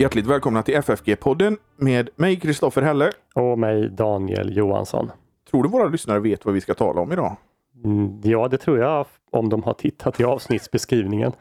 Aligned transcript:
Hjärtligt 0.00 0.26
välkomna 0.26 0.62
till 0.62 0.74
FFG-podden 0.74 1.56
med 1.76 2.10
mig 2.16 2.40
Kristoffer 2.40 2.82
Helle. 2.82 3.12
Och 3.34 3.58
mig 3.58 3.88
Daniel 3.88 4.56
Johansson. 4.56 5.10
Tror 5.50 5.62
du 5.62 5.68
våra 5.68 5.88
lyssnare 5.88 6.20
vet 6.20 6.44
vad 6.44 6.54
vi 6.54 6.60
ska 6.60 6.74
tala 6.74 7.00
om 7.00 7.12
idag? 7.12 7.36
Mm, 7.84 8.20
ja, 8.24 8.48
det 8.48 8.58
tror 8.58 8.78
jag 8.78 9.06
om 9.30 9.48
de 9.48 9.62
har 9.62 9.74
tittat 9.74 10.20
i 10.20 10.24
avsnittsbeskrivningen. 10.24 11.32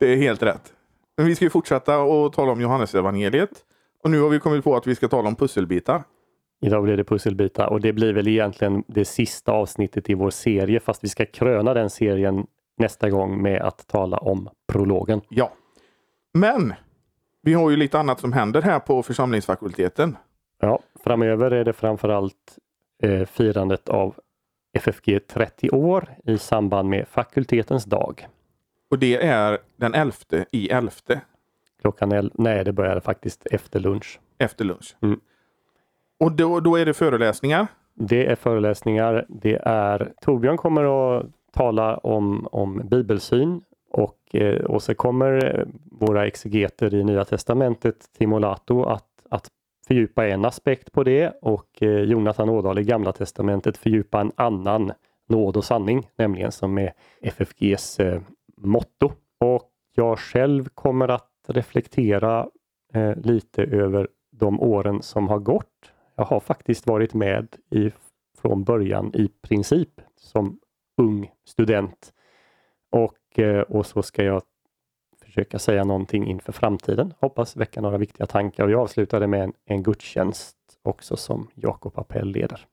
Det 0.00 0.12
är 0.12 0.16
helt 0.16 0.42
rätt. 0.42 0.72
Men 1.16 1.26
vi 1.26 1.34
ska 1.34 1.44
ju 1.44 1.50
fortsätta 1.50 1.98
och 1.98 2.32
tala 2.32 2.52
om 2.52 2.60
Johannesevangeliet. 2.60 3.50
Och 4.04 4.10
nu 4.10 4.20
har 4.20 4.28
vi 4.28 4.40
kommit 4.40 4.64
på 4.64 4.76
att 4.76 4.86
vi 4.86 4.94
ska 4.94 5.08
tala 5.08 5.28
om 5.28 5.36
pusselbitar. 5.36 6.02
Idag 6.60 6.82
blir 6.82 6.96
det 6.96 7.04
pusselbitar 7.04 7.66
och 7.66 7.80
det 7.80 7.92
blir 7.92 8.12
väl 8.12 8.28
egentligen 8.28 8.84
det 8.86 9.04
sista 9.04 9.52
avsnittet 9.52 10.10
i 10.10 10.14
vår 10.14 10.30
serie 10.30 10.80
fast 10.80 11.04
vi 11.04 11.08
ska 11.08 11.26
kröna 11.26 11.74
den 11.74 11.90
serien 11.90 12.46
nästa 12.78 13.10
gång 13.10 13.42
med 13.42 13.62
att 13.62 13.86
tala 13.86 14.16
om 14.16 14.48
prologen. 14.72 15.20
Ja. 15.28 15.52
Men 16.34 16.74
vi 17.48 17.54
har 17.54 17.70
ju 17.70 17.76
lite 17.76 17.98
annat 17.98 18.20
som 18.20 18.32
händer 18.32 18.62
här 18.62 18.78
på 18.80 19.02
församlingsfakulteten. 19.02 20.16
Ja, 20.60 20.78
framöver 21.04 21.50
är 21.50 21.64
det 21.64 21.72
framförallt 21.72 22.58
eh, 23.02 23.24
firandet 23.26 23.88
av 23.88 24.14
FFG 24.78 25.20
30 25.26 25.70
år 25.70 26.08
i 26.24 26.38
samband 26.38 26.88
med 26.88 27.08
fakultetens 27.08 27.84
dag. 27.84 28.28
Och 28.90 28.98
det 28.98 29.26
är 29.26 29.58
den 29.76 29.94
11 29.94 30.14
i 30.52 30.68
11 30.70 30.90
Klockan 31.80 32.12
el- 32.12 32.32
nej, 32.34 32.64
det 32.64 32.72
börjar 32.72 33.00
faktiskt 33.00 33.46
efter 33.46 33.80
lunch. 33.80 34.20
efter 34.38 34.64
lunch. 34.64 34.96
Mm. 35.02 35.20
Och 36.20 36.32
då, 36.32 36.60
då 36.60 36.76
är 36.76 36.86
det 36.86 36.94
föreläsningar. 36.94 37.66
Det 37.94 38.26
är 38.26 38.34
föreläsningar. 38.34 39.26
Det 39.28 39.58
är 39.64 40.12
Torbjörn 40.20 40.56
kommer 40.56 41.16
att 41.18 41.26
tala 41.52 41.96
om, 41.96 42.46
om 42.52 42.88
bibelsyn 42.88 43.60
Eh, 44.34 44.64
och, 44.64 44.82
så 44.82 44.94
kommer 44.94 45.58
eh, 45.58 45.66
våra 45.84 46.26
exegeter 46.26 46.94
i 46.94 47.04
Nya 47.04 47.24
Testamentet, 47.24 48.12
Timo 48.18 48.38
Lato, 48.38 48.82
att, 48.84 49.08
att 49.30 49.48
fördjupa 49.86 50.28
en 50.28 50.44
aspekt 50.44 50.92
på 50.92 51.04
det 51.04 51.32
och 51.42 51.82
eh, 51.82 52.02
Jonathan 52.02 52.48
Ådahl 52.48 52.78
i 52.78 52.84
Gamla 52.84 53.12
Testamentet 53.12 53.76
fördjupa 53.76 54.20
en 54.20 54.32
annan 54.36 54.92
nåd 55.28 55.56
och 55.56 55.64
sanning, 55.64 56.08
nämligen 56.16 56.52
som 56.52 56.78
är 56.78 56.92
FFGs 57.22 58.00
motto. 58.56 59.12
Och 59.40 59.70
jag 59.94 60.18
själv 60.18 60.68
kommer 60.74 61.08
att 61.08 61.30
reflektera 61.48 62.48
lite 63.16 63.62
över 63.62 64.08
de 64.30 64.60
åren 64.60 65.02
som 65.02 65.28
har 65.28 65.38
gått. 65.38 65.92
Jag 66.16 66.24
har 66.24 66.40
faktiskt 66.40 66.86
varit 66.86 67.14
med 67.14 67.56
i, 67.70 67.90
från 68.38 68.64
början 68.64 69.14
i 69.14 69.28
princip 69.28 70.00
som 70.16 70.58
ung 70.96 71.30
student. 71.44 72.12
Och, 72.90 73.18
och 73.68 73.86
så 73.86 74.02
ska 74.02 74.24
jag 74.24 74.42
försöka 75.24 75.58
säga 75.58 75.84
någonting 75.84 76.26
inför 76.26 76.52
framtiden. 76.52 77.14
Hoppas 77.20 77.56
väcka 77.56 77.80
några 77.80 77.98
viktiga 77.98 78.26
tankar. 78.26 78.64
Och 78.64 78.70
jag 78.70 78.80
avslutade 78.80 79.26
med 79.26 79.42
en, 79.42 79.52
en 79.64 79.82
gudstjänst 79.82 80.56
också 80.82 81.16
som 81.16 81.48
Jakob 81.54 81.98
Appell 81.98 82.28
leder. 82.28 82.66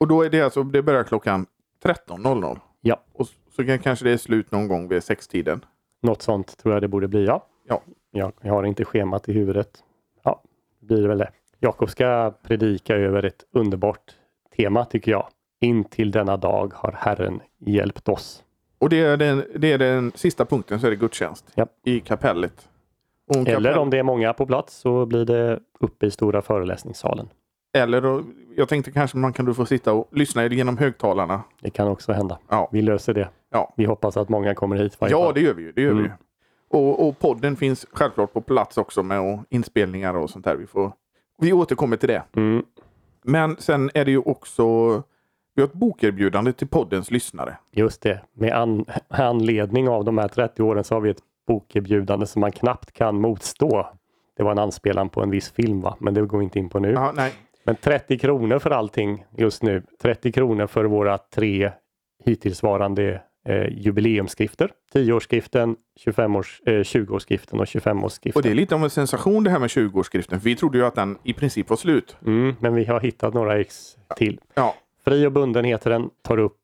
Och 0.00 0.08
då 0.08 0.22
är 0.22 0.30
det 0.30 0.40
alltså, 0.40 0.62
det 0.62 0.82
börjar 0.82 1.04
klockan 1.04 1.46
13.00. 1.84 2.58
Ja. 2.80 3.00
Och 3.12 3.26
så 3.50 3.66
kan, 3.66 3.78
kanske 3.78 4.04
det 4.04 4.10
är 4.10 4.16
slut 4.16 4.50
någon 4.50 4.68
gång 4.68 4.88
vid 4.88 5.04
sextiden. 5.04 5.64
Något 6.02 6.22
sånt 6.22 6.58
tror 6.58 6.74
jag 6.74 6.82
det 6.82 6.88
borde 6.88 7.08
bli, 7.08 7.24
ja. 7.24 7.46
Ja. 7.68 7.82
Jag, 8.10 8.32
jag 8.40 8.52
har 8.52 8.64
inte 8.64 8.84
schemat 8.84 9.28
i 9.28 9.32
huvudet. 9.32 9.84
Ja, 10.22 10.42
det 10.80 10.86
blir 10.86 11.08
väl 11.08 11.18
det. 11.18 11.30
Jakob 11.58 11.90
ska 11.90 12.34
predika 12.42 12.96
över 12.96 13.24
ett 13.24 13.44
underbart 13.52 14.14
tema 14.56 14.84
tycker 14.84 15.10
jag. 15.10 15.28
Intill 15.60 16.10
denna 16.10 16.36
dag 16.36 16.72
har 16.74 16.92
Herren 16.92 17.40
hjälpt 17.58 18.08
oss. 18.08 18.43
Och 18.84 18.90
det 18.90 19.00
är 19.00 19.16
den, 19.16 19.44
det 19.56 19.72
är 19.72 19.78
den 19.78 20.12
sista 20.14 20.44
punkten 20.44 20.80
så 20.80 20.86
är 20.86 20.90
det 20.90 20.96
gudstjänst 20.96 21.44
Ja. 21.54 21.66
i 21.84 22.00
kapellet. 22.00 22.68
Om 23.34 23.46
Eller 23.46 23.72
kapell- 23.72 23.78
om 23.78 23.90
det 23.90 23.98
är 23.98 24.02
många 24.02 24.32
på 24.32 24.46
plats 24.46 24.74
så 24.76 25.06
blir 25.06 25.24
det 25.24 25.60
uppe 25.80 26.06
i 26.06 26.10
stora 26.10 26.42
föreläsningssalen. 26.42 27.28
eller 27.76 28.00
då, 28.00 28.22
jag 28.56 28.68
tänkte 28.68 28.92
kanske 28.92 29.16
man 29.16 29.32
kan 29.32 29.44
du 29.44 29.54
få 29.54 29.66
sitta 29.66 29.92
och 29.92 30.08
lyssna 30.12 30.46
genom 30.46 30.78
högtalarna. 30.78 31.42
Det 31.60 31.70
kan 31.70 31.88
också 31.88 32.12
hända. 32.12 32.38
Ja. 32.48 32.68
Vi 32.72 32.82
löser 32.82 33.14
det. 33.14 33.28
Ja. 33.50 33.74
Vi 33.76 33.84
hoppas 33.84 34.16
att 34.16 34.28
många 34.28 34.54
kommer 34.54 34.76
hit. 34.76 35.00
varje 35.00 35.12
Ja, 35.12 35.24
fall. 35.24 35.34
det 35.34 35.40
gör 35.40 35.54
vi 35.54 35.62
ju. 35.62 35.72
Det 35.72 35.82
gör 35.82 35.92
vi 35.92 35.98
Mm. 35.98 36.10
ju. 36.10 36.78
Och, 36.78 37.08
och 37.08 37.18
podden 37.18 37.56
finns 37.56 37.86
självklart 37.92 38.32
på 38.32 38.40
plats 38.40 38.78
också 38.78 39.02
med 39.02 39.38
inspelningar 39.50 40.14
och 40.14 40.30
sånt 40.30 40.44
där. 40.44 40.56
Vi, 40.56 40.66
får, 40.66 40.92
vi 41.40 41.52
återkommer 41.52 41.96
till 41.96 42.08
det. 42.08 42.22
Mm. 42.36 42.62
Men 43.24 43.56
sen 43.58 43.90
är 43.94 44.04
det 44.04 44.10
ju 44.10 44.18
också 44.18 45.02
vi 45.54 45.62
har 45.62 45.68
ett 45.68 45.74
bokerbjudande 45.74 46.52
till 46.52 46.68
poddens 46.68 47.10
lyssnare. 47.10 47.56
Just 47.72 48.02
det. 48.02 48.20
Med 48.32 48.52
an 48.52 48.84
anledning 49.08 49.88
av 49.88 50.04
de 50.04 50.18
här 50.18 50.28
30 50.28 50.62
åren 50.62 50.84
så 50.84 50.94
har 50.94 51.00
vi 51.00 51.10
ett 51.10 51.22
bokerbjudande 51.46 52.26
som 52.26 52.40
man 52.40 52.52
knappt 52.52 52.92
kan 52.92 53.20
motstå. 53.20 53.86
Det 54.36 54.42
var 54.42 54.52
en 54.52 54.58
anspelan 54.58 55.08
på 55.08 55.22
en 55.22 55.30
viss 55.30 55.52
film 55.52 55.80
va? 55.80 55.96
Men 56.00 56.14
det 56.14 56.22
går 56.22 56.38
vi 56.38 56.44
inte 56.44 56.58
in 56.58 56.68
på 56.68 56.78
nu. 56.78 56.92
Ja, 56.92 57.12
nej. 57.16 57.32
Men 57.64 57.76
30 57.76 58.18
kronor 58.18 58.58
för 58.58 58.70
allting 58.70 59.24
just 59.36 59.62
nu. 59.62 59.82
30 60.02 60.32
kronor 60.32 60.66
för 60.66 60.84
våra 60.84 61.18
tre 61.18 61.72
hittillsvarande 62.24 63.22
eh, 63.48 63.68
jubileumsskrifter. 63.70 64.70
10-årsskriften, 64.94 65.76
25-års, 66.06 66.62
eh, 66.66 66.70
20-årsskriften 66.70 67.60
och 67.60 67.64
25-årsskriften. 67.64 68.36
Och 68.36 68.42
det 68.42 68.50
är 68.50 68.54
lite 68.54 68.74
av 68.74 68.84
en 68.84 68.90
sensation 68.90 69.44
det 69.44 69.50
här 69.50 69.58
med 69.58 69.68
20-årsskriften. 69.68 70.38
För 70.38 70.44
vi 70.44 70.56
trodde 70.56 70.78
ju 70.78 70.84
att 70.84 70.94
den 70.94 71.18
i 71.22 71.32
princip 71.32 71.70
var 71.70 71.76
slut. 71.76 72.16
Mm, 72.26 72.56
men 72.60 72.74
vi 72.74 72.84
har 72.84 73.00
hittat 73.00 73.34
några 73.34 73.60
ex 73.60 73.96
till. 74.16 74.40
Ja, 74.54 74.74
Fri 75.04 75.26
och 75.26 75.32
bunden 75.32 75.64
heter 75.64 75.90
den, 75.90 76.10
tar 76.22 76.38
upp 76.38 76.58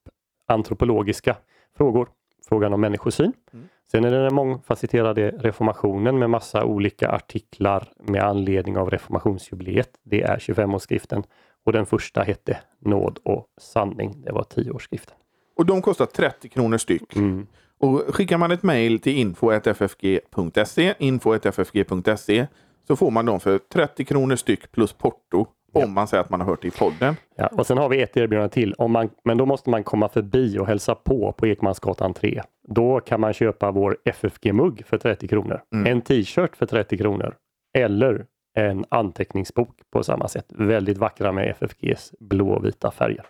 antropologiska 0.46 1.36
frågor, 1.76 2.08
frågan 2.48 2.72
om 2.72 2.80
människosyn. 2.80 3.32
Mm. 3.52 3.68
Sen 3.90 4.04
är 4.04 4.10
det 4.10 4.22
den 4.22 4.34
mångfacetterade 4.34 5.30
reformationen 5.30 6.18
med 6.18 6.30
massa 6.30 6.64
olika 6.64 7.10
artiklar 7.10 7.92
med 8.02 8.22
anledning 8.22 8.76
av 8.76 8.90
reformationsjubileet. 8.90 9.90
Det 10.02 10.22
är 10.22 10.36
25-årsskriften 10.36 11.22
och 11.64 11.72
den 11.72 11.86
första 11.86 12.22
hette 12.22 12.58
Nåd 12.78 13.18
och 13.22 13.46
sanning. 13.60 14.22
Det 14.24 14.32
var 14.32 14.42
10-årsskriften. 14.42 15.14
och 15.56 15.66
de 15.66 15.82
kostar 15.82 16.06
30 16.06 16.48
kronor 16.48 16.78
styck. 16.78 17.16
Mm. 17.16 17.46
Och 17.78 18.02
skickar 18.14 18.38
man 18.38 18.50
ett 18.50 18.62
mejl 18.62 19.00
till 19.00 19.16
info.ffg.se 19.16 20.94
info.ffg.se 20.98 22.46
så 22.86 22.96
får 22.96 23.10
man 23.10 23.26
dem 23.26 23.40
för 23.40 23.58
30 23.58 24.04
kronor 24.04 24.36
styck 24.36 24.72
plus 24.72 24.92
porto 24.92 25.46
om 25.72 25.92
man 25.92 26.06
säger 26.08 26.20
att 26.24 26.30
man 26.30 26.40
har 26.40 26.46
hört 26.46 26.62
det 26.62 26.68
i 26.68 26.70
podden. 26.70 27.16
Ja, 27.36 27.46
och 27.46 27.66
sen 27.66 27.78
har 27.78 27.88
vi 27.88 28.02
ett 28.02 28.16
erbjudande 28.16 28.48
till, 28.52 28.74
om 28.78 28.92
man, 28.92 29.10
men 29.24 29.36
då 29.38 29.46
måste 29.46 29.70
man 29.70 29.84
komma 29.84 30.08
förbi 30.08 30.58
och 30.58 30.66
hälsa 30.66 30.94
på 30.94 31.32
på 31.32 31.46
Ekmansgatan 31.46 32.14
3. 32.14 32.42
Då 32.68 33.00
kan 33.00 33.20
man 33.20 33.32
köpa 33.32 33.70
vår 33.70 33.96
FFG-mugg 34.04 34.82
för 34.86 34.98
30 34.98 35.28
kronor, 35.28 35.60
Mm. 35.72 35.86
en 35.92 36.00
t-shirt 36.00 36.56
för 36.56 36.66
30 36.66 36.98
kronor 36.98 37.34
eller 37.78 38.26
en 38.54 38.84
anteckningsbok 38.88 39.78
på 39.92 40.02
samma 40.02 40.28
sätt. 40.28 40.46
Väldigt 40.48 40.98
vackra 40.98 41.32
med 41.32 41.48
FFGs 41.50 42.12
blå 42.20 42.50
och 42.50 42.64
vita 42.64 42.90
färger. 42.90 43.24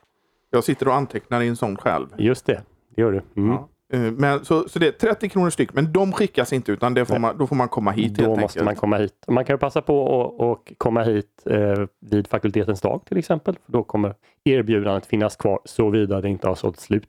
Jag 0.51 0.65
sitter 0.65 0.89
och 0.89 0.95
antecknar 0.95 1.41
i 1.41 1.49
en 1.49 1.57
sån 1.57 1.77
själv. 1.77 2.07
Just 2.19 2.47
det, 2.47 2.63
det 2.97 3.03
gör 3.03 3.13
du. 3.13 3.23
Mm. 3.43 3.51
Ja. 3.53 3.69
Eh, 3.93 4.01
Men, 4.01 4.45
så, 4.45 4.69
så 4.69 4.79
det 4.79 4.87
är 4.87 4.93
30 4.93 5.29
kronor 5.29 5.51
styck, 5.51 5.75
men 5.75 5.93
de 5.93 6.13
skickas 6.13 6.53
inte 6.53 6.73
utan 6.73 6.95
det 6.95 7.05
får 7.05 7.19
man, 7.19 7.39
då 7.39 7.47
får 7.47 7.57
man 7.57 7.69
komma 7.69 7.91
hit 7.91 8.15
Då 8.15 8.23
helt 8.25 8.41
måste 8.41 8.59
enkelt. 8.61 8.65
man 8.65 8.77
komma 8.77 8.97
hit. 8.97 9.25
Man 9.29 9.45
kan 9.45 9.55
ju 9.55 9.59
passa 9.59 9.83
på 9.83 9.99
och, 10.03 10.51
och 10.51 10.73
komma 10.79 11.03
hit 11.03 11.43
eh, 11.47 11.87
vid 12.01 12.27
fakultetens 12.27 12.81
dag 12.81 13.01
till 13.09 13.19
exempel. 13.19 13.55
För 13.67 13.73
då 13.73 13.83
kommer 13.83 14.15
erbjudandet 14.45 15.07
finnas 15.07 15.37
kvar 15.37 15.61
såvida 15.65 16.21
det 16.21 16.29
inte 16.29 16.49
har 16.49 16.55
sålt 16.55 16.81
slut 16.81 17.09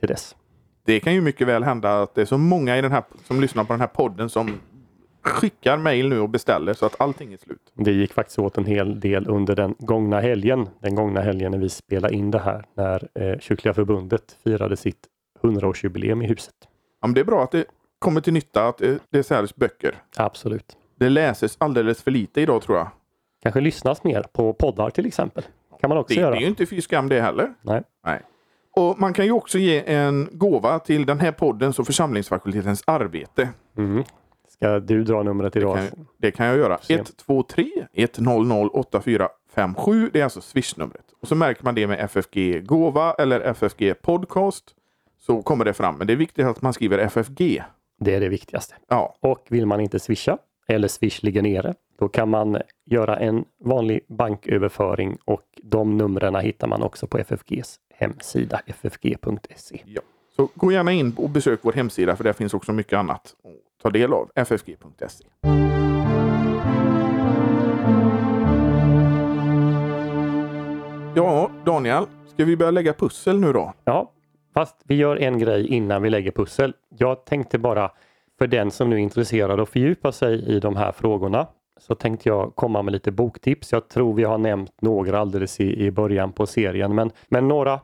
till 0.00 0.08
dess. 0.08 0.36
Det 0.84 1.00
kan 1.00 1.14
ju 1.14 1.20
mycket 1.20 1.46
väl 1.46 1.64
hända 1.64 2.02
att 2.02 2.14
det 2.14 2.20
är 2.20 2.24
så 2.26 2.38
många 2.38 2.78
i 2.78 2.82
den 2.82 2.92
här, 2.92 3.02
som 3.24 3.40
lyssnar 3.40 3.64
på 3.64 3.72
den 3.72 3.80
här 3.80 3.86
podden 3.86 4.28
som 4.28 4.50
skickar 5.24 5.76
mejl 5.78 6.08
nu 6.08 6.20
och 6.20 6.28
beställer 6.28 6.74
så 6.74 6.86
att 6.86 7.00
allting 7.00 7.32
är 7.32 7.36
slut. 7.36 7.72
Det 7.74 7.92
gick 7.92 8.12
faktiskt 8.12 8.38
åt 8.38 8.58
en 8.58 8.64
hel 8.64 9.00
del 9.00 9.28
under 9.28 9.56
den 9.56 9.74
gångna 9.78 10.20
helgen. 10.20 10.68
Den 10.80 10.94
gångna 10.94 11.20
helgen 11.20 11.50
när 11.52 11.58
vi 11.58 11.68
spelade 11.68 12.14
in 12.14 12.30
det 12.30 12.38
här 12.38 12.64
när 12.74 13.08
eh, 13.14 13.38
Kyrkliga 13.38 13.74
förbundet 13.74 14.36
firade 14.44 14.76
sitt 14.76 14.98
100-årsjubileum 15.42 16.24
i 16.24 16.26
huset. 16.26 16.54
Ja, 17.00 17.06
men 17.06 17.14
det 17.14 17.20
är 17.20 17.24
bra 17.24 17.42
att 17.44 17.50
det 17.50 17.64
kommer 17.98 18.20
till 18.20 18.32
nytta 18.32 18.68
att 18.68 18.78
det, 18.78 18.98
det 19.10 19.22
säljs 19.22 19.56
böcker. 19.56 19.94
Absolut. 20.16 20.76
Det 20.98 21.08
läses 21.08 21.56
alldeles 21.60 22.02
för 22.02 22.10
lite 22.10 22.40
idag 22.40 22.62
tror 22.62 22.78
jag. 22.78 22.88
Kanske 23.42 23.60
lyssnas 23.60 24.04
mer 24.04 24.22
på 24.32 24.52
poddar 24.52 24.90
till 24.90 25.06
exempel. 25.06 25.44
kan 25.80 25.88
man 25.88 25.98
också 25.98 26.14
Det, 26.14 26.20
göra. 26.20 26.30
det 26.30 26.36
är 26.36 26.40
ju 26.40 26.46
inte 26.46 26.66
fy 26.66 26.80
skam 26.80 27.08
det 27.08 27.20
heller. 27.20 27.54
Nej. 27.62 27.82
Nej. 28.04 28.20
Och 28.76 28.98
man 29.00 29.12
kan 29.14 29.24
ju 29.24 29.32
också 29.32 29.58
ge 29.58 29.82
en 29.94 30.28
gåva 30.32 30.78
till 30.78 31.06
den 31.06 31.20
här 31.20 31.32
poddens 31.32 31.78
och 31.78 31.86
församlingsfakultetens 31.86 32.82
arbete. 32.86 33.48
Mm. 33.76 34.04
Ska 34.48 34.80
du 34.80 35.04
dra 35.04 35.22
numret 35.22 35.56
idag? 35.56 35.76
Kan, 35.76 36.06
det 36.18 36.30
kan 36.30 36.46
jag 36.46 36.56
göra. 36.58 36.78
Se. 36.78 36.94
123 36.94 37.70
100 37.94 38.68
8457. 38.72 40.10
Det 40.12 40.20
är 40.20 40.24
alltså 40.24 40.40
swishnumret. 40.40 41.04
Och 41.22 41.28
så 41.28 41.34
märker 41.34 41.64
man 41.64 41.74
det 41.74 41.86
med 41.86 42.00
FFG 42.00 42.66
gåva 42.66 43.12
eller 43.14 43.40
FFG 43.40 43.94
podcast 44.02 44.64
så 45.26 45.42
kommer 45.42 45.64
det 45.64 45.72
fram. 45.72 45.94
Men 45.98 46.06
det 46.06 46.12
är 46.12 46.16
viktigt 46.16 46.46
att 46.46 46.62
man 46.62 46.72
skriver 46.72 46.98
FFG. 46.98 47.62
Det 48.00 48.14
är 48.14 48.20
det 48.20 48.28
viktigaste. 48.28 48.74
Ja. 48.88 49.16
Och 49.20 49.46
vill 49.48 49.66
man 49.66 49.80
inte 49.80 49.98
swisha 49.98 50.38
eller 50.68 50.88
Swish 50.88 51.22
ligger 51.22 51.42
nere, 51.42 51.74
då 51.98 52.08
kan 52.08 52.28
man 52.28 52.58
göra 52.86 53.16
en 53.16 53.44
vanlig 53.64 54.00
banköverföring 54.08 55.18
och 55.24 55.42
de 55.62 55.96
numren 55.96 56.36
hittar 56.36 56.68
man 56.68 56.82
också 56.82 57.06
på 57.06 57.18
FFGs 57.18 57.76
hemsida 57.94 58.60
ffg.se. 58.66 59.82
Ja. 59.84 60.00
Så 60.36 60.48
gå 60.54 60.72
gärna 60.72 60.92
in 60.92 61.14
och 61.16 61.30
besök 61.30 61.60
vår 61.62 61.72
hemsida 61.72 62.16
för 62.16 62.24
där 62.24 62.32
finns 62.32 62.54
också 62.54 62.72
mycket 62.72 62.98
annat 62.98 63.34
att 63.44 63.82
ta 63.82 63.90
del 63.90 64.12
av. 64.12 64.30
ffg.se. 64.34 65.24
Ja, 71.14 71.50
Daniel, 71.64 72.04
ska 72.26 72.44
vi 72.44 72.56
börja 72.56 72.70
lägga 72.70 72.92
pussel 72.92 73.40
nu 73.40 73.52
då? 73.52 73.72
Ja, 73.84 74.11
fast 74.54 74.76
vi 74.84 74.94
gör 74.94 75.16
en 75.16 75.38
grej 75.38 75.66
innan 75.66 76.02
vi 76.02 76.10
lägger 76.10 76.30
pussel. 76.30 76.74
Jag 76.98 77.24
tänkte 77.24 77.58
bara 77.58 77.90
för 78.38 78.46
den 78.46 78.70
som 78.70 78.90
nu 78.90 78.96
är 78.96 79.00
intresserad 79.00 79.60
att 79.60 79.68
fördjupa 79.68 80.12
sig 80.12 80.44
i 80.46 80.60
de 80.60 80.76
här 80.76 80.92
frågorna 80.92 81.46
så 81.80 81.94
tänkte 81.94 82.28
jag 82.28 82.56
komma 82.56 82.82
med 82.82 82.92
lite 82.92 83.10
boktips. 83.10 83.72
Jag 83.72 83.88
tror 83.88 84.14
vi 84.14 84.24
har 84.24 84.38
nämnt 84.38 84.72
några 84.80 85.18
alldeles 85.18 85.60
i, 85.60 85.86
i 85.86 85.90
början 85.90 86.32
på 86.32 86.46
serien, 86.46 86.94
men, 86.94 87.10
men 87.28 87.48
några 87.48 87.80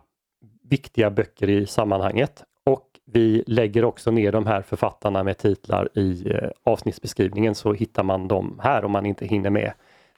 viktiga 0.63 1.11
böcker 1.11 1.49
i 1.49 1.67
sammanhanget. 1.67 2.45
Och 2.65 2.87
vi 3.13 3.45
lägger 3.47 3.85
också 3.85 4.11
ner 4.11 4.33
de 4.33 4.47
här 4.47 4.63
författarna 4.63 5.23
med 5.23 5.39
titlar 5.39 5.89
i 5.95 6.31
eh, 6.31 6.51
avsnittsbeskrivningen 6.65 7.55
så 7.55 7.73
hittar 7.73 8.03
man 8.03 8.29
dem 8.29 8.61
här 8.63 8.85
om 8.85 8.93
man 8.93 9.07
inte 9.07 9.27
hinner 9.27 9.51
med. 9.51 9.73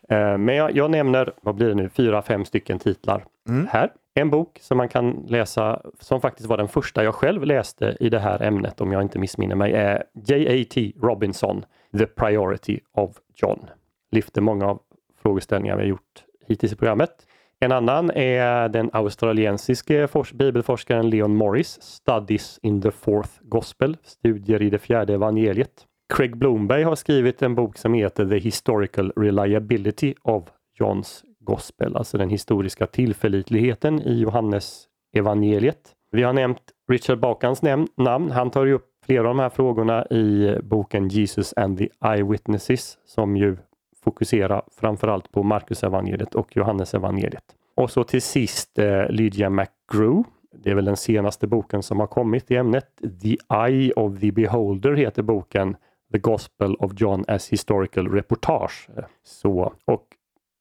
Eh, 0.09 0.39
men 0.39 0.55
jag, 0.55 0.77
jag, 0.77 0.91
nämner, 0.91 1.33
vad 1.41 1.55
blir 1.55 1.69
det 1.69 1.75
nu, 1.75 1.89
fyra, 1.89 2.23
fem 2.23 2.45
stycken 2.45 2.79
titlar 2.79 3.25
mm. 3.49 3.67
här. 3.71 3.91
En 4.15 4.31
bok 4.31 4.59
som 4.61 4.77
man 4.77 4.89
kan 4.89 5.27
läsa 5.29 5.83
som 6.01 6.21
faktiskt 6.21 6.49
var 6.49 6.57
den 6.57 6.69
första 6.69 7.05
jag 7.05 7.15
själv 7.15 7.45
läste 7.45 7.97
i 8.01 8.09
det 8.09 8.19
här 8.19 8.43
ämnet 8.43 8.81
om 8.81 8.93
jag 8.93 9.03
inte 9.03 9.19
missminner 9.19 9.57
mig 9.57 9.73
är 9.73 10.05
J.A.T. 10.15 10.93
Robinson, 11.03 11.65
The 11.99 12.07
Priority 12.07 12.81
of 12.95 13.17
John. 13.37 13.67
Lyfter 14.13 14.41
många 14.41 14.67
av 14.67 14.81
frågeställningar 15.23 15.77
vi 15.77 15.83
har 15.83 15.89
gjort 15.89 16.25
hittills 16.47 16.73
i 16.73 16.77
programmet. 16.77 17.27
En 17.61 17.73
annan 17.73 18.11
är 18.11 18.69
den 18.69 18.91
australiensiske 18.93 20.09
bibelforskaren 20.35 21.11
Leon 21.11 21.37
Morris, 21.37 21.83
Studies 21.83 22.59
in 22.63 22.83
the 22.83 22.91
Fourth 22.91 23.31
Gospel, 23.41 23.97
studier 24.03 24.63
i 24.63 24.71
det 24.71 24.79
fjärde 24.79 25.15
evangeliet. 25.15 25.87
Craig 26.15 26.37
Bloomberg 26.37 26.83
har 26.83 26.95
skrivit 26.95 27.43
en 27.43 27.55
bok 27.55 27.79
som 27.79 27.95
heter 27.95 28.27
The 28.27 28.39
Historical 28.39 29.13
Reliability 29.17 30.15
of 30.23 30.45
Johns 30.79 31.25
Gospel, 31.41 31.97
alltså 31.97 32.19
den 32.19 32.31
historiska 32.31 32.87
tillförlitligheten 32.87 34.03
i 34.03 34.21
Johannes 34.21 34.87
evangeliet. 35.17 35.95
Vi 36.13 36.23
har 36.23 36.33
nämnt 36.33 36.63
Richard 36.89 37.19
Bakans 37.19 37.63
namn. 37.97 38.31
Han 38.31 38.51
tar 38.51 38.67
ju 38.67 38.73
upp 38.73 38.87
flera 39.07 39.21
av 39.21 39.37
de 39.37 39.39
här 39.39 39.49
frågorna 39.49 40.07
i 40.07 40.57
boken 40.63 41.09
Jesus 41.09 41.55
and 41.57 41.79
the 41.79 41.89
Eyewitnesses 42.05 42.99
som 43.05 43.37
ju 43.37 43.57
fokuserar 44.05 44.63
framförallt 44.77 45.33
på 45.33 45.43
Marcus 45.43 45.85
evangeliet 45.85 46.35
och 46.35 46.57
Johannes 46.57 46.95
evangeliet. 46.95 47.45
Och 47.75 47.91
så 47.91 48.05
till 48.05 48.23
sist 48.23 48.79
eh, 48.79 49.09
Lydia 49.09 49.51
McGrew. 49.51 50.25
Det 50.53 50.71
är 50.71 50.75
väl 50.75 50.85
den 50.85 50.97
senaste 50.97 51.47
boken 51.47 51.83
som 51.83 52.01
har 52.01 52.07
kommit 52.07 52.51
i 52.51 52.57
ämnet. 52.57 52.87
The 53.23 53.37
Eye 53.69 53.93
of 53.93 54.21
the 54.21 54.33
Beholder 54.33 54.93
heter 54.93 55.23
boken. 55.23 55.77
The 56.13 56.19
Gospel 56.19 56.75
of 56.75 56.93
John 56.97 57.25
as 57.29 57.49
Historical 57.49 58.09
Reportage. 58.09 58.89
Så, 59.23 59.73
och 59.85 60.07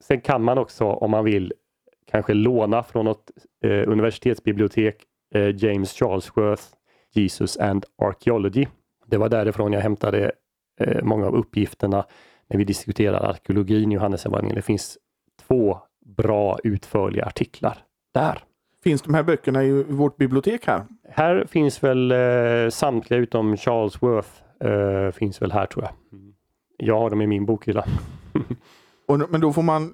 sen 0.03 0.21
kan 0.21 0.43
man 0.43 0.57
också 0.57 0.85
om 0.85 1.11
man 1.11 1.25
vill 1.25 1.53
kanske 2.11 2.33
låna 2.33 2.83
från 2.83 3.05
något 3.05 3.31
eh, 3.63 3.87
universitetsbibliotek 3.87 4.95
eh, 5.35 5.55
James 5.55 5.93
Charlesworth 5.93 6.63
Jesus 7.13 7.57
and 7.57 7.85
Archaeology. 8.01 8.67
Det 9.05 9.17
var 9.17 9.29
därifrån 9.29 9.73
jag 9.73 9.81
hämtade 9.81 10.31
eh, 10.79 11.03
många 11.03 11.27
av 11.27 11.35
uppgifterna 11.35 12.05
när 12.47 12.57
vi 12.57 12.63
diskuterar 12.63 13.29
arkeologin 13.29 13.91
i 13.91 13.95
Johannesevangeliet. 13.95 14.55
Det 14.55 14.61
finns 14.61 14.97
två 15.47 15.77
bra 16.05 16.59
utförliga 16.63 17.25
artiklar 17.25 17.77
där. 18.13 18.43
Finns 18.83 19.01
de 19.01 19.13
här 19.13 19.23
böckerna 19.23 19.63
i 19.63 19.83
vårt 19.83 20.17
bibliotek 20.17 20.67
här? 20.67 20.83
Här 21.09 21.45
finns 21.45 21.83
väl 21.83 22.11
eh, 22.11 22.69
samtliga 22.69 23.19
utom 23.19 23.57
Charles 23.57 24.01
Worth 24.01 24.29
eh, 24.59 25.11
finns 25.11 25.41
väl 25.41 25.51
här 25.51 25.65
tror 25.65 25.85
jag. 25.85 25.93
Jag 26.77 26.99
har 26.99 27.09
dem 27.09 27.21
i 27.21 27.27
min 27.27 27.45
bokhylla. 27.45 27.85
Och, 29.09 29.19
men 29.29 29.41
då 29.41 29.53
får 29.53 29.61
man, 29.61 29.94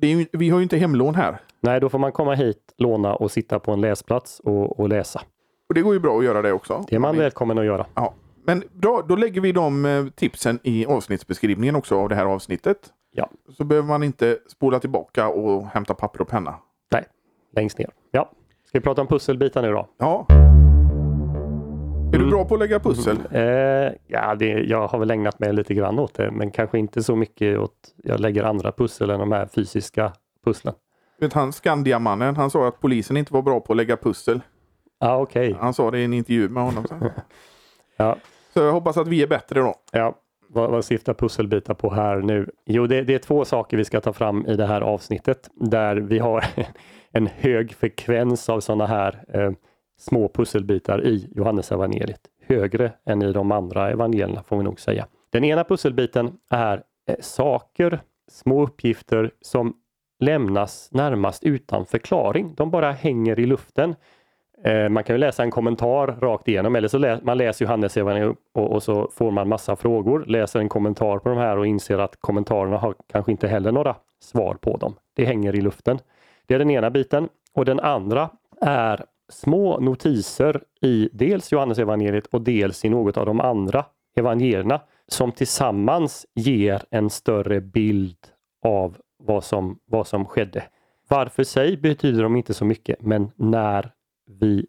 ju, 0.00 0.26
vi 0.32 0.50
har 0.50 0.58
ju 0.58 0.62
inte 0.62 0.76
hemlån 0.76 1.14
här. 1.14 1.40
Nej, 1.60 1.80
då 1.80 1.88
får 1.88 1.98
man 1.98 2.12
komma 2.12 2.34
hit, 2.34 2.74
låna 2.76 3.14
och 3.14 3.30
sitta 3.30 3.58
på 3.58 3.72
en 3.72 3.80
läsplats 3.80 4.40
och, 4.40 4.80
och 4.80 4.88
läsa. 4.88 5.20
Och 5.68 5.74
det 5.74 5.82
går 5.82 5.94
ju 5.94 6.00
bra 6.00 6.18
att 6.18 6.24
göra 6.24 6.42
det 6.42 6.52
också. 6.52 6.84
Det 6.88 6.94
är 6.94 6.98
man 6.98 7.16
välkommen 7.16 7.58
att 7.58 7.64
göra. 7.64 7.86
Ja. 7.94 8.14
Men 8.44 8.62
bra, 8.72 9.02
då 9.08 9.16
lägger 9.16 9.40
vi 9.40 9.52
de 9.52 9.84
eh, 9.84 10.06
tipsen 10.06 10.58
i 10.62 10.86
avsnittsbeskrivningen 10.86 11.76
också 11.76 12.00
av 12.00 12.08
det 12.08 12.14
här 12.14 12.24
avsnittet. 12.24 12.78
Ja. 13.12 13.30
Så 13.56 13.64
behöver 13.64 13.88
man 13.88 14.02
inte 14.02 14.38
spola 14.48 14.80
tillbaka 14.80 15.28
och 15.28 15.66
hämta 15.66 15.94
papper 15.94 16.20
och 16.20 16.28
penna. 16.28 16.54
Nej, 16.92 17.04
längst 17.56 17.78
ner. 17.78 17.90
Ja. 18.10 18.30
Ska 18.64 18.78
vi 18.78 18.82
prata 18.82 19.00
om 19.00 19.06
pusselbitar 19.06 19.62
nu 19.62 19.72
då? 19.72 19.88
Ja. 19.98 20.26
Är 22.08 22.14
mm. 22.14 22.26
du 22.26 22.30
bra 22.30 22.44
på 22.44 22.54
att 22.54 22.60
lägga 22.60 22.80
pussel? 22.80 23.18
Mm. 23.30 23.86
Eh, 23.86 23.92
ja, 24.06 24.34
det, 24.34 24.46
jag 24.46 24.88
har 24.88 24.98
väl 24.98 25.10
ägnat 25.10 25.38
mig 25.38 25.52
lite 25.52 25.74
grann 25.74 25.98
åt 25.98 26.14
det, 26.14 26.30
men 26.30 26.50
kanske 26.50 26.78
inte 26.78 27.02
så 27.02 27.16
mycket 27.16 27.58
åt, 27.58 27.72
jag 27.96 28.20
lägger 28.20 28.44
andra 28.44 28.72
pussel 28.72 29.10
än 29.10 29.20
de 29.20 29.32
här 29.32 29.46
fysiska 29.46 30.12
pusslen. 30.44 30.74
Vet 31.20 31.32
han 31.32 31.52
Skandiamannen, 31.52 32.36
han 32.36 32.50
sa 32.50 32.68
att 32.68 32.80
polisen 32.80 33.16
inte 33.16 33.32
var 33.32 33.42
bra 33.42 33.60
på 33.60 33.72
att 33.72 33.76
lägga 33.76 33.96
pussel. 33.96 34.40
Ah. 35.00 35.18
Okay. 35.18 35.54
Han 35.60 35.74
sa 35.74 35.90
det 35.90 35.98
i 35.98 36.04
en 36.04 36.14
intervju 36.14 36.48
med 36.48 36.62
honom. 36.62 36.84
ja. 37.96 38.16
Så 38.54 38.60
jag 38.60 38.72
hoppas 38.72 38.96
att 38.96 39.08
vi 39.08 39.22
är 39.22 39.26
bättre 39.26 39.60
då. 39.60 39.74
Ja, 39.92 40.14
vad, 40.48 40.70
vad 40.70 40.84
syftar 40.84 41.14
pusselbitar 41.14 41.74
på 41.74 41.90
här 41.90 42.16
nu? 42.16 42.50
Jo, 42.66 42.86
det, 42.86 43.02
det, 43.02 43.14
är 43.14 43.18
två 43.18 43.44
saker 43.44 43.76
vi 43.76 43.84
ska 43.84 44.00
ta 44.00 44.12
fram 44.12 44.46
i 44.46 44.56
det 44.56 44.66
här 44.66 44.80
avsnittet 44.80 45.50
där 45.54 45.96
vi 45.96 46.18
har 46.18 46.44
en 47.12 47.26
hög 47.26 47.74
frekvens 47.74 48.48
av 48.48 48.60
sådana 48.60 48.86
här 48.86 49.24
eh, 49.34 49.50
små 49.98 50.28
pusselbitar 50.28 51.06
i 51.06 51.28
Johannesevangeliet. 51.34 52.20
Högre 52.46 52.92
än 53.04 53.22
i 53.22 53.32
de 53.32 53.52
andra 53.52 53.90
evangelierna 53.90 54.42
får 54.42 54.56
vi 54.56 54.64
nog 54.64 54.80
säga. 54.80 55.06
Den 55.30 55.44
ena 55.44 55.64
pusselbiten 55.64 56.32
är 56.50 56.82
eh, 57.08 57.16
saker, 57.20 58.00
små 58.28 58.62
uppgifter 58.62 59.30
som 59.40 59.76
lämnas 60.20 60.88
närmast 60.92 61.44
utan 61.44 61.86
förklaring. 61.86 62.54
De 62.56 62.70
bara 62.70 62.92
hänger 62.92 63.40
i 63.40 63.46
luften. 63.46 63.94
Eh, 64.64 64.88
man 64.88 65.04
kan 65.04 65.14
ju 65.14 65.20
läsa 65.20 65.42
en 65.42 65.50
kommentar 65.50 66.06
rakt 66.06 66.48
igenom 66.48 66.76
eller 66.76 66.88
så 66.88 66.98
lä 66.98 67.20
man 67.22 67.38
läser 67.38 67.64
Johannes 67.64 67.96
och, 67.96 68.72
och 68.72 68.82
så 68.82 69.10
får 69.14 69.30
man 69.30 69.48
massa 69.48 69.76
frågor, 69.76 70.24
läser 70.26 70.60
en 70.60 70.68
kommentar 70.68 71.18
på 71.18 71.28
de 71.28 71.38
här 71.38 71.58
och 71.58 71.66
inser 71.66 71.98
att 71.98 72.16
kommentarerna 72.20 72.78
har 72.78 72.94
kanske 73.12 73.32
inte 73.32 73.48
heller 73.48 73.72
några 73.72 73.96
svar 74.20 74.54
på 74.54 74.76
dem. 74.76 74.94
Det 75.14 75.24
hänger 75.24 75.54
i 75.54 75.60
luften. 75.60 75.98
Det 76.46 76.54
är 76.54 76.58
den 76.58 76.70
ena 76.70 76.90
biten 76.90 77.28
och 77.54 77.64
den 77.64 77.80
andra 77.80 78.30
är 78.60 79.04
små 79.28 79.80
notiser 79.80 80.62
i 80.80 81.08
dels 81.12 81.52
Johannes 81.52 81.78
evangeliet 81.78 82.26
och 82.26 82.40
dels 82.40 82.84
i 82.84 82.88
något 82.88 83.16
av 83.16 83.26
de 83.26 83.40
andra 83.40 83.84
evangelierna 84.16 84.80
som 85.06 85.32
tillsammans 85.32 86.26
ger 86.34 86.82
en 86.90 87.10
större 87.10 87.60
bild 87.60 88.16
av 88.64 88.96
vad 89.18 89.44
som, 89.44 89.78
vad 89.84 90.06
som 90.06 90.24
skedde. 90.26 90.64
Var 91.08 91.26
för 91.26 91.44
sig 91.44 91.76
betyder 91.76 92.22
de 92.22 92.36
inte 92.36 92.54
så 92.54 92.64
mycket 92.64 93.02
men 93.02 93.30
när 93.36 93.90
vi 94.40 94.66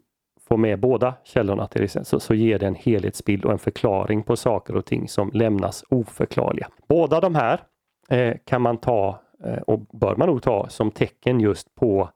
får 0.48 0.56
med 0.56 0.80
båda 0.80 1.14
källorna 1.24 1.66
till 1.66 1.82
exempel, 1.82 2.06
så, 2.06 2.20
så 2.20 2.34
ger 2.34 2.58
det 2.58 2.66
en 2.66 2.74
helhetsbild 2.74 3.44
och 3.44 3.52
en 3.52 3.58
förklaring 3.58 4.22
på 4.22 4.36
saker 4.36 4.76
och 4.76 4.86
ting 4.86 5.08
som 5.08 5.30
lämnas 5.34 5.84
oförklarliga. 5.88 6.68
Båda 6.88 7.20
de 7.20 7.34
här 7.34 7.60
eh, 8.08 8.36
kan 8.44 8.62
man 8.62 8.78
ta 8.78 9.20
eh, 9.44 9.58
och 9.58 9.80
bör 9.80 10.16
man 10.16 10.28
nog 10.28 10.42
ta 10.42 10.68
som 10.68 10.90
tecken 10.90 11.40
just 11.40 11.74
på 11.74 12.00
eh, 12.00 12.08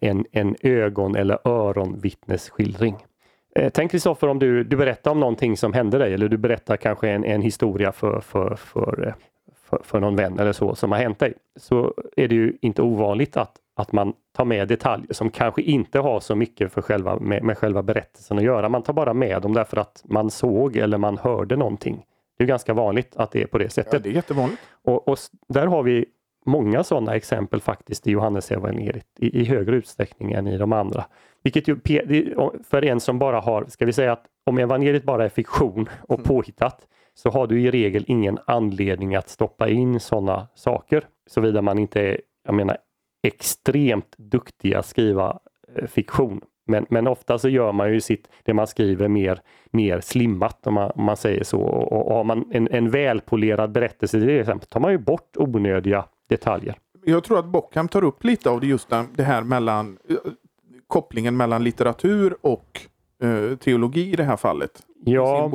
en, 0.00 0.26
en 0.32 0.56
ögon 0.60 1.16
eller 1.16 1.38
öronvittnesskildring. 1.48 2.96
Eh, 3.54 3.70
tänk 3.74 3.90
Kristoffer 3.90 4.28
om 4.28 4.38
du, 4.38 4.64
du 4.64 4.76
berättar 4.76 5.10
om 5.10 5.20
någonting 5.20 5.56
som 5.56 5.72
hände 5.72 5.98
dig 5.98 6.14
eller 6.14 6.28
du 6.28 6.36
berättar 6.36 6.76
kanske 6.76 7.08
en, 7.08 7.24
en 7.24 7.42
historia 7.42 7.92
för, 7.92 8.20
för, 8.20 8.54
för, 8.54 9.06
eh, 9.06 9.14
för, 9.68 9.80
för 9.84 10.00
någon 10.00 10.16
vän 10.16 10.38
eller 10.38 10.52
så 10.52 10.74
som 10.74 10.92
har 10.92 10.98
hänt 10.98 11.18
dig. 11.18 11.34
Så 11.56 11.94
är 12.16 12.28
det 12.28 12.34
ju 12.34 12.56
inte 12.60 12.82
ovanligt 12.82 13.36
att 13.36 13.56
att 13.76 13.92
man 13.92 14.12
tar 14.36 14.44
med 14.44 14.68
detaljer 14.68 15.12
som 15.12 15.30
kanske 15.30 15.62
inte 15.62 15.98
har 15.98 16.20
så 16.20 16.34
mycket 16.34 16.72
för 16.72 16.82
själva, 16.82 17.18
med, 17.18 17.42
med 17.42 17.58
själva 17.58 17.82
berättelsen 17.82 18.38
att 18.38 18.44
göra. 18.44 18.68
Man 18.68 18.82
tar 18.82 18.92
bara 18.92 19.14
med 19.14 19.42
dem 19.42 19.54
därför 19.54 19.76
att 19.76 20.04
man 20.04 20.30
såg 20.30 20.76
eller 20.76 20.98
man 20.98 21.18
hörde 21.18 21.56
någonting. 21.56 22.04
Det 22.38 22.44
är 22.44 22.48
ganska 22.48 22.74
vanligt 22.74 23.16
att 23.16 23.30
det 23.30 23.42
är 23.42 23.46
på 23.46 23.58
det 23.58 23.70
sättet. 23.70 23.92
Ja, 23.92 23.98
det 23.98 24.08
är 24.08 24.12
jättevanligt. 24.12 24.62
Och, 24.84 25.08
och 25.08 25.18
där 25.48 25.66
har 25.66 25.82
vi 25.82 26.06
många 26.46 26.84
sådana 26.84 27.14
exempel 27.14 27.60
faktiskt 27.60 28.06
i 28.06 28.10
Johannes 28.10 28.52
evangeliet 28.52 29.06
i, 29.18 29.40
i 29.40 29.44
högre 29.44 29.76
utsträckning 29.76 30.32
än 30.32 30.46
i 30.46 30.58
de 30.58 30.72
andra. 30.72 31.04
Vilket 31.42 31.68
ju, 31.68 31.76
för 32.70 32.84
en 32.84 33.00
som 33.00 33.18
bara 33.18 33.40
har, 33.40 33.64
ska 33.68 33.86
vi 33.86 33.92
säga 33.92 34.12
att 34.12 34.24
om 34.44 34.58
evangeliet 34.58 35.04
bara 35.04 35.24
är 35.24 35.28
fiktion 35.28 35.88
och 36.00 36.18
mm. 36.18 36.24
påhittat 36.24 36.86
så 37.14 37.30
har 37.30 37.46
du 37.46 37.62
i 37.62 37.70
regel 37.70 38.04
ingen 38.06 38.38
anledning 38.46 39.14
att 39.14 39.28
stoppa 39.28 39.68
in 39.68 40.00
sådana 40.00 40.48
saker. 40.54 41.04
Såvida 41.26 41.62
man 41.62 41.78
inte 41.78 42.00
är, 42.00 42.20
jag 42.44 42.54
menar, 42.54 42.76
extremt 43.22 44.14
duktiga 44.16 44.78
att 44.78 44.86
skriva 44.86 45.38
eh, 45.76 45.86
fiktion. 45.86 46.40
Men, 46.66 46.86
men 46.90 47.06
ofta 47.06 47.38
så 47.38 47.48
gör 47.48 47.72
man 47.72 47.92
ju 47.92 48.00
sitt, 48.00 48.28
det 48.44 48.54
man 48.54 48.66
skriver 48.66 49.08
mer, 49.08 49.40
mer 49.70 50.00
slimmat 50.00 50.66
om 50.66 50.74
man, 50.74 50.90
om 50.90 51.04
man 51.04 51.16
säger 51.16 51.44
så. 51.44 51.60
Och, 51.60 52.06
och 52.08 52.14
har 52.14 52.24
man 52.24 52.50
en, 52.52 52.68
en 52.70 52.90
välpolerad 52.90 53.72
berättelse 53.72 54.20
till 54.20 54.40
exempel 54.40 54.68
tar 54.68 54.80
man 54.80 54.92
ju 54.92 54.98
bort 54.98 55.36
onödiga 55.36 56.04
detaljer. 56.28 56.78
Jag 57.04 57.24
tror 57.24 57.38
att 57.38 57.44
Bockham 57.46 57.88
tar 57.88 58.04
upp 58.04 58.24
lite 58.24 58.50
av 58.50 58.60
det 58.60 58.66
just 58.66 58.88
det 59.12 59.22
här 59.22 59.42
mellan 59.42 59.98
eh, 60.08 60.16
kopplingen 60.86 61.36
mellan 61.36 61.64
litteratur 61.64 62.36
och 62.40 62.80
eh, 63.22 63.56
teologi 63.56 64.12
i 64.12 64.16
det 64.16 64.24
här 64.24 64.36
fallet. 64.36 64.82
Ja, 65.04 65.50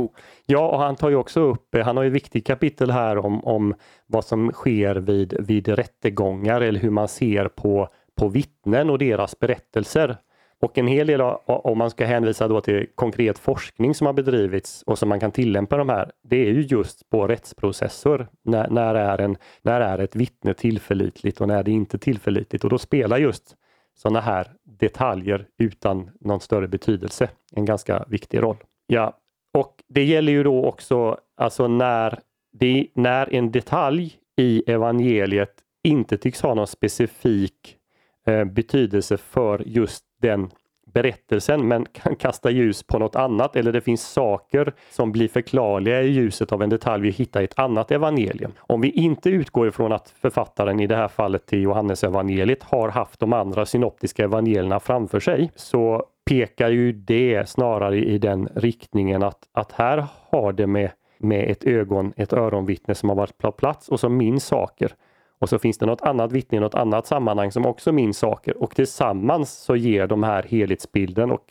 ja, 0.46 0.70
och 0.70 0.80
han 0.80 0.96
tar 0.96 1.10
ju 1.10 1.16
också 1.16 1.40
upp, 1.40 1.76
han 1.84 1.98
har 1.98 2.04
ju 2.04 2.08
ett 2.08 2.14
viktigt 2.14 2.48
kapitel 2.48 2.92
här 2.92 3.18
om, 3.18 3.46
om 3.46 3.76
vad 4.08 4.26
som 4.26 4.52
sker 4.52 4.96
vid, 4.96 5.34
vid 5.40 5.68
rättegångar 5.68 6.62
eller 6.62 6.80
hur 6.80 6.90
man 6.90 7.08
ser 7.08 7.48
på 7.48 7.90
på 8.22 8.28
vittnen 8.28 8.90
och 8.90 8.98
deras 8.98 9.40
berättelser. 9.40 10.18
Och 10.62 10.78
en 10.78 10.88
hel 10.88 11.08
del, 11.08 11.22
om 11.46 11.78
man 11.78 11.90
ska 11.90 12.06
hänvisa 12.06 12.48
då 12.48 12.62
till 12.62 12.88
konkret 12.96 13.40
forskning 13.40 13.96
som 13.96 14.08
har 14.08 14.14
bedrivits 14.14 14.84
och 14.84 15.00
som 15.00 15.10
man 15.10 15.20
kan 15.20 15.32
tillämpa 15.32 15.78
de 15.78 15.90
här, 15.90 16.12
det 16.24 16.36
är 16.36 16.52
ju 16.52 16.62
just 16.62 17.10
på 17.10 17.28
rättsprocesser. 17.28 18.28
När, 18.44 18.70
när, 18.70 18.96
är, 18.96 19.18
en, 19.18 19.38
när 19.62 19.82
är 19.82 20.00
ett 20.00 20.16
vittne 20.16 20.54
tillförlitligt 20.54 21.42
och 21.42 21.48
när 21.48 21.58
är 21.58 21.64
det 21.64 21.72
inte 21.72 21.98
tillförlitligt? 21.98 22.64
Och 22.64 22.70
då 22.70 22.78
spelar 22.78 23.18
just 23.18 23.56
sådana 23.98 24.22
här 24.22 24.48
detaljer 24.64 25.48
utan 25.58 26.10
någon 26.20 26.40
större 26.40 26.68
betydelse 26.68 27.30
en 27.56 27.66
ganska 27.66 28.06
viktig 28.08 28.42
roll. 28.42 28.58
Ja, 28.88 29.18
och 29.54 29.84
det 29.88 30.04
gäller 30.04 30.32
ju 30.32 30.44
då 30.44 30.66
också 30.66 31.18
alltså 31.38 31.68
när, 31.68 32.20
det, 32.54 32.88
när 32.94 33.34
en 33.34 33.52
detalj 33.52 34.18
i 34.38 34.64
evangeliet 34.72 35.54
inte 35.84 36.18
tycks 36.18 36.42
ha 36.42 36.54
någon 36.54 36.68
specifik 36.68 37.78
eh, 38.28 38.46
betydelse 38.46 39.18
för 39.18 39.64
just 39.66 40.06
den 40.22 40.50
berättelsen 40.94 41.68
men 41.68 41.86
kan 41.92 42.16
kasta 42.16 42.50
ljus 42.50 42.84
på 42.84 43.00
något 43.00 43.16
annat 43.16 43.56
eller 43.56 43.72
det 43.72 43.82
finns 43.82 44.08
saker 44.08 44.74
som 44.90 45.12
blir 45.12 45.28
förklarliga 45.28 46.02
i 46.02 46.08
ljuset 46.08 46.52
av 46.52 46.64
en 46.64 46.70
detalj 46.70 47.04
vi 47.04 47.10
hittar 47.10 47.42
i 47.42 47.44
ett 47.44 47.60
annat 47.60 47.92
evangelium. 47.92 48.52
Om 48.60 48.82
vi 48.82 48.90
inte 48.90 49.30
utgår 49.30 49.68
ifrån 49.68 49.92
att 49.92 50.10
författaren 50.22 50.80
i 50.80 50.88
det 50.88 50.96
här 50.96 51.08
fallet 51.08 51.46
till 51.46 51.62
Johannes 51.62 52.04
evangeliet 52.04 52.64
har 52.64 52.90
haft 52.90 53.20
de 53.20 53.34
andra 53.34 53.66
synoptiska 53.66 54.24
evangelierna 54.24 54.80
framför 54.80 55.20
sig 55.20 55.52
så 55.56 56.06
pekar 56.26 56.70
ju 56.70 56.92
det 56.92 57.50
snarare 57.50 57.98
i 57.98 58.18
den 58.18 58.50
riktningen 58.56 59.24
att, 59.24 59.40
att 59.52 59.72
här 59.72 60.06
har 60.30 60.54
det 60.54 60.68
med, 60.68 60.92
med 61.18 61.52
ett 61.52 61.64
ögon, 61.64 62.14
ett 62.18 62.34
öronvittne 62.34 62.96
som 62.96 63.10
har 63.10 63.16
varit 63.16 63.38
på 63.38 63.52
plats 63.52 63.90
och 63.90 64.00
som 64.00 64.18
minns 64.18 64.46
saker. 64.46 64.92
Och 65.42 65.50
så 65.50 65.60
finns 65.60 65.78
det 65.78 65.86
något 65.86 66.02
annat 66.02 66.32
vittne 66.32 66.58
i 66.58 66.62
något 66.62 66.76
annat 66.76 67.08
sammanhang 67.08 67.52
som 67.52 67.66
också 67.66 67.92
minns 67.92 68.18
saker 68.18 68.64
och 68.64 68.76
tillsammans 68.76 69.52
så 69.52 69.76
ger 69.76 70.08
de 70.08 70.24
här 70.24 70.44
helhetsbilden 70.44 71.32
och 71.32 71.44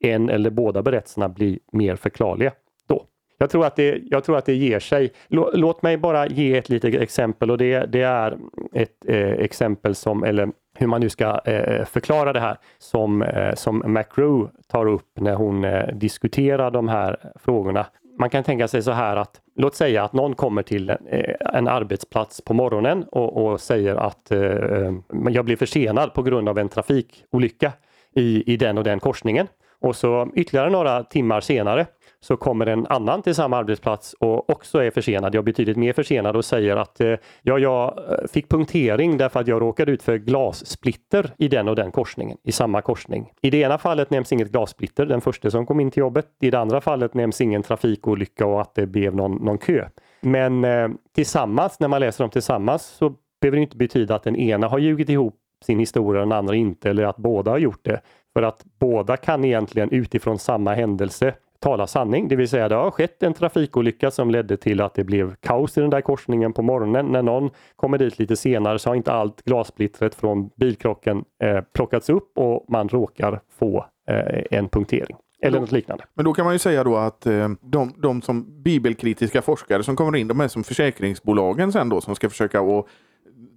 en 0.00 0.30
eller 0.30 0.50
båda 0.50 0.82
berättelserna 0.82 1.28
blir 1.28 1.58
mer 1.72 1.96
förklarliga. 1.96 2.52
Då. 2.88 3.04
Jag, 3.38 3.50
tror 3.50 3.66
att 3.66 3.76
det, 3.76 4.02
jag 4.04 4.24
tror 4.24 4.36
att 4.36 4.46
det 4.46 4.54
ger 4.54 4.80
sig. 4.80 5.12
Låt 5.52 5.82
mig 5.82 5.96
bara 5.96 6.26
ge 6.26 6.56
ett 6.56 6.68
litet 6.68 6.94
exempel 6.94 7.50
och 7.50 7.58
det, 7.58 7.86
det 7.92 8.02
är 8.02 8.38
ett 8.72 9.08
eh, 9.08 9.30
exempel 9.30 9.94
som, 9.94 10.24
eller 10.24 10.48
hur 10.74 10.86
man 10.86 11.00
nu 11.00 11.08
ska 11.08 11.40
eh, 11.44 11.84
förklara 11.84 12.32
det 12.32 12.40
här 12.40 12.56
som, 12.78 13.22
eh, 13.22 13.54
som 13.54 13.82
McRue 13.86 14.48
tar 14.66 14.86
upp 14.86 15.20
när 15.20 15.34
hon 15.34 15.64
eh, 15.64 15.94
diskuterar 15.94 16.70
de 16.70 16.88
här 16.88 17.32
frågorna. 17.34 17.86
Man 18.18 18.30
kan 18.30 18.44
tänka 18.44 18.68
sig 18.68 18.82
så 18.82 18.90
här 18.90 19.16
att 19.16 19.40
låt 19.56 19.74
säga 19.74 20.04
att 20.04 20.12
någon 20.12 20.34
kommer 20.34 20.62
till 20.62 20.90
en, 20.90 20.98
en 21.40 21.68
arbetsplats 21.68 22.40
på 22.40 22.54
morgonen 22.54 23.04
och, 23.04 23.46
och 23.46 23.60
säger 23.60 23.96
att 23.96 24.30
eh, 24.30 24.40
eh, 24.40 24.92
jag 25.30 25.44
blir 25.44 25.56
försenad 25.56 26.14
på 26.14 26.22
grund 26.22 26.48
av 26.48 26.58
en 26.58 26.68
trafikolycka 26.68 27.72
i, 28.14 28.52
i 28.52 28.56
den 28.56 28.78
och 28.78 28.84
den 28.84 29.00
korsningen. 29.00 29.46
Och 29.80 29.96
så 29.96 30.28
ytterligare 30.34 30.70
några 30.70 31.04
timmar 31.04 31.40
senare 31.40 31.86
så 32.20 32.36
kommer 32.36 32.66
en 32.66 32.86
annan 32.86 33.22
till 33.22 33.34
samma 33.34 33.56
arbetsplats 33.56 34.14
och 34.20 34.50
också 34.50 34.78
är 34.78 34.90
försenad, 34.90 35.34
jag 35.34 35.42
är 35.42 35.44
betydligt 35.44 35.76
mer 35.76 35.92
försenad 35.92 36.36
och 36.36 36.44
säger 36.44 36.76
att 36.76 37.00
eh, 37.00 37.14
ja, 37.42 37.58
jag 37.58 37.98
eh, 37.98 38.28
fick 38.32 38.48
punktering 38.48 39.16
därför 39.16 39.40
att 39.40 39.48
jag 39.48 39.62
råkade 39.62 39.92
ut 39.92 40.02
för 40.02 40.16
glassplitter 40.16 41.30
i 41.38 41.48
den 41.48 41.68
och 41.68 41.76
den 41.76 41.90
korsningen, 41.90 42.38
i 42.44 42.52
samma 42.52 42.82
korsning. 42.82 43.32
I 43.42 43.50
det 43.50 43.58
ena 43.58 43.78
fallet 43.78 44.10
nämns 44.10 44.32
inget 44.32 44.50
glassplitter, 44.50 45.06
den 45.06 45.20
första 45.20 45.50
som 45.50 45.66
kom 45.66 45.80
in 45.80 45.90
till 45.90 46.00
jobbet. 46.00 46.26
I 46.40 46.50
det 46.50 46.58
andra 46.58 46.80
fallet 46.80 47.14
nämns 47.14 47.40
ingen 47.40 47.62
trafikolycka 47.62 48.46
och 48.46 48.60
att 48.60 48.74
det 48.74 48.86
blev 48.86 49.14
någon, 49.14 49.32
någon 49.36 49.58
kö. 49.58 49.88
Men 50.20 50.64
eh, 50.64 50.88
tillsammans, 51.14 51.80
när 51.80 51.88
man 51.88 52.00
läser 52.00 52.24
dem 52.24 52.30
tillsammans, 52.30 52.82
så 52.82 53.14
behöver 53.40 53.56
det 53.56 53.62
inte 53.62 53.76
betyda 53.76 54.14
att 54.14 54.22
den 54.22 54.36
ena 54.36 54.68
har 54.68 54.78
ljugit 54.78 55.08
ihop 55.08 55.34
sin 55.64 55.78
historia 55.78 56.22
och 56.22 56.28
den 56.28 56.38
andra 56.38 56.54
inte, 56.54 56.90
eller 56.90 57.04
att 57.04 57.16
båda 57.16 57.50
har 57.50 57.58
gjort 57.58 57.84
det. 57.84 58.00
För 58.32 58.42
att 58.42 58.64
båda 58.80 59.16
kan 59.16 59.44
egentligen 59.44 59.90
utifrån 59.90 60.38
samma 60.38 60.74
händelse 60.74 61.34
tala 61.60 61.86
sanning, 61.86 62.28
det 62.28 62.36
vill 62.36 62.48
säga 62.48 62.68
det 62.68 62.74
har 62.74 62.90
skett 62.90 63.22
en 63.22 63.34
trafikolycka 63.34 64.10
som 64.10 64.30
ledde 64.30 64.56
till 64.56 64.80
att 64.80 64.94
det 64.94 65.04
blev 65.04 65.34
kaos 65.34 65.78
i 65.78 65.80
den 65.80 65.90
där 65.90 66.00
korsningen 66.00 66.52
på 66.52 66.62
morgonen. 66.62 67.06
När 67.06 67.22
någon 67.22 67.50
kommer 67.76 67.98
dit 67.98 68.18
lite 68.18 68.36
senare 68.36 68.78
så 68.78 68.90
har 68.90 68.94
inte 68.94 69.12
allt 69.12 69.42
glassplittret 69.44 70.14
från 70.14 70.50
bilkrocken 70.56 71.24
eh, 71.42 71.60
plockats 71.74 72.08
upp 72.08 72.38
och 72.38 72.64
man 72.68 72.88
råkar 72.88 73.40
få 73.58 73.86
eh, 74.08 74.42
en 74.50 74.68
punktering. 74.68 75.16
Eller 75.42 75.60
något 75.60 75.72
liknande. 75.72 76.04
Men 76.14 76.24
då 76.24 76.32
kan 76.32 76.44
man 76.44 76.54
ju 76.54 76.58
säga 76.58 76.84
då 76.84 76.96
att 76.96 77.26
eh, 77.26 77.48
de, 77.60 77.94
de 77.96 78.22
som 78.22 78.62
bibelkritiska 78.62 79.42
forskare 79.42 79.82
som 79.82 79.96
kommer 79.96 80.18
in, 80.18 80.28
de 80.28 80.40
är 80.40 80.48
som 80.48 80.64
försäkringsbolagen 80.64 81.72
sen 81.72 81.88
då 81.88 82.00
som 82.00 82.14
ska 82.14 82.30
försöka 82.30 82.60
att 82.60 82.86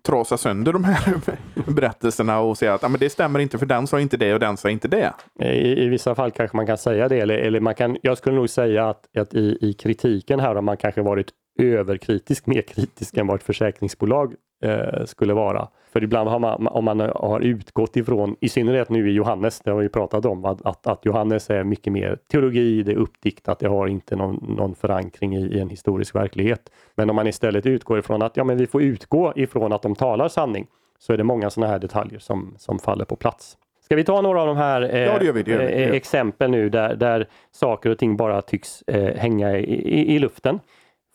trasa 0.03 0.38
sönder 0.38 0.74
de 0.74 0.84
här 0.84 1.13
berättelserna 1.72 2.39
och 2.39 2.58
säga 2.58 2.74
att 2.74 2.84
ah, 2.84 2.89
men 2.89 3.00
det 3.00 3.10
stämmer 3.10 3.39
inte 3.39 3.58
för 3.58 3.65
den 3.65 3.88
sa 3.88 4.00
inte 4.00 4.17
det 4.17 4.34
och 4.34 4.39
den 4.39 4.58
sa 4.58 4.70
inte 4.70 4.88
det. 4.88 5.13
I, 5.39 5.84
i 5.84 5.88
vissa 5.88 6.15
fall 6.15 6.31
kanske 6.31 6.58
man 6.58 6.67
kan 6.67 6.77
säga 6.77 7.08
det 7.08 7.20
eller, 7.20 7.38
eller 7.38 7.60
man 7.60 7.75
kan, 7.75 7.98
jag 8.01 8.17
skulle 8.17 8.36
nog 8.36 8.50
säga 8.50 8.89
att, 8.89 9.17
att 9.17 9.34
i, 9.34 9.58
i 9.62 9.74
kritiken 9.74 10.39
här 10.39 10.55
har 10.55 10.62
man 10.62 10.77
kanske 10.77 11.01
varit 11.01 11.27
överkritisk, 11.60 12.46
mer 12.46 12.62
kritisk 12.62 13.17
än 13.17 13.27
vad 13.27 13.36
ett 13.36 13.43
försäkringsbolag 13.43 14.34
eh, 14.63 15.05
skulle 15.05 15.34
vara. 15.34 15.67
För 15.93 16.03
ibland 16.03 16.29
har 16.29 16.39
man, 16.39 16.67
om 16.67 16.86
man 16.86 17.00
har 17.00 17.39
utgått 17.39 17.95
ifrån, 17.95 18.36
i 18.39 18.50
synnerhet 18.50 18.89
nu 18.89 19.10
i 19.10 19.13
Johannes, 19.13 19.60
det 19.60 19.71
har 19.71 19.79
vi 19.79 19.89
pratat 19.89 20.25
om, 20.25 20.45
att, 20.45 20.62
att, 20.65 20.88
att 20.88 21.05
Johannes 21.05 21.50
är 21.50 21.63
mycket 21.63 21.93
mer 21.93 22.17
teologi, 22.31 22.83
det 22.83 22.91
är 22.91 22.95
uppdiktat, 22.95 23.60
det 23.60 23.67
har 23.67 23.88
inte 23.88 24.15
någon, 24.15 24.55
någon 24.57 24.75
förankring 24.75 25.36
i, 25.36 25.45
i, 25.45 25.60
en 25.60 25.69
historisk 25.69 26.15
verklighet. 26.15 26.71
Men 26.95 27.10
om 27.10 27.15
man 27.15 27.27
istället 27.27 27.65
utgår 27.65 28.00
ifrån 28.00 28.21
att 28.21 28.38
ja, 28.38 28.43
men 28.43 28.57
vi 28.57 28.67
får 28.67 28.81
utgå 28.81 29.33
ifrån 29.36 29.74
att 29.74 29.81
de 29.81 29.95
talar 29.95 30.27
sanning, 30.27 30.67
så 31.00 31.13
är 31.13 31.17
det 31.17 31.24
många 31.24 31.50
sådana 31.50 31.71
här 31.71 31.79
detaljer 31.79 32.19
som, 32.19 32.55
som 32.57 32.79
faller 32.79 33.05
på 33.05 33.15
plats. 33.15 33.57
Ska 33.83 33.95
vi 33.95 34.03
ta 34.03 34.21
några 34.21 34.41
av 34.41 34.48
de 34.48 34.57
här 34.57 34.81
eh, 34.81 35.01
ja, 35.01 35.19
det 35.19 35.31
vi, 35.31 35.43
det 35.43 35.57
vi. 35.57 35.83
Eh, 35.83 35.89
exempel 35.89 36.51
nu 36.51 36.69
där, 36.69 36.95
där 36.95 37.27
saker 37.51 37.89
och 37.89 37.98
ting 37.98 38.17
bara 38.17 38.41
tycks 38.41 38.81
eh, 38.81 39.15
hänga 39.15 39.57
i, 39.57 39.63
i, 39.63 40.15
i 40.15 40.19
luften? 40.19 40.60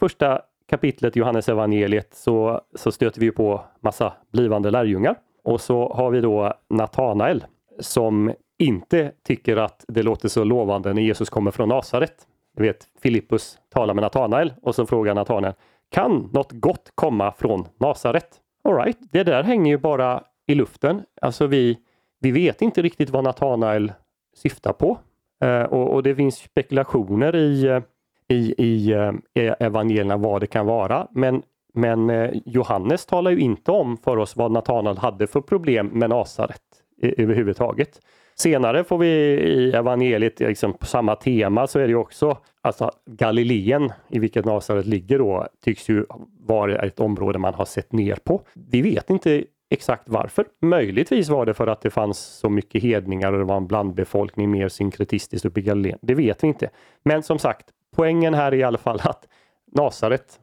Första 0.00 0.40
kapitlet 0.68 1.16
i 1.16 1.20
Johannes 1.20 1.48
evangeliet 1.48 2.14
så, 2.14 2.60
så 2.74 2.92
stöter 2.92 3.20
vi 3.20 3.30
på 3.30 3.64
massa 3.80 4.12
blivande 4.32 4.70
lärjungar. 4.70 5.16
Och 5.44 5.60
så 5.60 5.92
har 5.92 6.10
vi 6.10 6.20
då 6.20 6.52
Natanael 6.68 7.44
som 7.80 8.32
inte 8.58 9.12
tycker 9.26 9.56
att 9.56 9.84
det 9.88 10.02
låter 10.02 10.28
så 10.28 10.44
lovande 10.44 10.92
när 10.92 11.02
Jesus 11.02 11.30
kommer 11.30 11.50
från 11.50 11.68
Nasaret. 11.68 12.14
Du 12.56 12.62
vet, 12.62 12.88
Filippus 13.02 13.58
talar 13.68 13.94
med 13.94 14.02
Natanael 14.02 14.52
och 14.62 14.74
så 14.74 14.86
frågar 14.86 15.14
Natanael 15.14 15.54
Kan 15.90 16.30
något 16.32 16.52
gott 16.52 16.92
komma 16.94 17.32
från 17.32 17.68
Nasaret? 17.78 18.40
Alright, 18.64 18.98
det 19.00 19.22
där 19.24 19.42
hänger 19.42 19.70
ju 19.70 19.78
bara 19.78 20.22
i 20.46 20.54
luften. 20.54 21.02
Alltså 21.20 21.46
vi, 21.46 21.78
vi 22.20 22.30
vet 22.30 22.62
inte 22.62 22.82
riktigt 22.82 23.10
vad 23.10 23.24
Natanael 23.24 23.92
syftar 24.36 24.72
på. 24.72 24.98
Eh, 25.40 25.62
och, 25.62 25.94
och, 25.94 26.02
det 26.02 26.14
finns 26.14 26.36
spekulationer 26.36 27.36
i 27.36 27.66
eh, 27.66 27.80
i, 28.28 28.54
i 28.64 28.92
eh, 28.92 29.12
e- 29.34 29.54
evangelierna 29.60 30.16
vad 30.16 30.40
det 30.40 30.46
kan 30.46 30.66
vara. 30.66 31.06
Men, 31.10 31.42
men 31.74 32.10
eh, 32.10 32.30
Johannes 32.44 33.06
talar 33.06 33.30
ju 33.30 33.38
inte 33.38 33.70
om 33.70 33.96
för 33.96 34.16
oss 34.16 34.36
vad 34.36 34.52
Natanael 34.52 34.98
hade 34.98 35.26
för 35.26 35.40
problem 35.40 35.86
med 35.86 36.10
Nasaret 36.10 36.62
överhuvudtaget. 37.02 38.00
Senare 38.38 38.84
får 38.84 38.98
vi 38.98 39.06
i 39.06 39.72
evangeliet, 39.72 40.40
liksom 40.40 40.72
på 40.72 40.86
samma 40.86 41.16
tema, 41.16 41.66
så 41.66 41.78
är 41.78 41.88
det 41.88 41.94
också 41.94 42.38
alltså 42.60 42.90
Galileen, 43.06 43.92
i 44.08 44.18
vilket 44.18 44.44
Nasaret 44.44 44.86
ligger 44.86 45.18
då, 45.18 45.46
tycks 45.64 45.88
ju 45.88 46.04
vara 46.40 46.78
ett 46.78 47.00
område 47.00 47.38
man 47.38 47.54
har 47.54 47.64
sett 47.64 47.92
ner 47.92 48.18
på. 48.24 48.40
Vi 48.54 48.82
vet 48.82 49.10
inte 49.10 49.44
exakt 49.70 50.08
varför. 50.08 50.46
Möjligtvis 50.62 51.28
var 51.28 51.46
det 51.46 51.54
för 51.54 51.66
att 51.66 51.80
det 51.80 51.90
fanns 51.90 52.18
så 52.18 52.48
mycket 52.48 52.82
hedningar 52.82 53.32
och 53.32 53.38
det 53.38 53.44
var 53.44 53.56
en 53.56 53.66
blandbefolkning 53.66 54.50
mer 54.50 54.68
synkretistiskt 54.68 55.44
uppe 55.44 55.60
i 55.60 55.62
Galileen. 55.62 55.98
Det 56.02 56.14
vet 56.14 56.42
vi 56.42 56.48
inte. 56.48 56.70
Men 57.04 57.22
som 57.22 57.38
sagt, 57.38 57.66
poängen 57.96 58.34
här 58.34 58.52
är 58.52 58.56
i 58.56 58.62
alla 58.62 58.78
fall 58.78 59.00
att 59.02 59.28
Nasaret, 59.72 60.40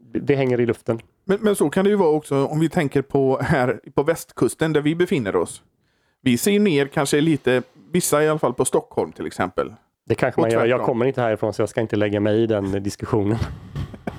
det 0.00 0.34
hänger 0.34 0.60
i 0.60 0.66
luften. 0.66 1.00
Men, 1.24 1.38
men 1.40 1.56
så 1.56 1.70
kan 1.70 1.84
det 1.84 1.90
ju 1.90 1.96
vara 1.96 2.10
också 2.10 2.46
om 2.46 2.60
vi 2.60 2.68
tänker 2.68 3.02
på 3.02 3.38
här 3.42 3.80
på 3.94 4.02
västkusten 4.02 4.72
där 4.72 4.80
vi 4.80 4.94
befinner 4.94 5.36
oss. 5.36 5.62
Vi 6.22 6.38
ser 6.38 6.60
ner 6.60 6.86
kanske 6.86 7.20
lite, 7.20 7.62
vissa 7.92 8.24
i 8.24 8.28
alla 8.28 8.38
fall 8.38 8.54
på 8.54 8.64
Stockholm 8.64 9.12
till 9.12 9.26
exempel. 9.26 9.74
Det 10.06 10.14
kanske 10.14 10.40
man 10.40 10.50
gör. 10.50 10.66
Jag 10.66 10.82
kommer 10.82 11.06
inte 11.06 11.20
härifrån 11.20 11.52
så 11.52 11.62
jag 11.62 11.68
ska 11.68 11.80
inte 11.80 11.96
lägga 11.96 12.20
mig 12.20 12.42
i 12.42 12.46
den 12.46 12.82
diskussionen. 12.82 13.38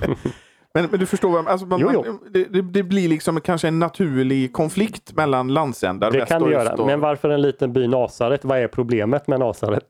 men, 0.74 0.86
men, 0.90 1.00
du 1.00 1.06
förstår, 1.06 1.30
vad, 1.30 1.48
alltså, 1.48 1.66
man, 1.66 1.80
jo, 1.80 2.04
jo. 2.06 2.18
Det, 2.30 2.62
det, 2.62 2.82
blir 2.82 3.08
liksom 3.08 3.40
kanske 3.40 3.68
en 3.68 3.78
naturlig 3.78 4.52
konflikt 4.52 5.16
mellan 5.16 5.48
landsändar. 5.48 6.10
Det 6.10 6.26
kan 6.26 6.42
det 6.42 6.50
göra, 6.50 6.74
och... 6.74 6.86
men 6.86 7.00
varför 7.00 7.30
en 7.30 7.42
liten 7.42 7.72
by 7.72 7.86
Nasaret? 7.86 8.44
Vad 8.44 8.58
är 8.58 8.68
problemet 8.68 9.26
med 9.26 9.40
Nasaret? 9.40 9.86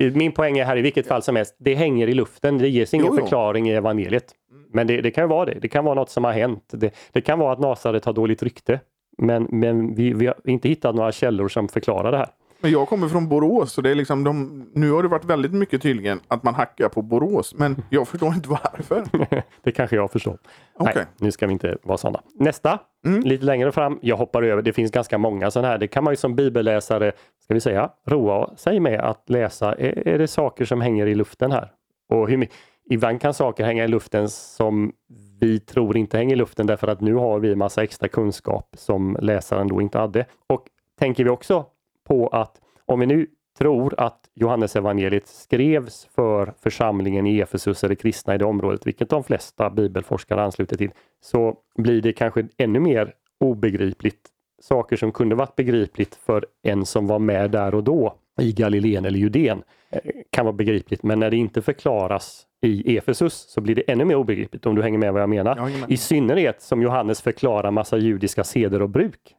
Min 0.00 0.32
poäng 0.32 0.58
är 0.58 0.64
här 0.64 0.76
i 0.76 0.82
vilket 0.82 1.06
fall 1.06 1.22
som 1.22 1.36
helst, 1.36 1.56
det 1.58 1.74
hänger 1.74 2.06
i 2.08 2.14
luften. 2.14 2.58
Det 2.58 2.68
ges 2.68 2.94
ingen 2.94 3.06
jo, 3.06 3.12
jo. 3.16 3.22
förklaring 3.22 3.68
i 3.68 3.72
evangeliet. 3.74 4.34
Men 4.72 4.86
det, 4.86 5.00
det 5.00 5.10
kan 5.10 5.28
vara 5.28 5.44
det. 5.44 5.58
Det 5.60 5.68
kan 5.68 5.84
vara 5.84 5.94
något 5.94 6.10
som 6.10 6.24
har 6.24 6.32
hänt. 6.32 6.64
Det, 6.72 6.94
det 7.12 7.20
kan 7.20 7.38
vara 7.38 7.52
att 7.52 7.58
Nasaret 7.58 8.04
har 8.04 8.12
dåligt 8.12 8.42
rykte. 8.42 8.80
Men, 9.18 9.46
men 9.50 9.94
vi, 9.94 10.12
vi 10.12 10.26
har 10.26 10.36
inte 10.44 10.68
hittat 10.68 10.94
några 10.94 11.12
källor 11.12 11.48
som 11.48 11.68
förklarar 11.68 12.12
det 12.12 12.18
här. 12.18 12.28
Men 12.62 12.70
jag 12.70 12.88
kommer 12.88 13.08
från 13.08 13.28
Borås 13.28 13.72
så 13.72 13.80
det 13.80 13.90
är 13.90 13.94
liksom 13.94 14.24
de, 14.24 14.66
nu 14.74 14.90
har 14.90 15.02
det 15.02 15.08
varit 15.08 15.24
väldigt 15.24 15.52
mycket 15.52 15.82
tydligen 15.82 16.20
att 16.28 16.42
man 16.42 16.54
hackar 16.54 16.88
på 16.88 17.02
Borås. 17.02 17.54
Men 17.58 17.82
jag 17.90 18.08
förstår 18.08 18.34
inte 18.34 18.48
varför. 18.48 19.04
det 19.62 19.72
kanske 19.72 19.96
jag 19.96 20.10
förstår. 20.10 20.38
Okay. 20.78 20.94
Nej, 20.96 21.04
nu 21.18 21.32
ska 21.32 21.46
vi 21.46 21.52
inte 21.52 21.76
vara 21.82 21.98
sådana. 21.98 22.20
Nästa, 22.38 22.78
Mm. 23.06 23.20
lite 23.22 23.44
längre 23.44 23.72
fram. 23.72 23.98
Jag 24.02 24.16
hoppar 24.16 24.42
över. 24.42 24.62
Det 24.62 24.72
finns 24.72 24.90
ganska 24.90 25.18
många 25.18 25.50
sådana 25.50 25.68
här. 25.68 25.78
Det 25.78 25.86
kan 25.88 26.04
man 26.04 26.12
ju 26.12 26.16
som 26.16 26.36
bibelläsare, 26.36 27.12
ska 27.50 27.54
vi 27.54 27.60
säga, 27.60 27.90
roa 28.04 28.56
sig 28.56 28.80
med 28.80 29.00
att 29.00 29.30
läsa. 29.30 29.74
Är, 29.74 30.08
är 30.08 30.18
det 30.18 30.28
saker 30.28 30.64
som 30.64 30.80
hänger 30.80 31.06
i 31.06 31.14
luften 31.14 31.52
här? 31.52 31.72
Och 32.08 32.28
hur, 32.28 32.48
ibland 32.90 33.20
kan 33.20 33.34
saker 33.34 33.64
hänga 33.64 33.84
i 33.84 33.88
luften 33.88 34.28
som 34.28 34.92
vi 35.40 35.60
tror 35.60 35.96
inte 35.96 36.16
hänger 36.16 36.32
i 36.32 36.36
luften 36.36 36.66
därför 36.66 36.88
att 36.88 37.00
nu 37.00 37.14
har 37.14 37.40
vi 37.40 37.56
massa 37.56 37.82
extra 37.82 38.08
kunskap 38.08 38.74
som 38.78 39.16
läsaren 39.20 39.68
då 39.68 39.80
inte 39.80 39.98
hade. 39.98 40.26
Och 40.46 40.66
tänker 40.98 41.24
vi 41.24 41.30
också 41.30 41.66
på 42.04 42.28
att 42.28 42.60
om 42.86 43.00
vi 43.00 43.06
nu 43.06 43.26
tror 43.58 43.94
att 43.96 44.20
Johannes 44.34 44.76
evangeliet 44.76 45.26
skrevs 45.26 46.08
för 46.14 46.54
församlingen 46.62 47.26
i 47.26 47.40
Efesus 47.40 47.84
eller 47.84 47.94
kristna 47.94 48.34
i 48.34 48.38
det 48.38 48.44
området, 48.44 48.86
vilket 48.86 49.10
de 49.10 49.24
flesta 49.24 49.70
bibelforskare 49.70 50.42
ansluter 50.42 50.76
till, 50.76 50.90
så 51.20 51.56
blir 51.76 52.02
det 52.02 52.12
kanske 52.12 52.48
ännu 52.56 52.80
mer 52.80 53.14
obegripligt. 53.40 54.28
Saker 54.60 54.96
som 54.96 55.12
kunde 55.12 55.34
varit 55.34 55.56
begripligt 55.56 56.14
för 56.14 56.46
en 56.62 56.86
som 56.86 57.06
var 57.06 57.18
med 57.18 57.50
där 57.50 57.74
och 57.74 57.84
då 57.84 58.14
i 58.40 58.52
Galileen 58.52 59.04
eller 59.04 59.18
Judeen 59.18 59.62
eh, 59.90 60.00
kan 60.30 60.44
vara 60.44 60.52
begripligt, 60.52 61.02
men 61.02 61.20
när 61.20 61.30
det 61.30 61.36
inte 61.36 61.62
förklaras 61.62 62.46
i 62.62 62.96
Efesus 62.96 63.34
så 63.34 63.60
blir 63.60 63.74
det 63.74 63.82
ännu 63.82 64.04
mer 64.04 64.14
obegripligt 64.14 64.66
om 64.66 64.74
du 64.74 64.82
hänger 64.82 64.98
med 64.98 65.12
vad 65.12 65.22
jag 65.22 65.28
menar. 65.28 65.56
Jag 65.56 65.64
hänger 65.64 65.80
med. 65.80 65.90
I 65.90 65.96
synnerhet 65.96 66.62
som 66.62 66.82
Johannes 66.82 67.20
förklarar 67.20 67.70
massa 67.70 67.96
judiska 67.96 68.44
seder 68.44 68.82
och 68.82 68.88
bruk, 68.88 69.34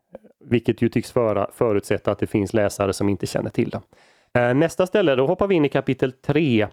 vilket 0.45 0.81
ju 0.81 0.89
tycks 0.89 1.11
föra, 1.11 1.49
förutsätta 1.53 2.11
att 2.11 2.19
det 2.19 2.27
finns 2.27 2.53
läsare 2.53 2.93
som 2.93 3.09
inte 3.09 3.27
känner 3.27 3.49
till 3.49 3.69
dem. 3.69 3.81
Eh, 4.33 4.53
Nästa 4.53 4.87
ställe, 4.87 5.15
då 5.15 5.27
hoppar 5.27 5.47
vi 5.47 5.55
in 5.55 5.65
i 5.65 5.69
kapitel 5.69 6.11
3 6.11 6.67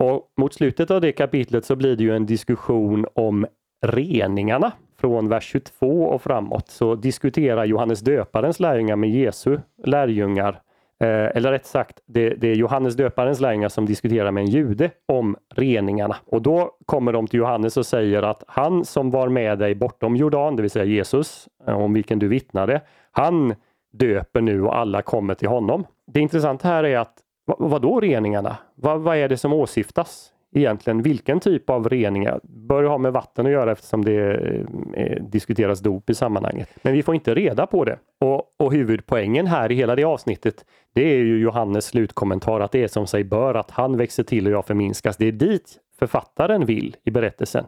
och 0.00 0.32
mot 0.36 0.54
slutet 0.54 0.90
av 0.90 1.00
det 1.00 1.12
kapitlet 1.12 1.64
så 1.64 1.76
blir 1.76 1.96
det 1.96 2.02
ju 2.04 2.16
en 2.16 2.26
diskussion 2.26 3.06
om 3.14 3.46
reningarna. 3.86 4.72
Från 5.00 5.28
vers 5.28 5.44
22 5.44 6.04
och 6.04 6.22
framåt 6.22 6.68
så 6.68 6.94
diskuterar 6.94 7.64
Johannes 7.64 8.00
döparens 8.00 8.60
lärjungar 8.60 8.96
med 8.96 9.10
Jesu 9.10 9.58
lärjungar 9.84 10.62
Eh, 11.00 11.36
eller 11.36 11.50
rätt 11.50 11.66
sagt, 11.66 12.00
det, 12.06 12.28
det 12.28 12.48
är 12.48 12.54
Johannes 12.54 12.94
döparens 12.96 13.40
lärjungar 13.40 13.68
som 13.68 13.86
diskuterar 13.86 14.30
med 14.30 14.40
en 14.40 14.50
jude 14.50 14.90
om 15.06 15.36
reningarna. 15.54 16.16
Och 16.26 16.42
då 16.42 16.72
kommer 16.86 17.12
de 17.12 17.26
till 17.26 17.38
Johannes 17.38 17.76
och 17.76 17.86
säger 17.86 18.22
att 18.22 18.44
han 18.46 18.84
som 18.84 19.10
var 19.10 19.28
med 19.28 19.58
dig 19.58 19.74
bortom 19.74 20.16
Jordan, 20.16 20.56
det 20.56 20.62
vill 20.62 20.70
säga 20.70 20.84
Jesus, 20.84 21.48
eh, 21.66 21.78
om 21.78 21.92
vilken 21.92 22.18
du 22.18 22.28
vittnade, 22.28 22.80
han 23.10 23.54
döper 23.92 24.40
nu 24.40 24.62
och 24.62 24.78
alla 24.78 25.02
kommer 25.02 25.34
till 25.34 25.48
honom. 25.48 25.86
Det 26.06 26.20
intressanta 26.20 26.68
här 26.68 26.84
är 26.84 26.98
att 26.98 27.14
vad, 27.44 27.70
vad 27.70 27.82
då 27.82 28.00
reningarna? 28.00 28.56
Vad, 28.74 29.00
vad 29.00 29.16
är 29.16 29.28
det 29.28 29.36
som 29.36 29.52
åsyftas? 29.52 30.32
Egentligen 30.54 31.02
vilken 31.02 31.40
typ 31.40 31.70
av 31.70 31.88
reningar? 31.88 32.40
Bör 32.42 32.82
ha 32.82 32.98
med 32.98 33.12
vatten 33.12 33.46
att 33.46 33.52
göra 33.52 33.72
eftersom 33.72 34.04
det 34.04 34.34
eh, 34.34 35.02
eh, 35.02 35.22
diskuteras 35.22 35.80
dop 35.80 36.10
i 36.10 36.14
sammanhanget. 36.14 36.68
Men 36.82 36.92
vi 36.92 37.02
får 37.02 37.14
inte 37.14 37.34
reda 37.34 37.66
på 37.66 37.84
det. 37.84 37.98
Och, 38.20 38.42
och 38.56 38.72
huvudpoängen 38.72 39.46
här 39.46 39.72
i 39.72 39.74
hela 39.74 39.96
det 39.96 40.04
avsnittet 40.04 40.64
det 40.94 41.14
är 41.14 41.18
ju 41.18 41.38
Johannes 41.38 41.84
slutkommentar 41.84 42.60
att 42.60 42.72
det 42.72 42.82
är 42.82 42.88
som 42.88 43.06
sig 43.06 43.24
bör 43.24 43.54
att 43.54 43.70
han 43.70 43.96
växer 43.96 44.22
till 44.22 44.46
och 44.46 44.52
jag 44.52 44.66
förminskas. 44.66 45.16
Det 45.16 45.26
är 45.26 45.32
dit 45.32 45.78
författaren 45.98 46.66
vill 46.66 46.96
i 47.04 47.10
berättelsen. 47.10 47.64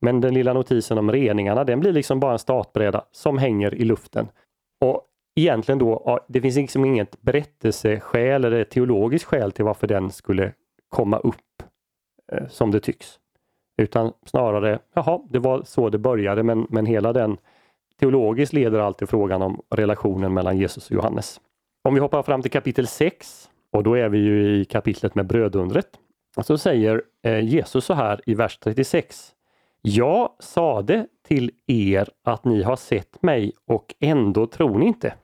Men 0.00 0.20
den 0.20 0.34
lilla 0.34 0.52
notisen 0.52 0.98
om 0.98 1.12
reningarna 1.12 1.64
den 1.64 1.80
blir 1.80 1.92
liksom 1.92 2.20
bara 2.20 2.32
en 2.32 2.38
startbräda 2.38 3.04
som 3.12 3.38
hänger 3.38 3.74
i 3.74 3.84
luften. 3.84 4.28
Och 4.80 5.02
egentligen 5.36 5.78
då, 5.78 6.20
det 6.28 6.40
finns 6.40 6.56
liksom 6.56 6.84
inget 6.84 7.22
berättelseskäl 7.22 8.44
eller 8.44 8.64
teologiskt 8.64 9.26
skäl 9.26 9.52
till 9.52 9.64
varför 9.64 9.86
den 9.86 10.10
skulle 10.10 10.52
komma 10.88 11.18
upp 11.18 11.36
Eh, 12.34 12.48
som 12.48 12.70
det 12.70 12.80
tycks. 12.80 13.18
Utan 13.76 14.12
snarare, 14.26 14.78
jaha, 14.94 15.20
det 15.30 15.38
var 15.38 15.62
så 15.62 15.90
det 15.90 15.98
började 15.98 16.42
men, 16.42 16.66
men 16.70 16.86
hela 16.86 17.12
den 17.12 17.36
teologiskt 18.00 18.52
leder 18.52 18.78
alltid 18.78 19.08
frågan 19.08 19.42
om 19.42 19.62
relationen 19.70 20.34
mellan 20.34 20.58
Jesus 20.58 20.90
och 20.90 20.92
Johannes. 20.92 21.40
Om 21.82 21.94
vi 21.94 22.00
hoppar 22.00 22.22
fram 22.22 22.42
till 22.42 22.50
kapitel 22.50 22.86
6 22.86 23.50
och 23.70 23.82
då 23.82 23.94
är 23.94 24.08
vi 24.08 24.18
ju 24.18 24.60
i 24.60 24.64
kapitlet 24.64 25.14
med 25.14 25.26
brödundret. 25.26 25.88
Så 26.42 26.58
säger 26.58 27.02
eh, 27.22 27.40
Jesus 27.40 27.84
så 27.84 27.94
här 27.94 28.20
i 28.26 28.34
vers 28.34 28.58
36. 28.58 29.34
Jag 29.82 30.30
sade 30.38 31.06
till 31.28 31.50
er 31.66 32.08
att 32.24 32.44
ni 32.44 32.62
har 32.62 32.76
sett 32.76 33.22
mig 33.22 33.52
och 33.66 33.94
ändå 34.00 34.46
tror 34.46 34.78
ni 34.78 34.86
inte. 34.86 35.14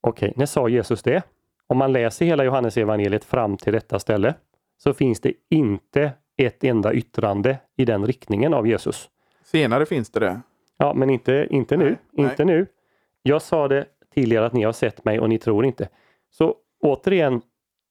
Okej, 0.00 0.32
när 0.36 0.46
sa 0.46 0.68
Jesus 0.68 1.02
det? 1.02 1.22
Om 1.66 1.78
man 1.78 1.92
läser 1.92 2.26
hela 2.26 2.44
Johannes 2.44 2.76
evangeliet 2.76 3.24
fram 3.24 3.56
till 3.56 3.72
detta 3.72 3.98
ställe 3.98 4.34
så 4.78 4.94
finns 4.94 5.20
det 5.20 5.32
inte 5.50 6.12
ett 6.46 6.64
enda 6.64 6.94
yttrande 6.94 7.58
i 7.76 7.84
den 7.84 8.06
riktningen 8.06 8.54
av 8.54 8.66
Jesus. 8.66 9.10
Senare 9.44 9.86
finns 9.86 10.10
det 10.10 10.20
det. 10.20 10.40
Ja, 10.78 10.94
men 10.94 11.10
inte, 11.10 11.46
inte 11.50 11.76
nu. 11.76 11.96
Nej, 12.12 12.26
inte 12.26 12.44
nu. 12.44 12.66
Jag 13.22 13.42
sa 13.42 13.68
det 13.68 13.86
er 14.14 14.42
att 14.42 14.52
ni 14.52 14.62
har 14.62 14.72
sett 14.72 15.04
mig 15.04 15.20
och 15.20 15.28
ni 15.28 15.38
tror 15.38 15.64
inte. 15.64 15.88
Så 16.30 16.54
återigen, 16.80 17.42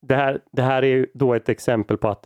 det 0.02 0.16
här, 0.16 0.40
det 0.52 0.62
här 0.62 0.84
är 0.84 0.88
ju 0.88 1.08
då 1.14 1.34
ett 1.34 1.50
exempel 1.50 1.98
på 1.98 2.08
att 2.08 2.26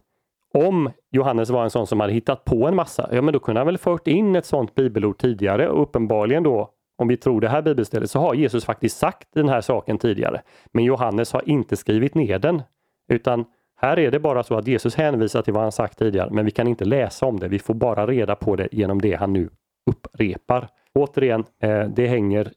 om 0.53 0.91
Johannes 1.11 1.49
var 1.49 1.63
en 1.63 1.69
sån 1.69 1.87
som 1.87 1.99
hade 1.99 2.13
hittat 2.13 2.45
på 2.45 2.67
en 2.67 2.75
massa, 2.75 3.09
ja 3.11 3.21
men 3.21 3.33
då 3.33 3.39
kunde 3.39 3.59
han 3.59 3.65
väl 3.65 3.77
fört 3.77 4.07
in 4.07 4.35
ett 4.35 4.45
sånt 4.45 4.75
bibelord 4.75 5.17
tidigare 5.17 5.69
och 5.69 5.81
uppenbarligen 5.81 6.43
då, 6.43 6.69
om 6.95 7.07
vi 7.07 7.17
tror 7.17 7.41
det 7.41 7.49
här 7.49 7.61
bibelstället, 7.61 8.11
så 8.11 8.19
har 8.19 8.33
Jesus 8.33 8.65
faktiskt 8.65 8.97
sagt 8.97 9.27
den 9.33 9.49
här 9.49 9.61
saken 9.61 9.97
tidigare. 9.97 10.41
Men 10.71 10.83
Johannes 10.83 11.33
har 11.33 11.49
inte 11.49 11.75
skrivit 11.75 12.15
ner 12.15 12.39
den, 12.39 12.61
utan 13.07 13.45
här 13.83 13.99
är 13.99 14.11
det 14.11 14.19
bara 14.19 14.43
så 14.43 14.55
att 14.55 14.67
Jesus 14.67 14.95
hänvisar 14.95 15.41
till 15.41 15.53
vad 15.53 15.63
han 15.63 15.71
sagt 15.71 15.99
tidigare, 15.99 16.29
men 16.31 16.45
vi 16.45 16.51
kan 16.51 16.67
inte 16.67 16.85
läsa 16.85 17.25
om 17.25 17.39
det. 17.39 17.47
Vi 17.47 17.59
får 17.59 17.73
bara 17.73 18.07
reda 18.07 18.35
på 18.35 18.55
det 18.55 18.67
genom 18.71 19.01
det 19.01 19.13
han 19.13 19.33
nu 19.33 19.49
upprepar. 19.91 20.67
Återigen, 20.93 21.43
eh, 21.63 21.83
det 21.87 22.07
hänger 22.07 22.51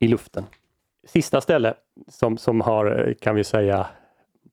i 0.00 0.08
luften. 0.08 0.44
Sista 1.06 1.40
ställe 1.40 1.74
som, 2.08 2.38
som 2.38 2.60
har, 2.60 3.08
eh, 3.08 3.14
kan 3.14 3.34
vi 3.34 3.44
säga, 3.44 3.86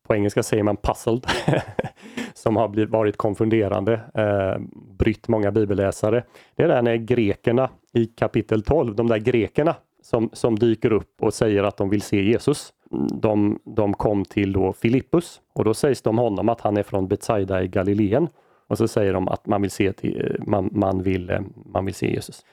på 0.08 0.16
engelska 0.16 0.44
säger 0.44 0.64
man 0.64 0.78
puzzled, 0.78 1.26
som 2.34 2.56
har 2.56 2.68
blivit, 2.68 2.92
varit 2.92 3.18
konfunderande, 3.18 3.94
eh, 4.14 4.62
brytt 4.98 5.28
många 5.28 5.52
bibelläsare. 5.52 6.24
Det 6.56 6.64
är 6.64 6.68
där 6.68 6.82
när 6.82 6.96
grekerna 6.96 7.70
i 7.94 8.06
kapitel 8.06 8.64
12, 8.64 8.96
de 8.96 9.08
där 9.08 9.18
grekerna 9.18 9.76
som, 10.02 10.30
som 10.34 10.60
dyker 10.60 10.94
upp 10.94 11.24
och 11.24 11.34
säger 11.34 11.64
att 11.64 11.78
de 11.78 11.90
vill 11.90 12.02
se 12.02 12.24
Jesus. 12.24 12.74
De, 13.14 13.60
de 13.64 13.94
kom 13.94 14.26
till 14.26 14.54
då 14.54 14.74
Filippus 14.74 15.42
och 15.54 15.64
då 15.64 15.74
sägs 15.74 16.02
det 16.02 16.10
om 16.10 16.18
honom 16.18 16.50
att 16.50 16.62
han 16.62 16.78
är 16.78 16.84
från 16.84 17.08
Betsaida 17.08 17.64
i 17.64 17.68
Galileen. 17.68 18.28
Och 18.68 18.78
så 18.78 18.88
säger 18.88 19.14
de 19.14 19.28
att 19.28 19.48
man 19.48 19.62
vill 19.62 19.72
se, 19.72 19.94
till, 19.94 20.22
eh, 20.22 20.46
man, 20.48 20.70
man, 20.72 21.04
vill, 21.04 21.30
eh, 21.30 21.42
man 21.66 21.86
vill 21.86 21.94
se 21.94 22.14
Jesus. 22.14 22.46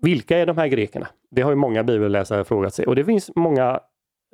Vilka 0.00 0.38
är 0.38 0.46
de 0.46 0.58
här 0.58 0.66
grekerna? 0.66 1.08
Det 1.30 1.42
har 1.42 1.50
ju 1.50 1.56
många 1.56 1.84
bibelläsare 1.84 2.44
frågat 2.44 2.74
sig 2.74 2.86
och 2.86 2.96
det 2.96 3.04
finns 3.04 3.30
många 3.36 3.80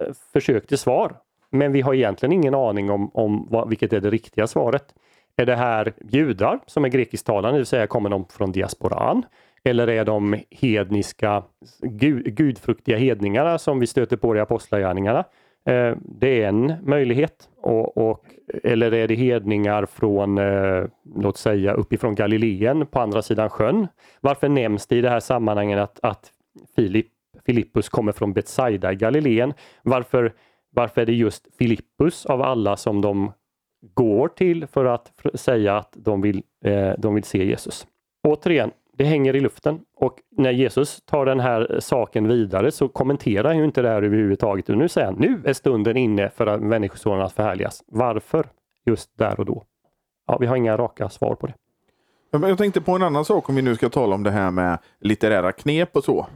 eh, 0.01 0.07
försök 0.33 0.67
till 0.67 0.79
svar. 0.79 1.17
Men 1.51 1.73
vi 1.73 1.81
har 1.81 1.95
egentligen 1.95 2.33
ingen 2.33 2.55
aning 2.55 2.91
om, 2.91 3.11
om 3.15 3.47
vad, 3.51 3.69
vilket 3.69 3.93
är 3.93 4.01
det 4.01 4.11
riktiga 4.11 4.47
svaret. 4.47 4.95
Är 5.37 5.47
det 5.47 5.57
här 5.57 5.93
judar 6.11 6.61
som 6.67 6.85
är 6.85 6.89
grekisktalande, 6.89 7.51
det 7.51 7.59
vill 7.59 7.67
säga 7.67 7.87
kommer 7.87 8.11
de 8.11 8.25
från 8.25 8.53
diasporan? 8.53 9.27
Eller 9.65 9.89
är 9.89 10.05
de 10.05 10.41
hedniska, 10.51 11.43
gud, 11.81 12.37
gudfruktiga 12.37 12.97
hedningarna 12.97 13.59
som 13.59 13.81
vi 13.81 13.87
stöter 13.87 14.17
på 14.17 14.37
i 14.37 14.41
apostlagärningarna? 14.41 15.25
Eh, 15.67 15.97
det 16.01 16.43
är 16.43 16.49
en 16.49 16.75
möjlighet. 16.83 17.49
Och, 17.57 17.97
och, 17.97 18.25
eller 18.63 18.95
är 18.95 19.09
det 19.09 19.15
hedningar 19.15 19.87
från, 19.87 20.39
eh, 20.39 20.85
låt 21.17 21.37
säga 21.37 21.73
uppifrån 21.73 22.15
Galileen 22.15 22.87
på 22.87 23.01
andra 23.01 23.23
sidan 23.23 23.51
sjön? 23.51 23.89
Varför 24.21 24.49
nämns 24.49 24.87
det 24.87 24.97
i 24.97 25.01
det 25.01 25.11
här 25.11 25.21
sammanhanget 25.21 25.79
att, 25.79 26.01
att 26.03 26.33
Filip, 26.77 27.07
Filippus 27.47 27.89
kommer 27.89 28.13
från 28.13 28.33
Betsaida 28.33 28.93
i 28.93 28.97
Galileen? 28.97 29.55
Varför, 29.83 30.33
varför 30.71 31.01
är 31.01 31.07
det 31.07 31.13
just 31.13 31.49
Filippus 31.59 32.27
av 32.27 32.43
alla 32.43 32.77
som 32.77 33.01
de 33.01 33.33
går 33.95 34.29
till 34.29 34.67
för 34.67 34.85
att 34.85 35.13
säga 35.35 35.77
att 35.77 35.93
de 35.97 36.21
vill, 36.21 36.43
eh, 36.65 36.93
de 36.99 37.15
vill 37.15 37.25
se 37.25 37.45
Jesus? 37.45 37.87
Återigen, 38.29 38.71
det 38.97 39.05
hänger 39.05 39.37
i 39.37 39.41
luften 39.41 39.81
och 39.97 40.19
när 40.37 40.51
Jesus 40.51 41.03
tar 41.05 41.27
den 41.27 41.41
här 41.41 41.77
saken 41.81 42.29
vidare 42.29 42.71
så 42.71 42.89
kommenterar 42.89 43.45
han 43.45 43.59
ju 43.59 43.65
inte 43.65 43.83
det 43.83 43.89
här 43.89 44.03
överhuvudtaget. 44.03 44.69
Och 44.69 44.79
nu 44.79 44.89
säger 44.89 45.07
han, 45.07 45.17
nu 45.19 45.43
är 45.45 45.53
stunden 45.53 45.97
inne 45.97 46.31
för 46.31 46.47
att 46.47 46.61
människosonen 46.61 47.21
att 47.21 47.33
förhärligas. 47.33 47.83
Varför 47.87 48.47
just 48.87 49.19
där 49.19 49.41
och 49.41 49.47
då? 49.47 49.65
Ja, 50.27 50.39
vi 50.39 50.47
har 50.47 50.57
inga 50.57 50.77
raka 50.77 51.09
svar 51.09 51.35
på 51.35 51.47
det. 51.47 51.55
Jag 52.31 52.59
tänkte 52.59 52.81
på 52.81 52.93
en 52.93 53.03
annan 53.03 53.25
sak 53.25 53.49
om 53.49 53.55
vi 53.55 53.63
nu 53.63 53.75
ska 53.75 53.89
tala 53.89 54.15
om 54.15 54.23
det 54.23 54.31
här 54.31 54.51
med 54.51 54.79
litterära 55.01 55.53
knep 55.53 55.97
och 55.97 56.05
så. 56.05 56.27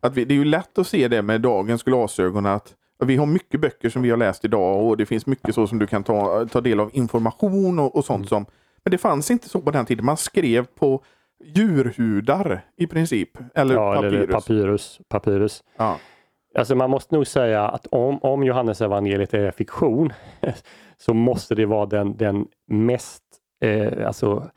Att 0.00 0.16
vi, 0.16 0.24
det 0.24 0.34
är 0.34 0.38
ju 0.38 0.44
lätt 0.44 0.78
att 0.78 0.86
se 0.86 1.08
det 1.08 1.22
med 1.22 1.40
dagens 1.40 1.82
glasögon 1.82 2.46
att 2.46 2.74
vi 3.04 3.16
har 3.16 3.26
mycket 3.26 3.60
böcker 3.60 3.90
som 3.90 4.02
vi 4.02 4.10
har 4.10 4.16
läst 4.16 4.44
idag 4.44 4.86
och 4.86 4.96
det 4.96 5.06
finns 5.06 5.26
mycket 5.26 5.54
så 5.54 5.66
som 5.66 5.78
du 5.78 5.86
kan 5.86 6.04
ta, 6.04 6.46
ta 6.46 6.60
del 6.60 6.80
av 6.80 6.90
information 6.92 7.78
och, 7.78 7.96
och 7.96 8.04
sånt 8.04 8.18
Mm. 8.18 8.28
som 8.28 8.46
Men 8.84 8.90
det 8.90 8.98
fanns 8.98 9.30
inte 9.30 9.48
så 9.48 9.60
på 9.60 9.70
den 9.70 9.86
tiden. 9.86 10.04
Man 10.04 10.16
skrev 10.16 10.64
på 10.64 11.02
djurhudar 11.44 12.60
i 12.76 12.86
princip. 12.86 13.30
Eller 13.54 13.74
ja, 13.74 13.94
papyrus. 13.94 14.12
eller 14.12 14.26
papyrus. 14.26 15.00
papyrus. 15.08 15.64
Ja. 15.76 15.98
Alltså 16.54 16.74
man 16.74 16.90
måste 16.90 17.14
nog 17.14 17.26
säga 17.26 17.68
att 17.68 17.86
om, 17.86 18.18
om 18.22 18.44
Johannes 18.44 18.80
evangeliet 18.80 19.34
är 19.34 19.50
fiktion 19.50 20.12
så 20.96 21.14
måste 21.14 21.54
det 21.54 21.66
vara 21.66 21.86
den, 21.86 22.16
den 22.16 22.46
mest, 22.66 23.22
eh, 23.60 24.06
alltså 24.06 24.50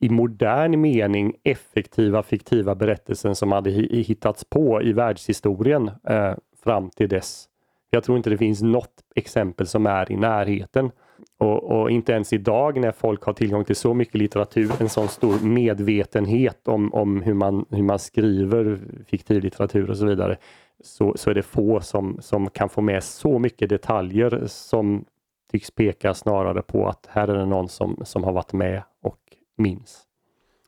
i 0.00 0.08
modern 0.08 0.80
mening 0.80 1.34
effektiva 1.44 2.22
fiktiva 2.22 2.74
berättelsen 2.74 3.34
som 3.34 3.52
hade 3.52 3.70
hittats 3.70 4.44
på 4.44 4.82
i 4.82 4.92
världshistorien 4.92 5.90
eh, 6.08 6.34
fram 6.64 6.90
till 6.90 7.08
dess. 7.08 7.48
Jag 7.90 8.04
tror 8.04 8.16
inte 8.16 8.30
det 8.30 8.38
finns 8.38 8.62
något 8.62 8.94
exempel 9.14 9.66
som 9.66 9.86
är 9.86 10.12
i 10.12 10.16
närheten. 10.16 10.90
Och, 11.38 11.62
och, 11.62 11.90
inte 11.90 12.12
ens 12.12 12.32
idag 12.32 12.80
när 12.80 12.92
folk 12.92 13.22
har 13.22 13.32
tillgång 13.32 13.64
till 13.64 13.76
så 13.76 13.94
mycket 13.94 14.14
litteratur, 14.14 14.72
en 14.80 14.88
sån 14.88 15.08
stor 15.08 15.46
medvetenhet 15.46 16.68
om, 16.68 16.94
om 16.94 17.22
hur, 17.22 17.34
man, 17.34 17.64
hur 17.70 17.82
man 17.82 17.98
skriver 17.98 18.78
fiktiv 19.06 19.42
litteratur 19.42 19.90
och 19.90 19.96
så 19.96 20.06
vidare, 20.06 20.36
så, 20.84 21.14
så 21.16 21.30
är 21.30 21.34
det 21.34 21.42
få 21.42 21.80
som, 21.80 22.18
som 22.20 22.50
kan 22.50 22.68
få 22.68 22.80
med 22.80 23.04
så 23.04 23.38
mycket 23.38 23.68
detaljer 23.68 24.42
som 24.46 25.04
tycks 25.52 25.70
peka 25.70 26.14
snarare 26.14 26.62
på 26.62 26.88
att 26.88 27.06
här 27.10 27.28
är 27.28 27.34
det 27.34 27.46
någon 27.46 27.68
som, 27.68 28.02
som 28.04 28.24
har 28.24 28.32
varit 28.32 28.52
med 28.52 28.82
och 29.02 29.20
minns. 29.56 30.02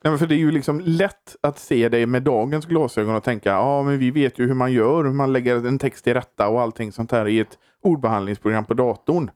Ja, 0.03 0.19
för 0.19 0.27
det 0.27 0.35
är 0.35 0.39
ju 0.39 0.51
liksom 0.51 0.81
lätt 0.81 1.37
att 1.41 1.59
se 1.59 1.89
det 1.89 2.07
med 2.07 2.23
dagens 2.23 2.67
glasögon 2.67 3.15
och 3.15 3.25
tänka 3.25 3.51
ja 3.51 3.83
men 3.83 3.99
vi 3.99 4.11
vet 4.11 4.39
ju 4.39 4.47
hur 4.47 4.55
man 4.55 4.73
gör, 4.73 5.05
hur 5.05 5.13
man 5.13 5.33
lägger 5.33 5.67
en 5.67 5.79
text 5.79 6.05
till 6.05 6.15
rätta 6.15 6.49
och 6.49 6.61
allting 6.61 6.93
sånt 6.93 7.13
här 7.13 7.29
i 7.29 7.41
ett 7.41 7.59
ordbehandlingsprogram 7.83 8.65
på 8.65 8.75
datorn. 8.75 9.31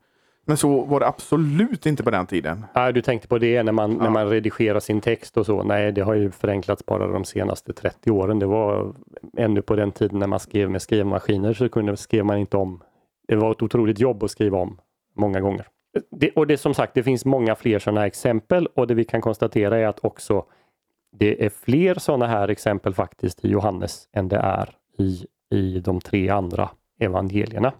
Men 0.47 0.57
så 0.57 0.85
var 0.85 1.01
det 1.01 1.07
absolut 1.07 1.87
inte 1.87 2.03
på 2.03 2.11
den 2.11 2.27
tiden. 2.27 2.67
Ja, 2.75 2.93
du 2.93 3.03
tänkte 3.03 3.29
på 3.29 3.39
det 3.39 3.63
när 3.63 3.73
man, 3.73 3.93
ja. 3.93 4.03
när 4.03 4.11
man 4.11 4.29
redigerar 4.29 4.81
sin 4.81 5.01
text 5.01 5.37
och 5.37 5.47
så. 5.47 5.63
Nej, 5.63 5.93
det 5.93 6.01
har 6.01 6.15
ju 6.15 6.31
förenklats 6.31 6.87
bara 6.87 7.07
de 7.07 7.25
senaste 7.25 7.73
30 7.73 8.11
åren. 8.11 8.39
Det 8.39 8.47
var 8.47 8.95
ännu 9.37 9.63
på 9.63 9.77
den 9.77 9.93
tiden 9.93 10.19
när 10.19 10.27
man 10.27 10.41
skrev 10.41 10.71
med 10.71 10.83
skrivmaskiner 10.83 11.53
så 11.53 11.69
kunde, 11.69 11.97
skrev 11.97 12.25
man 12.25 12.39
inte 12.39 12.57
om. 12.57 12.83
Det 13.29 13.37
var 13.37 13.53
ett 13.53 13.63
otroligt 13.63 14.01
jobb 14.01 14.23
att 14.23 14.31
skriva 14.31 14.59
om 14.59 14.79
många 15.17 15.41
gånger. 15.41 15.67
Det, 16.11 16.31
och 16.31 16.47
det 16.47 16.59
som 16.59 16.75
sagt, 16.75 16.95
det 16.95 17.03
finns 17.03 17.25
många 17.25 17.55
fler 17.55 17.79
sådana 17.79 18.07
exempel 18.07 18.67
och 18.75 18.87
det 18.87 18.95
vi 18.95 19.05
kan 19.05 19.21
konstatera 19.21 19.79
är 19.79 19.87
att 19.87 20.05
också 20.05 20.45
det 21.19 21.45
är 21.45 21.51
fler 21.51 21.95
sådana 21.95 22.27
här 22.27 22.49
exempel 22.49 22.95
faktiskt 22.95 23.45
i 23.45 23.49
Johannes 23.49 24.09
än 24.13 24.29
det 24.29 24.37
är 24.37 24.71
i, 24.99 25.27
i 25.51 25.81
de 25.81 26.01
tre 26.01 26.29
andra 26.29 26.71
evangelierna. 27.01 27.73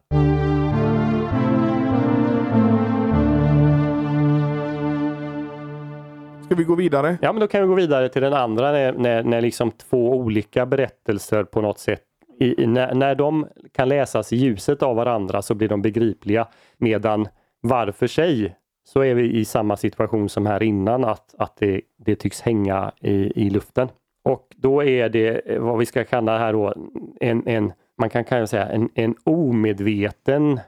Ska 6.53 6.57
vi 6.59 6.65
gå 6.65 6.75
vidare? 6.75 7.19
Ja, 7.23 7.33
men 7.33 7.41
då 7.41 7.47
kan 7.47 7.63
vi 7.63 7.67
gå 7.69 7.75
vidare 7.75 8.09
till 8.09 8.23
den 8.23 8.33
andra 8.33 8.73
när, 8.73 8.93
när, 8.93 9.23
när 9.23 9.41
liksom 9.41 9.71
två 9.71 10.11
olika 10.11 10.67
berättelser 10.67 11.45
på 11.45 11.61
något 11.61 11.79
sätt 11.79 12.03
i, 12.41 12.67
när, 12.67 12.95
när 12.95 13.15
de 13.15 13.47
kan 13.73 13.89
läsas 13.89 14.33
i 14.33 14.37
ljuset 14.37 14.83
av 14.83 14.97
varandra 14.97 15.43
så 15.43 15.55
blir 15.55 15.69
de 15.69 15.83
begripliga 15.83 16.49
medan 16.77 17.29
var 17.61 17.91
för 17.91 18.07
sig 18.07 18.57
så 18.85 19.01
är 19.01 19.15
vi 19.15 19.33
i 19.33 19.45
samma 19.45 19.77
situation 19.77 20.29
som 20.29 20.47
här 20.47 20.63
innan 20.63 21.05
att, 21.05 21.35
att 21.39 21.57
det, 21.57 21.81
det 21.97 22.17
tycks 22.17 22.41
hänga 22.41 22.93
i, 23.01 23.45
i 23.47 23.51
luften. 23.51 23.89
Och 24.25 24.47
då 24.57 24.85
är 24.85 25.09
det 25.09 25.53
eh, 25.53 25.61
vad 25.61 25.79
vi 25.79 25.87
ska 25.87 26.05
kalla 26.05 26.39
här 26.39 26.53
då 26.53 26.75
en, 27.21 27.49
en 27.49 27.73
man 27.99 28.11
kan 28.11 28.25
kan 28.25 28.49
säga 28.49 28.67
en, 28.69 28.89
en 28.95 29.15
omedveten 29.25 30.61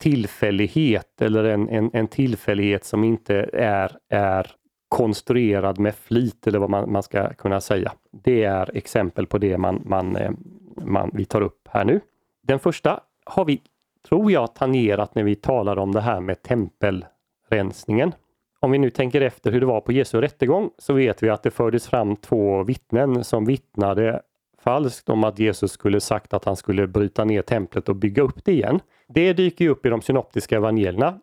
tillfällighet 0.00 1.22
eller 1.22 1.44
en, 1.44 1.68
en, 1.68 1.90
en 1.92 2.08
tillfällighet 2.08 2.84
som 2.84 3.04
inte 3.04 3.50
är, 3.52 3.96
är 4.08 4.50
konstruerad 4.88 5.78
med 5.78 5.94
flit 5.94 6.46
eller 6.46 6.58
vad 6.58 6.70
man, 6.70 6.92
man 6.92 7.02
ska 7.02 7.34
kunna 7.34 7.60
säga. 7.60 7.92
Det 8.10 8.44
är 8.44 8.76
exempel 8.76 9.26
på 9.26 9.38
det 9.38 9.58
man, 9.58 9.82
man, 9.84 10.16
eh, 10.16 10.30
man, 10.76 11.10
vi 11.14 11.24
tar 11.24 11.40
upp 11.40 11.68
här 11.70 11.84
nu. 11.84 12.00
Den 12.42 12.58
första 12.58 13.00
har 13.24 13.44
vi, 13.44 13.62
tror 14.08 14.32
jag, 14.32 14.54
tangerat 14.54 15.14
när 15.14 15.22
vi 15.22 15.34
talar 15.34 15.78
om 15.78 15.92
det 15.92 16.00
här 16.00 16.20
med 16.20 16.42
tempelrensningen. 16.42 18.12
Om 18.60 18.70
vi 18.70 18.78
nu 18.78 18.90
tänker 18.90 19.20
efter 19.20 19.52
hur 19.52 19.60
det 19.60 19.66
var 19.66 19.80
på 19.80 19.92
Jesu 19.92 20.20
rättegång 20.20 20.70
så 20.78 20.92
vet 20.92 21.22
vi 21.22 21.28
att 21.30 21.42
det 21.42 21.50
fördes 21.50 21.88
fram 21.88 22.16
två 22.16 22.62
vittnen 22.62 23.24
som 23.24 23.44
vittnade 23.44 24.22
falskt 24.58 25.08
om 25.08 25.24
att 25.24 25.38
Jesus 25.38 25.72
skulle 25.72 26.00
sagt 26.00 26.34
att 26.34 26.44
han 26.44 26.56
skulle 26.56 26.86
bryta 26.86 27.24
ner 27.24 27.42
templet 27.42 27.88
och 27.88 27.96
bygga 27.96 28.22
upp 28.22 28.44
det 28.44 28.52
igen. 28.52 28.80
Det 29.08 29.32
dyker 29.32 29.68
upp 29.68 29.86
i 29.86 29.88
de 29.88 30.02
synoptiska 30.02 30.56
evangelierna 30.56 31.18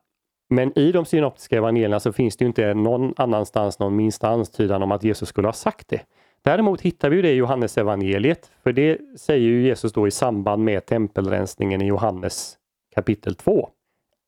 men 0.49 0.79
i 0.79 0.91
de 0.91 1.05
synoptiska 1.05 1.57
evangelierna 1.57 1.99
så 1.99 2.13
finns 2.13 2.37
det 2.37 2.45
inte 2.45 2.73
någon 2.73 3.13
annanstans 3.17 3.79
någon 3.79 3.95
minsta 3.95 4.27
antydan 4.27 4.83
om 4.83 4.91
att 4.91 5.03
Jesus 5.03 5.29
skulle 5.29 5.47
ha 5.47 5.53
sagt 5.53 5.87
det. 5.87 6.01
Däremot 6.41 6.81
hittar 6.81 7.09
vi 7.09 7.21
det 7.21 7.31
i 7.31 7.35
Johannes 7.35 7.77
evangeliet, 7.77 8.51
för 8.63 8.73
det 8.73 8.97
säger 9.17 9.47
ju 9.47 9.65
Jesus 9.65 9.93
då 9.93 10.07
i 10.07 10.11
samband 10.11 10.63
med 10.63 10.85
tempelrensningen 10.85 11.81
i 11.81 11.85
Johannes 11.85 12.57
kapitel 12.95 13.35
2. 13.35 13.69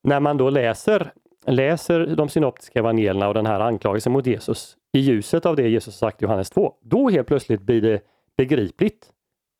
När 0.02 0.20
man 0.20 0.36
då 0.36 0.50
läser, 0.50 1.12
läser 1.46 2.06
de 2.06 2.28
synoptiska 2.28 2.78
evangelierna 2.78 3.28
och 3.28 3.34
den 3.34 3.46
här 3.46 3.60
anklagelsen 3.60 4.12
mot 4.12 4.26
Jesus 4.26 4.76
i 4.92 4.98
ljuset 4.98 5.46
av 5.46 5.56
det 5.56 5.68
Jesus 5.68 5.96
sagt 5.96 6.22
i 6.22 6.24
Johannes 6.24 6.50
2, 6.50 6.74
då 6.80 7.08
helt 7.08 7.26
plötsligt 7.26 7.60
blir 7.62 7.82
det 7.82 8.00
begripligt 8.36 9.12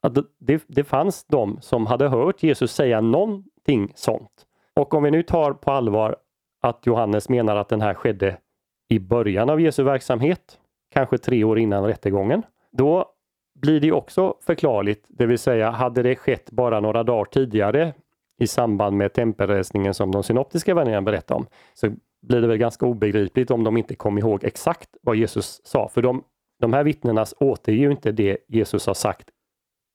att 0.03 0.15
det, 0.39 0.63
det 0.67 0.85
fanns 0.85 1.25
de 1.25 1.59
som 1.61 1.87
hade 1.87 2.09
hört 2.09 2.43
Jesus 2.43 2.73
säga 2.73 3.01
någonting 3.01 3.93
sånt. 3.95 4.47
Och 4.75 4.95
om 4.95 5.03
vi 5.03 5.11
nu 5.11 5.23
tar 5.23 5.53
på 5.53 5.71
allvar 5.71 6.17
att 6.61 6.87
Johannes 6.87 7.29
menar 7.29 7.57
att 7.57 7.69
den 7.69 7.81
här 7.81 7.95
skedde 7.95 8.39
i 8.89 8.99
början 8.99 9.51
av 9.51 9.61
Jesu 9.61 9.83
verksamhet, 9.83 10.59
kanske 10.95 11.19
tre 11.19 11.45
år 11.45 11.59
innan 11.59 11.85
rättegången. 11.85 12.43
Då 12.73 13.05
blir 13.61 13.81
det 13.81 13.93
också 13.93 14.35
förklarligt, 14.41 15.07
det 15.09 15.27
vill 15.27 15.39
säga 15.39 15.71
hade 15.71 16.03
det 16.03 16.17
skett 16.17 16.51
bara 16.51 16.81
några 16.81 17.03
dagar 17.03 17.25
tidigare 17.25 17.95
i 18.41 18.47
samband 18.47 18.97
med 18.97 19.13
tempelresningen 19.13 19.95
som 19.95 20.13
de 20.13 20.23
synoptiska 20.23 20.71
evangelierna 20.71 21.03
berättar 21.03 21.35
om, 21.35 21.47
så 21.75 21.91
blir 22.23 22.41
det 22.41 22.47
väl 22.47 22.59
ganska 22.59 22.87
obegripligt 22.87 23.51
om 23.51 23.65
de 23.65 23.77
inte 23.77 23.95
kom 23.95 24.19
ihåg 24.19 24.45
exakt 24.45 24.89
vad 25.03 25.17
Jesus 25.17 25.61
sa. 25.65 25.89
För 25.89 26.03
de, 26.03 26.25
de 26.61 26.73
här 26.73 26.85
vittnena 26.85 27.27
återger 27.41 27.81
ju 27.81 27.91
inte 27.91 28.13
det 28.13 28.39
Jesus 28.49 28.87
har 28.87 28.95
sagt 28.95 29.29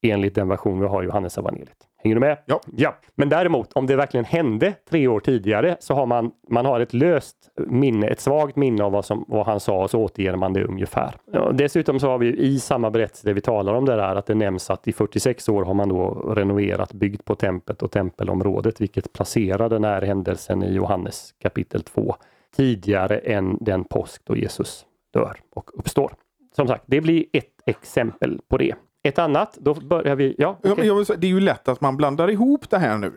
enligt 0.03 0.35
den 0.35 0.47
version 0.47 0.79
vi 0.79 0.87
har 0.87 1.03
i 1.03 1.05
Johannes 1.05 1.37
evangeliet. 1.37 1.87
Hänger 2.03 2.15
du 2.15 2.19
med? 2.19 2.37
Ja. 2.45 2.61
ja. 2.75 2.95
Men 3.15 3.29
däremot 3.29 3.73
om 3.73 3.87
det 3.87 3.95
verkligen 3.95 4.25
hände 4.25 4.73
tre 4.89 5.07
år 5.07 5.19
tidigare 5.19 5.77
så 5.79 5.93
har 5.93 6.05
man, 6.05 6.31
man 6.49 6.65
har 6.65 6.79
ett 6.79 6.93
löst 6.93 7.37
minne, 7.67 8.07
ett 8.07 8.19
svagt 8.19 8.55
minne 8.55 8.83
av 8.83 8.91
vad, 8.91 9.05
som, 9.05 9.25
vad 9.27 9.45
han 9.45 9.59
sa 9.59 9.83
och 9.83 9.89
så 9.89 9.99
återger 9.99 10.35
man 10.35 10.53
det 10.53 10.63
ungefär. 10.63 11.15
Ja, 11.31 11.51
dessutom 11.51 11.99
så 11.99 12.07
har 12.07 12.17
vi 12.17 12.37
i 12.37 12.59
samma 12.59 12.91
berättelse 12.91 13.27
det 13.27 13.33
vi 13.33 13.41
talar 13.41 13.73
om 13.73 13.85
det 13.85 13.95
där 13.95 14.15
att 14.15 14.25
det 14.25 14.35
nämns 14.35 14.69
att 14.69 14.87
i 14.87 14.93
46 14.93 15.49
år 15.49 15.65
har 15.65 15.73
man 15.73 15.89
då 15.89 16.09
renoverat, 16.35 16.93
byggt 16.93 17.25
på 17.25 17.35
templet 17.35 17.83
och 17.83 17.91
tempelområdet 17.91 18.81
vilket 18.81 19.13
placerar 19.13 19.69
den 19.69 19.83
här 19.83 20.01
händelsen 20.01 20.63
i 20.63 20.73
Johannes 20.73 21.33
kapitel 21.41 21.83
2 21.83 22.15
tidigare 22.55 23.17
än 23.17 23.57
den 23.61 23.83
påsk 23.83 24.21
då 24.25 24.37
Jesus 24.37 24.85
dör 25.13 25.35
och 25.55 25.69
uppstår. 25.79 26.13
Som 26.55 26.67
sagt, 26.67 26.83
det 26.87 27.01
blir 27.01 27.25
ett 27.33 27.53
exempel 27.65 28.39
på 28.47 28.57
det. 28.57 28.75
Ett 29.03 29.19
annat, 29.19 29.57
då 29.61 29.73
börjar 29.73 30.15
vi... 30.15 30.35
Ja, 30.37 30.59
okay. 30.63 30.87
ja 30.87 31.05
säga, 31.05 31.17
det 31.17 31.27
är 31.27 31.31
ju 31.31 31.39
lätt 31.39 31.67
att 31.67 31.81
man 31.81 31.97
blandar 31.97 32.29
ihop 32.29 32.69
det 32.69 32.77
här 32.77 32.97
nu. 32.97 33.13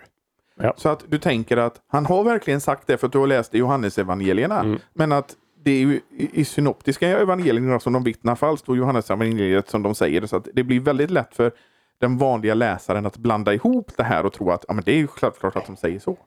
Ja. 0.60 0.74
Så 0.76 0.88
att 0.88 1.04
du 1.08 1.18
tänker 1.18 1.56
att 1.56 1.80
han 1.86 2.06
har 2.06 2.24
verkligen 2.24 2.60
sagt 2.60 2.86
det 2.86 2.96
för 2.96 3.06
att 3.06 3.12
du 3.12 3.18
har 3.18 3.26
läst 3.26 3.54
i 3.54 3.58
Johannesevangelierna. 3.58 4.60
Mm. 4.60 4.78
Men 4.94 5.12
att 5.12 5.34
det 5.64 5.70
är 5.70 5.80
ju 5.80 6.00
i 6.10 6.44
synoptiska 6.44 7.08
evangelierna 7.08 7.80
som 7.80 7.92
de 7.92 8.04
vittnar 8.04 8.34
falskt 8.34 8.68
och 8.68 8.76
Johannesevangeliet 8.76 9.68
som 9.68 9.82
de 9.82 9.94
säger. 9.94 10.26
Så 10.26 10.36
att 10.36 10.48
det 10.54 10.62
blir 10.62 10.80
väldigt 10.80 11.10
lätt 11.10 11.34
för 11.34 11.52
den 11.98 12.18
vanliga 12.18 12.54
läsaren 12.54 13.06
att 13.06 13.16
blanda 13.16 13.54
ihop 13.54 13.90
det 13.96 14.02
här 14.02 14.26
och 14.26 14.32
tro 14.32 14.50
att 14.50 14.64
ja, 14.68 14.74
men 14.74 14.84
det 14.84 14.92
är 14.92 14.96
ju 14.96 15.06
självklart 15.06 15.56
att 15.56 15.66
de 15.66 15.76
säger 15.76 15.98
så. 15.98 16.18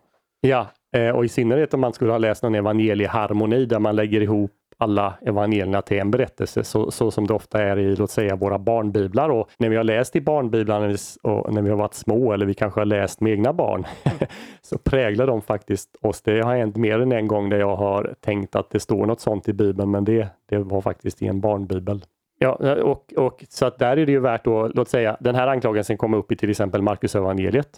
Ja, 0.41 0.67
eh, 0.95 1.10
och 1.10 1.26
i 1.26 1.30
synnerhet 1.30 1.74
om 1.74 1.80
man 1.80 1.93
skulle 1.93 2.12
ha 2.12 2.17
läst 2.17 2.43
någon 2.43 2.56
evangelieharmoni 2.56 3.65
där 3.65 3.80
man 3.80 3.95
lägger 3.95 4.22
ihop 4.22 4.52
alla 4.81 5.13
evangelierna 5.21 5.81
till 5.81 5.99
en 5.99 6.11
berättelse 6.11 6.63
så, 6.63 6.91
så 6.91 7.11
som 7.11 7.27
det 7.27 7.33
ofta 7.33 7.63
är 7.63 7.79
i 7.79 7.95
låt 7.95 8.11
säga 8.11 8.35
våra 8.35 8.59
barnbiblar 8.59 9.29
och 9.29 9.49
när 9.57 9.69
vi 9.69 9.75
har 9.75 9.83
läst 9.83 10.15
i 10.15 10.21
barnbiblarna 10.21 10.97
och 11.21 11.53
när 11.53 11.61
vi 11.61 11.69
har 11.69 11.77
varit 11.77 11.93
små 11.93 12.33
eller 12.33 12.45
vi 12.45 12.53
kanske 12.53 12.79
har 12.79 12.85
läst 12.85 13.21
med 13.21 13.31
egna 13.31 13.53
barn 13.53 13.85
så 14.61 14.77
präglar 14.77 15.27
de 15.27 15.41
faktiskt 15.41 15.95
oss. 16.01 16.21
Det 16.21 16.41
har 16.41 16.55
hänt 16.55 16.75
mer 16.75 16.99
än 16.99 17.11
en 17.11 17.27
gång 17.27 17.49
där 17.49 17.59
jag 17.59 17.75
har 17.75 18.13
tänkt 18.19 18.55
att 18.55 18.69
det 18.69 18.79
står 18.79 19.05
något 19.05 19.19
sånt 19.19 19.49
i 19.49 19.53
bibeln 19.53 19.91
men 19.91 20.05
det, 20.05 20.27
det 20.49 20.57
var 20.57 20.81
faktiskt 20.81 21.21
i 21.21 21.27
en 21.27 21.39
barnbibel. 21.39 22.05
Ja, 22.37 22.81
och, 22.81 23.13
och 23.17 23.45
så 23.49 23.65
att 23.65 23.79
där 23.79 23.97
är 23.97 24.05
det 24.05 24.11
ju 24.11 24.19
värt 24.19 24.47
att, 24.47 24.75
låt 24.75 24.89
säga, 24.89 25.17
den 25.19 25.35
här 25.35 25.47
anklagelsen 25.47 25.97
kom 25.97 26.13
upp 26.13 26.31
i 26.31 26.35
till 26.35 26.49
exempel 26.49 26.81
Markus 26.81 27.15
evangeliet. 27.15 27.69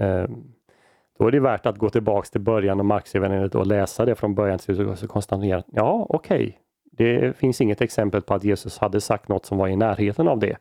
Eh, 0.00 0.24
då 1.18 1.26
är 1.26 1.30
det 1.30 1.40
värt 1.40 1.66
att 1.66 1.78
gå 1.78 1.90
tillbaks 1.90 2.30
till 2.30 2.40
början 2.40 2.80
av 2.80 2.86
Marxevangeliet 2.86 3.54
och 3.54 3.66
läsa 3.66 4.04
det 4.04 4.14
från 4.14 4.34
början 4.34 4.58
till 4.58 4.76
slut 4.76 5.02
och 5.02 5.08
konstatera 5.08 5.62
ja, 5.66 6.06
okej, 6.08 6.36
okay. 6.36 6.52
det 6.92 7.36
finns 7.36 7.60
inget 7.60 7.80
exempel 7.80 8.22
på 8.22 8.34
att 8.34 8.44
Jesus 8.44 8.78
hade 8.78 9.00
sagt 9.00 9.28
något 9.28 9.46
som 9.46 9.58
var 9.58 9.68
i 9.68 9.76
närheten 9.76 10.28
av 10.28 10.38
det. 10.38 10.56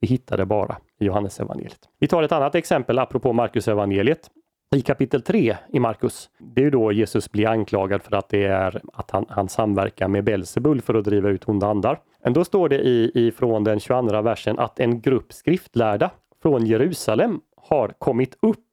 Vi 0.00 0.08
hittar 0.08 0.36
det 0.36 0.46
bara 0.46 0.76
i 1.00 1.04
Johannesevangeliet. 1.04 1.88
Vi 1.98 2.06
tar 2.06 2.22
ett 2.22 2.32
annat 2.32 2.54
exempel 2.54 2.98
apropå 2.98 3.32
Markus 3.32 3.68
evangeliet. 3.68 4.30
I 4.76 4.80
kapitel 4.80 5.22
3 5.22 5.56
i 5.68 5.80
Markus, 5.80 6.30
det 6.38 6.64
är 6.64 6.70
då 6.70 6.92
Jesus 6.92 7.32
blir 7.32 7.48
anklagad 7.48 8.02
för 8.02 8.16
att 8.16 8.28
det 8.28 8.44
är 8.44 8.80
att 8.92 9.10
han, 9.10 9.26
han 9.28 9.48
samverkar 9.48 10.08
med 10.08 10.24
Belsebul 10.24 10.80
för 10.80 10.94
att 10.94 11.04
driva 11.04 11.28
ut 11.28 11.48
onda 11.48 11.66
andar. 11.66 12.00
Men 12.24 12.32
då 12.32 12.44
står 12.44 12.68
det 12.68 12.78
i, 12.78 13.10
ifrån 13.14 13.64
den 13.64 13.80
22 13.80 14.22
versen 14.22 14.58
att 14.58 14.80
en 14.80 15.00
grupp 15.00 15.32
skriftlärda 15.32 16.10
från 16.42 16.66
Jerusalem 16.66 17.40
har 17.56 17.88
kommit 17.88 18.38
upp 18.42 18.69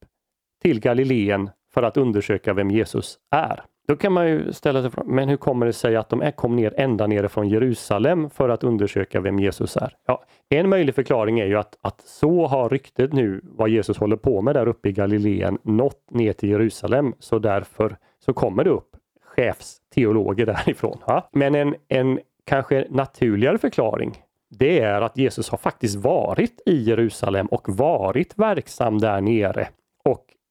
till 0.67 0.79
Galileen 0.79 1.49
för 1.73 1.83
att 1.83 1.97
undersöka 1.97 2.53
vem 2.53 2.71
Jesus 2.71 3.17
är. 3.31 3.63
Då 3.87 3.95
kan 3.95 4.13
man 4.13 4.27
ju 4.27 4.53
ställa 4.53 4.81
sig 4.81 4.91
frågan, 4.91 5.15
men 5.15 5.29
hur 5.29 5.37
kommer 5.37 5.65
det 5.65 5.73
sig 5.73 5.95
att 5.95 6.09
de 6.09 6.31
kom 6.35 6.55
ner 6.55 6.73
ända 6.77 7.07
nere 7.07 7.29
från 7.29 7.49
Jerusalem 7.49 8.29
för 8.29 8.49
att 8.49 8.63
undersöka 8.63 9.21
vem 9.21 9.39
Jesus 9.39 9.77
är? 9.77 9.95
Ja, 10.07 10.23
en 10.49 10.69
möjlig 10.69 10.95
förklaring 10.95 11.39
är 11.39 11.45
ju 11.45 11.57
att, 11.57 11.77
att 11.81 12.01
så 12.01 12.47
har 12.47 12.69
ryktet 12.69 13.13
nu 13.13 13.41
vad 13.43 13.69
Jesus 13.69 13.97
håller 13.97 14.15
på 14.15 14.41
med 14.41 14.55
där 14.55 14.67
uppe 14.67 14.89
i 14.89 14.91
Galileen 14.91 15.57
nått 15.63 16.11
ner 16.11 16.33
till 16.33 16.49
Jerusalem, 16.49 17.13
så 17.19 17.39
därför 17.39 17.97
så 18.25 18.33
kommer 18.33 18.63
det 18.63 18.69
upp 18.69 18.89
chefsteologer 19.23 20.45
därifrån. 20.45 20.97
Ja? 21.07 21.29
Men 21.31 21.55
en, 21.55 21.75
en 21.87 22.19
kanske 22.45 22.87
naturligare 22.89 23.57
förklaring 23.57 24.17
det 24.49 24.79
är 24.79 25.01
att 25.01 25.17
Jesus 25.17 25.49
har 25.49 25.57
faktiskt 25.57 25.95
varit 25.95 26.61
i 26.65 26.83
Jerusalem 26.83 27.47
och 27.47 27.69
varit 27.69 28.37
verksam 28.37 28.99
där 28.99 29.21
nere. 29.21 29.67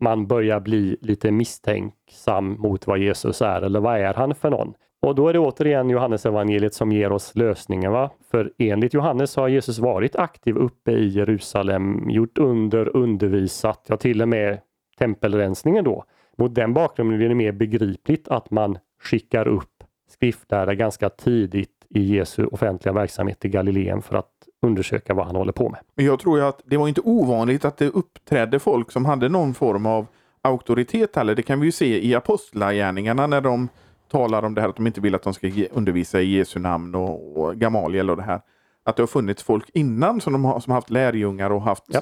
Man 0.00 0.26
börjar 0.26 0.60
bli 0.60 0.96
lite 1.00 1.30
misstänksam 1.30 2.60
mot 2.60 2.86
vad 2.86 2.98
Jesus 2.98 3.42
är 3.42 3.62
eller 3.62 3.80
vad 3.80 4.00
är 4.00 4.14
han 4.14 4.34
för 4.34 4.50
någon? 4.50 4.74
Och 5.02 5.14
då 5.14 5.28
är 5.28 5.32
det 5.32 5.38
återigen 5.38 5.90
Johannes 5.90 6.26
evangeliet 6.26 6.74
som 6.74 6.92
ger 6.92 7.12
oss 7.12 7.36
lösningen. 7.36 7.92
Va? 7.92 8.10
För 8.30 8.52
enligt 8.58 8.94
Johannes 8.94 9.36
har 9.36 9.48
Jesus 9.48 9.78
varit 9.78 10.16
aktiv 10.16 10.56
uppe 10.56 10.92
i 10.92 11.08
Jerusalem, 11.08 12.10
gjort 12.10 12.38
under, 12.38 12.96
undervisat, 12.96 13.86
ja 13.88 13.96
till 13.96 14.22
och 14.22 14.28
med 14.28 14.58
tempelrensningen 14.98 15.84
då. 15.84 16.04
Mot 16.38 16.54
den 16.54 16.74
bakgrunden 16.74 17.18
blir 17.18 17.28
det 17.28 17.34
mer 17.34 17.52
begripligt 17.52 18.28
att 18.28 18.50
man 18.50 18.78
skickar 19.02 19.48
upp 19.48 19.84
skriftlärare 20.08 20.74
ganska 20.74 21.08
tidigt 21.08 21.86
i 21.88 22.00
Jesu 22.16 22.46
offentliga 22.46 22.92
verksamhet 22.92 23.44
i 23.44 23.48
Galileen 23.48 24.02
för 24.02 24.16
att 24.16 24.32
undersöka 24.66 25.14
vad 25.14 25.26
han 25.26 25.36
håller 25.36 25.52
på 25.52 25.68
med. 25.68 25.80
Men 25.94 26.06
jag 26.06 26.20
tror 26.20 26.38
ju 26.38 26.44
att 26.44 26.60
det 26.64 26.76
var 26.76 26.88
inte 26.88 27.00
ovanligt 27.00 27.64
att 27.64 27.76
det 27.76 27.88
uppträdde 27.88 28.58
folk 28.58 28.92
som 28.92 29.04
hade 29.04 29.28
någon 29.28 29.54
form 29.54 29.86
av 29.86 30.06
auktoritet 30.42 31.16
heller. 31.16 31.34
Det 31.34 31.42
kan 31.42 31.60
vi 31.60 31.66
ju 31.66 31.72
se 31.72 32.06
i 32.06 32.14
apostlagärningarna 32.14 33.26
när 33.26 33.40
de 33.40 33.68
talar 34.10 34.42
om 34.42 34.54
det 34.54 34.60
här 34.60 34.68
att 34.68 34.76
de 34.76 34.86
inte 34.86 35.00
vill 35.00 35.14
att 35.14 35.22
de 35.22 35.34
ska 35.34 35.50
undervisa 35.70 36.20
i 36.20 36.36
Jesu 36.36 36.60
namn 36.60 36.94
och, 36.94 37.36
och 37.36 37.56
Gamaliel 37.56 38.10
och 38.10 38.16
det 38.16 38.22
här. 38.22 38.40
Att 38.84 38.96
det 38.96 39.02
har 39.02 39.06
funnits 39.06 39.42
folk 39.42 39.70
innan 39.72 40.20
som, 40.20 40.32
de 40.32 40.44
har, 40.44 40.60
som 40.60 40.72
haft 40.72 40.90
lärjungar 40.90 41.50
och 41.50 41.62
haft 41.62 41.84
ja. 41.86 42.00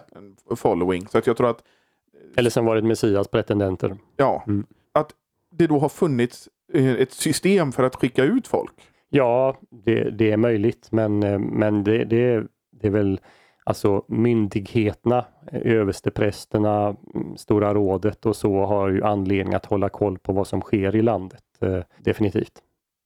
en 0.51 0.57
following. 0.57 1.09
Så 1.09 1.19
att 1.19 1.27
jag 1.27 1.37
tror 1.37 1.51
att 1.51 1.63
Eller 2.37 2.51
som 2.51 2.65
varit 2.65 2.85
Messias 2.85 3.29
pretendenter. 3.29 3.97
Ja, 4.17 4.45
mm. 4.47 4.67
att 4.93 5.11
det 5.51 5.67
då 5.67 5.79
har 5.79 5.89
funnits 5.89 6.49
eh, 6.73 6.91
ett 6.91 7.13
system 7.13 7.73
för 7.73 7.83
att 7.83 7.97
skicka 7.97 8.25
ut 8.25 8.47
folk. 8.47 8.73
Ja, 9.11 9.57
det, 9.71 10.11
det 10.11 10.31
är 10.31 10.37
möjligt, 10.37 10.89
men, 10.91 11.23
eh, 11.23 11.39
men 11.39 11.85
det, 11.85 12.05
det, 12.05 12.47
det 12.85 12.89
är 12.89 12.93
väl 12.93 13.21
alltså 13.65 14.05
myndigheterna, 14.09 15.25
översteprästerna, 15.53 16.97
mm, 17.15 17.37
Stora 17.37 17.75
rådet 17.75 18.27
och 18.27 18.37
så 18.37 18.65
har 18.65 18.89
ju 18.89 19.05
anledning 19.05 19.55
att 19.55 19.67
hålla 19.67 19.89
koll 19.89 20.19
på 20.19 20.33
vad 20.33 20.47
som 20.47 20.61
sker 20.61 20.97
i 20.97 21.03
landet. 21.03 21.43
Eh, 21.61 21.79
definitivt. 21.99 22.53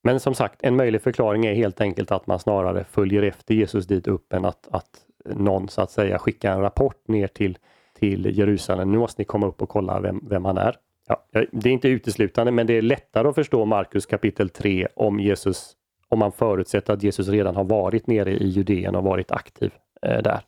Men 0.03 0.21
som 0.21 0.35
sagt, 0.35 0.61
en 0.63 0.77
möjlig 0.77 1.03
förklaring 1.03 1.47
är 1.47 1.55
helt 1.55 1.81
enkelt 1.81 2.13
att 2.13 2.27
man 2.27 2.39
snarare 2.39 2.85
följer 2.85 3.23
efter 3.23 3.55
Jesus 3.55 3.87
dit 3.87 4.07
upp 4.07 4.33
än 4.33 4.45
att, 4.45 4.69
att 4.71 4.91
någon 5.25 5.69
så 5.69 5.83
att 5.83 5.91
säga 5.91 6.19
skickar 6.19 6.53
en 6.53 6.61
rapport 6.61 7.09
ner 7.09 7.27
till, 7.27 7.59
till 7.99 8.39
Jerusalem. 8.39 8.93
Nu 8.93 8.99
måste 8.99 9.21
ni 9.21 9.25
komma 9.25 9.47
upp 9.47 9.63
och 9.63 9.69
kolla 9.69 10.01
vem, 10.01 10.25
vem 10.29 10.45
han 10.45 10.59
är. 10.59 10.77
Ja, 11.09 11.25
det 11.53 11.69
är 11.69 11.73
inte 11.73 11.89
uteslutande, 11.89 12.53
men 12.53 12.67
det 12.67 12.73
är 12.75 12.83
lättare 12.83 13.29
att 13.29 13.35
förstå 13.35 13.65
Markus 13.65 14.07
kapitel 14.07 14.49
3 14.49 14.89
om 14.97 15.21
Jesus 15.21 15.75
om 16.09 16.19
man 16.19 16.33
förutsätter 16.33 16.93
att 16.93 17.03
Jesus 17.03 17.29
redan 17.29 17.57
har 17.57 17.65
varit 17.65 18.07
nere 18.07 18.31
i 18.31 18.49
Judeen 18.49 18.95
och 18.95 19.05
varit 19.05 19.33
aktiv 19.33 19.71
eh, 20.03 20.23
där. 20.23 20.41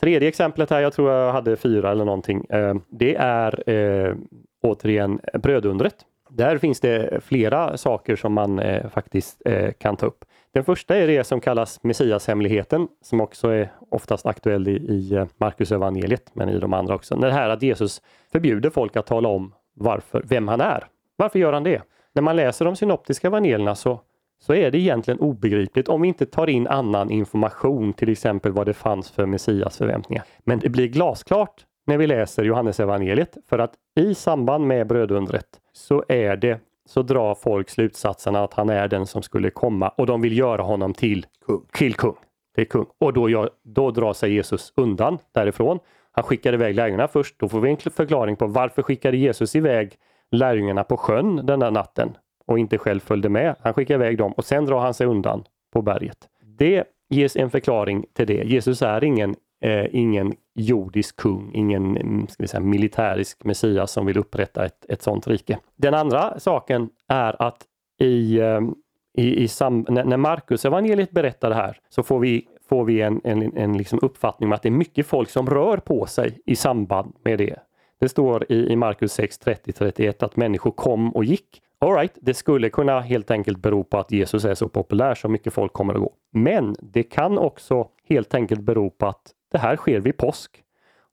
Tredje 0.00 0.28
exemplet 0.28 0.70
här, 0.70 0.80
jag 0.80 0.92
tror 0.92 1.12
jag 1.12 1.32
hade 1.32 1.56
fyra 1.56 1.90
eller 1.90 2.04
någonting. 2.04 2.44
Eh, 2.44 2.74
det 2.90 3.16
är 3.16 3.70
eh, 3.70 4.14
återigen 4.62 5.20
brödundret. 5.34 5.96
Där 6.30 6.58
finns 6.58 6.80
det 6.80 7.24
flera 7.24 7.76
saker 7.76 8.16
som 8.16 8.32
man 8.32 8.58
eh, 8.58 8.88
faktiskt 8.88 9.42
eh, 9.44 9.72
kan 9.72 9.96
ta 9.96 10.06
upp. 10.06 10.24
Den 10.52 10.64
första 10.64 10.96
är 10.96 11.06
det 11.06 11.24
som 11.24 11.40
kallas 11.40 11.82
Messiashemligheten 11.82 12.88
som 13.02 13.20
också 13.20 13.48
är 13.48 13.72
oftast 13.90 14.26
aktuell 14.26 14.68
i, 14.68 14.72
i 14.72 15.14
eh, 15.14 15.26
Markus 15.36 15.72
evangeliet 15.72 16.30
men 16.32 16.48
i 16.48 16.58
de 16.58 16.72
andra 16.72 16.94
också. 16.94 17.16
Det 17.16 17.32
här 17.32 17.48
att 17.48 17.62
Jesus 17.62 18.02
förbjuder 18.32 18.70
folk 18.70 18.96
att 18.96 19.06
tala 19.06 19.28
om 19.28 19.52
varför, 19.74 20.22
vem 20.24 20.48
han 20.48 20.60
är. 20.60 20.86
Varför 21.16 21.38
gör 21.38 21.52
han 21.52 21.64
det? 21.64 21.82
När 22.12 22.22
man 22.22 22.36
läser 22.36 22.64
de 22.64 22.76
synoptiska 22.76 23.26
evangelierna 23.26 23.74
så 23.74 24.00
så 24.38 24.54
är 24.54 24.70
det 24.70 24.78
egentligen 24.78 25.20
obegripligt 25.20 25.88
om 25.88 26.02
vi 26.02 26.08
inte 26.08 26.26
tar 26.26 26.50
in 26.50 26.66
annan 26.66 27.10
information, 27.10 27.92
till 27.92 28.08
exempel 28.08 28.52
vad 28.52 28.66
det 28.66 28.74
fanns 28.74 29.10
för 29.10 29.26
Messias 29.26 29.78
förväntningar. 29.78 30.24
Men 30.44 30.58
det 30.58 30.68
blir 30.68 30.88
glasklart 30.88 31.64
när 31.86 31.98
vi 31.98 32.06
läser 32.06 32.44
Johannes 32.44 32.80
evangeliet 32.80 33.36
för 33.48 33.58
att 33.58 33.74
i 33.96 34.14
samband 34.14 34.66
med 34.66 34.86
brödundret 34.86 35.46
så 35.72 36.04
är 36.08 36.36
det 36.36 36.60
så 36.86 37.02
drar 37.02 37.34
folk 37.34 37.70
slutsatsen 37.70 38.36
att 38.36 38.54
han 38.54 38.70
är 38.70 38.88
den 38.88 39.06
som 39.06 39.22
skulle 39.22 39.50
komma 39.50 39.88
och 39.88 40.06
de 40.06 40.20
vill 40.20 40.38
göra 40.38 40.62
honom 40.62 40.94
till 40.94 41.26
kung. 41.46 41.66
Till 41.72 41.94
kung. 41.94 42.16
Är 42.56 42.64
kung. 42.64 42.86
Och 43.00 43.12
då, 43.12 43.30
gör, 43.30 43.50
då 43.62 43.90
drar 43.90 44.12
sig 44.12 44.32
Jesus 44.32 44.72
undan 44.76 45.18
därifrån. 45.32 45.78
Han 46.12 46.24
skickar 46.24 46.52
iväg 46.52 46.74
lärjungarna 46.74 47.08
först. 47.08 47.38
Då 47.38 47.48
får 47.48 47.60
vi 47.60 47.70
en 47.70 47.76
förklaring 47.76 48.36
på 48.36 48.46
varför 48.46 48.82
skickade 48.82 49.16
Jesus 49.16 49.56
iväg 49.56 49.96
lärjungarna 50.30 50.84
på 50.84 50.96
sjön 50.96 51.46
den 51.46 51.60
där 51.60 51.70
natten 51.70 52.16
och 52.46 52.58
inte 52.58 52.78
själv 52.78 53.00
följde 53.00 53.28
med. 53.28 53.56
Han 53.60 53.74
skickar 53.74 53.94
iväg 53.94 54.18
dem 54.18 54.32
och 54.32 54.44
sen 54.44 54.64
drar 54.64 54.80
han 54.80 54.94
sig 54.94 55.06
undan 55.06 55.44
på 55.72 55.82
berget. 55.82 56.18
Det 56.58 56.84
ges 57.08 57.36
en 57.36 57.50
förklaring 57.50 58.04
till 58.12 58.26
det. 58.26 58.44
Jesus 58.44 58.82
är 58.82 59.04
ingen, 59.04 59.34
eh, 59.60 59.86
ingen 59.90 60.34
jordisk 60.54 61.16
kung, 61.16 61.50
ingen 61.54 61.96
mm, 61.96 62.26
ska 62.26 62.42
vi 62.42 62.48
säga, 62.48 62.60
militärisk 62.60 63.44
Messias 63.44 63.92
som 63.92 64.06
vill 64.06 64.18
upprätta 64.18 64.64
ett, 64.64 64.86
ett 64.88 65.02
sådant 65.02 65.26
rike. 65.26 65.58
Den 65.76 65.94
andra 65.94 66.40
saken 66.40 66.88
är 67.08 67.42
att 67.42 67.64
i, 68.00 68.38
eh, 68.38 68.60
i, 69.16 69.42
i 69.42 69.48
sam, 69.48 69.86
när 69.88 70.16
Markus 70.16 70.64
evangeliet 70.64 71.10
berättar 71.10 71.48
det 71.48 71.56
här 71.56 71.78
så 71.88 72.02
får 72.02 72.18
vi, 72.18 72.46
får 72.68 72.84
vi 72.84 73.00
en, 73.00 73.20
en, 73.24 73.56
en 73.56 73.78
liksom 73.78 73.98
uppfattning 74.02 74.48
om 74.48 74.52
att 74.52 74.62
det 74.62 74.68
är 74.68 74.70
mycket 74.70 75.06
folk 75.06 75.30
som 75.30 75.46
rör 75.46 75.76
på 75.76 76.06
sig 76.06 76.40
i 76.46 76.56
samband 76.56 77.14
med 77.24 77.38
det. 77.38 77.56
Det 78.00 78.08
står 78.08 78.52
i, 78.52 78.72
i 78.72 78.76
Markus 78.76 79.12
6, 79.12 79.40
30-31 79.40 80.24
att 80.24 80.36
människor 80.36 80.70
kom 80.70 81.14
och 81.14 81.24
gick 81.24 81.62
Alright, 81.84 82.18
det 82.20 82.34
skulle 82.34 82.70
kunna 82.70 83.00
helt 83.00 83.30
enkelt 83.30 83.58
bero 83.58 83.84
på 83.84 83.98
att 83.98 84.12
Jesus 84.12 84.44
är 84.44 84.54
så 84.54 84.68
populär 84.68 85.14
så 85.14 85.28
mycket 85.28 85.52
folk 85.52 85.72
kommer 85.72 85.94
att 85.94 86.00
gå. 86.00 86.12
Men 86.32 86.76
det 86.80 87.02
kan 87.02 87.38
också 87.38 87.88
helt 88.08 88.34
enkelt 88.34 88.60
bero 88.60 88.90
på 88.90 89.06
att 89.06 89.32
det 89.52 89.58
här 89.58 89.76
sker 89.76 90.00
vid 90.00 90.16
påsk. 90.16 90.62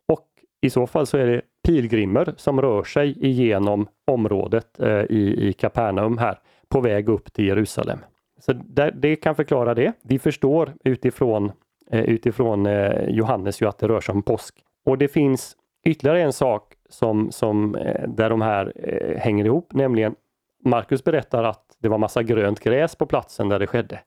Och 0.07 0.27
i 0.62 0.69
så 0.69 0.88
fall 0.88 1.07
så 1.07 1.17
är 1.17 1.27
det 1.27 1.41
pilgrimer 1.63 2.34
som 2.38 2.62
rör 2.62 2.84
sig 2.84 3.25
igenom 3.25 3.88
området 4.07 4.79
eh, 4.79 5.01
i, 5.01 5.47
i 5.47 5.53
Kapernaum 5.53 6.17
här 6.17 6.39
på 6.69 6.81
väg 6.81 7.10
upp 7.10 7.34
till 7.34 7.45
Jerusalem. 7.45 7.99
Så 8.39 8.53
där, 8.53 8.91
det 8.91 9.15
kan 9.15 9.36
förklara 9.36 9.73
det. 9.73 9.93
Vi 10.03 10.19
förstår 10.19 10.73
utifrån, 10.84 11.51
eh, 11.91 12.03
utifrån 12.03 12.65
eh, 12.65 13.10
Johannes 13.10 13.62
ju 13.62 13.67
att 13.67 13.77
det 13.77 13.88
rör 13.88 14.01
sig 14.01 14.13
om 14.13 14.23
påsk. 14.23 14.55
Och 14.86 14.97
det 14.97 15.07
finns 15.07 15.55
ytterligare 15.86 16.21
en 16.21 16.34
sak 16.34 16.73
som, 16.89 17.31
som, 17.31 17.75
eh, 17.75 18.10
där 18.10 18.29
de 18.29 18.41
här 18.41 18.73
eh, 18.75 19.17
hänger 19.17 19.45
ihop, 19.45 19.73
nämligen 19.73 20.15
Marcus 20.63 21.04
berättar 21.04 21.43
att 21.43 21.78
det 21.80 21.89
var 21.89 21.97
massa 21.97 22.24
grönt 22.24 22.60
gräs 22.60 22.95
på 22.95 23.06
platsen 23.06 23.50
där 23.50 23.60
det 23.60 23.67
skedde. 23.67 24.00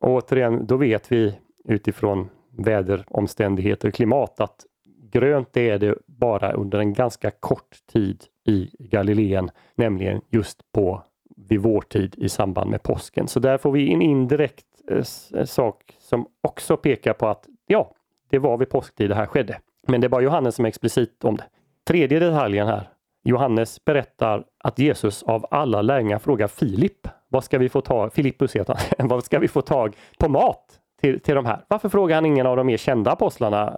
Och 0.00 0.10
återigen, 0.10 0.66
då 0.66 0.76
vet 0.76 1.12
vi 1.12 1.34
utifrån 1.64 2.28
väderomständigheter 2.58 3.88
och 3.88 3.94
klimat 3.94 4.40
att 4.40 4.66
grönt 5.12 5.56
är 5.56 5.78
det 5.78 5.94
bara 6.06 6.52
under 6.52 6.78
en 6.78 6.92
ganska 6.92 7.30
kort 7.30 7.76
tid 7.92 8.24
i 8.44 8.70
Galileen, 8.78 9.50
nämligen 9.74 10.20
just 10.28 10.72
på 10.72 11.02
vid 11.36 11.60
vårtid 11.60 12.14
i 12.18 12.28
samband 12.28 12.70
med 12.70 12.82
påsken. 12.82 13.28
Så 13.28 13.40
där 13.40 13.58
får 13.58 13.72
vi 13.72 13.92
en 13.92 14.02
indirekt 14.02 14.66
eh, 14.90 15.04
eh, 15.40 15.44
sak 15.44 15.96
som 15.98 16.26
också 16.40 16.76
pekar 16.76 17.12
på 17.12 17.28
att 17.28 17.48
ja, 17.66 17.94
det 18.30 18.38
var 18.38 18.58
vid 18.58 18.68
påsktid 18.68 19.10
det 19.10 19.14
här 19.14 19.26
skedde. 19.26 19.60
Men 19.86 20.00
det 20.00 20.08
var 20.08 20.20
Johannes 20.20 20.54
som 20.54 20.64
är 20.64 20.68
explicit 20.68 21.24
om 21.24 21.36
det. 21.36 21.44
Tredje 21.84 22.18
detaljen 22.18 22.66
här 22.66 22.89
Johannes 23.24 23.84
berättar 23.84 24.44
att 24.64 24.78
Jesus 24.78 25.22
av 25.22 25.46
alla 25.50 25.82
lärjungar 25.82 26.18
frågar 26.18 26.48
Filip, 26.48 27.08
vad 27.28 27.44
ska 27.44 27.58
vi 27.58 27.68
få 27.68 27.80
tag, 27.80 28.12
Filippus 28.12 28.56
heter 28.56 28.78
han, 28.98 29.08
vad 29.08 29.24
ska 29.24 29.38
vi 29.38 29.48
få 29.48 29.62
tag 29.62 29.96
på 30.18 30.28
mat 30.28 30.78
till, 31.00 31.20
till 31.20 31.34
de 31.34 31.46
här? 31.46 31.64
Varför 31.68 31.88
frågar 31.88 32.14
han 32.14 32.26
ingen 32.26 32.46
av 32.46 32.56
de 32.56 32.66
mer 32.66 32.76
kända 32.76 33.10
apostlarna? 33.10 33.76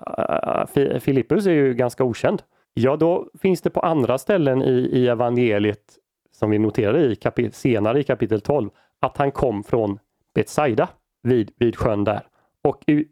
Äh, 0.75 0.99
Filippus 0.99 1.47
är 1.47 1.51
ju 1.51 1.75
ganska 1.75 2.05
okänd. 2.05 2.43
Ja, 2.75 2.97
då 2.97 3.29
finns 3.43 3.63
det 3.63 3.71
på 3.71 3.81
andra 3.81 4.19
ställen 4.19 4.63
i, 4.63 4.91
i 4.93 5.09
evangeliet 5.09 5.99
som 6.33 6.51
vi 6.51 6.59
noterade 6.59 7.05
i 7.05 7.17
kapit, 7.17 7.55
senare 7.55 8.01
i 8.01 8.05
kapitel 8.05 8.41
12 8.41 8.71
att 9.01 9.17
han 9.17 9.31
kom 9.31 9.65
från 9.65 9.99
Betsaida 10.35 10.89
vid, 11.23 11.51
vid 11.59 11.77
sjön 11.77 12.05
där. 12.05 12.27
Och 12.65 12.83
i, 12.87 13.05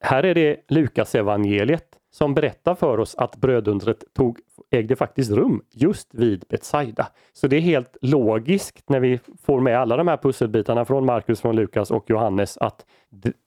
här 0.00 0.24
är 0.24 0.34
det 0.34 0.56
Lukas 0.68 1.14
evangeliet 1.14 1.95
som 2.16 2.34
berättar 2.34 2.74
för 2.74 3.00
oss 3.00 3.14
att 3.14 3.36
brödundret 3.36 4.04
tog, 4.14 4.38
ägde 4.70 4.96
faktiskt 4.96 5.30
rum 5.30 5.62
just 5.70 6.14
vid 6.14 6.44
Betsaida. 6.48 7.08
Så 7.32 7.46
det 7.46 7.56
är 7.56 7.60
helt 7.60 7.96
logiskt 8.00 8.88
när 8.88 9.00
vi 9.00 9.20
får 9.46 9.60
med 9.60 9.78
alla 9.78 9.96
de 9.96 10.08
här 10.08 10.16
pusselbitarna 10.16 10.84
från 10.84 11.06
Markus, 11.06 11.40
från 11.40 11.56
Lukas 11.56 11.90
och 11.90 12.10
Johannes 12.10 12.56
att, 12.56 12.86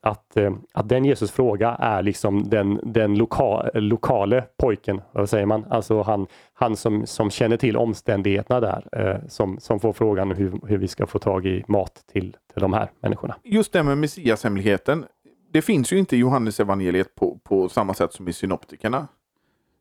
att, 0.01 0.37
eh, 0.37 0.53
att 0.73 0.89
den 0.89 1.05
Jesus 1.05 1.31
fråga 1.31 1.69
är 1.69 2.03
liksom 2.03 2.49
den, 2.49 2.79
den 2.83 3.15
loka, 3.15 3.69
lokale 3.73 4.43
pojken, 4.57 5.01
vad 5.11 5.29
säger 5.29 5.45
man? 5.45 5.65
Alltså 5.69 6.01
han, 6.01 6.27
han 6.53 6.75
som, 6.75 7.05
som 7.05 7.29
känner 7.29 7.57
till 7.57 7.77
omständigheterna 7.77 8.59
där, 8.59 8.83
eh, 8.91 9.27
som, 9.27 9.59
som 9.59 9.79
får 9.79 9.93
frågan 9.93 10.31
hur, 10.31 10.67
hur 10.67 10.77
vi 10.77 10.87
ska 10.87 11.05
få 11.05 11.19
tag 11.19 11.45
i 11.45 11.63
mat 11.67 12.03
till, 12.11 12.37
till 12.53 12.61
de 12.61 12.73
här 12.73 12.91
människorna. 12.99 13.35
Just 13.43 13.73
det 13.73 13.83
med 13.83 13.97
Messiashemligheten. 13.97 15.05
Det 15.51 15.61
finns 15.61 15.93
ju 15.93 15.97
inte 15.97 16.15
i 16.15 16.19
Johannes 16.19 16.59
evangeliet 16.59 17.15
på, 17.15 17.39
på 17.43 17.69
samma 17.69 17.93
sätt 17.93 18.13
som 18.13 18.27
i 18.27 18.33
synoptikerna. 18.33 19.07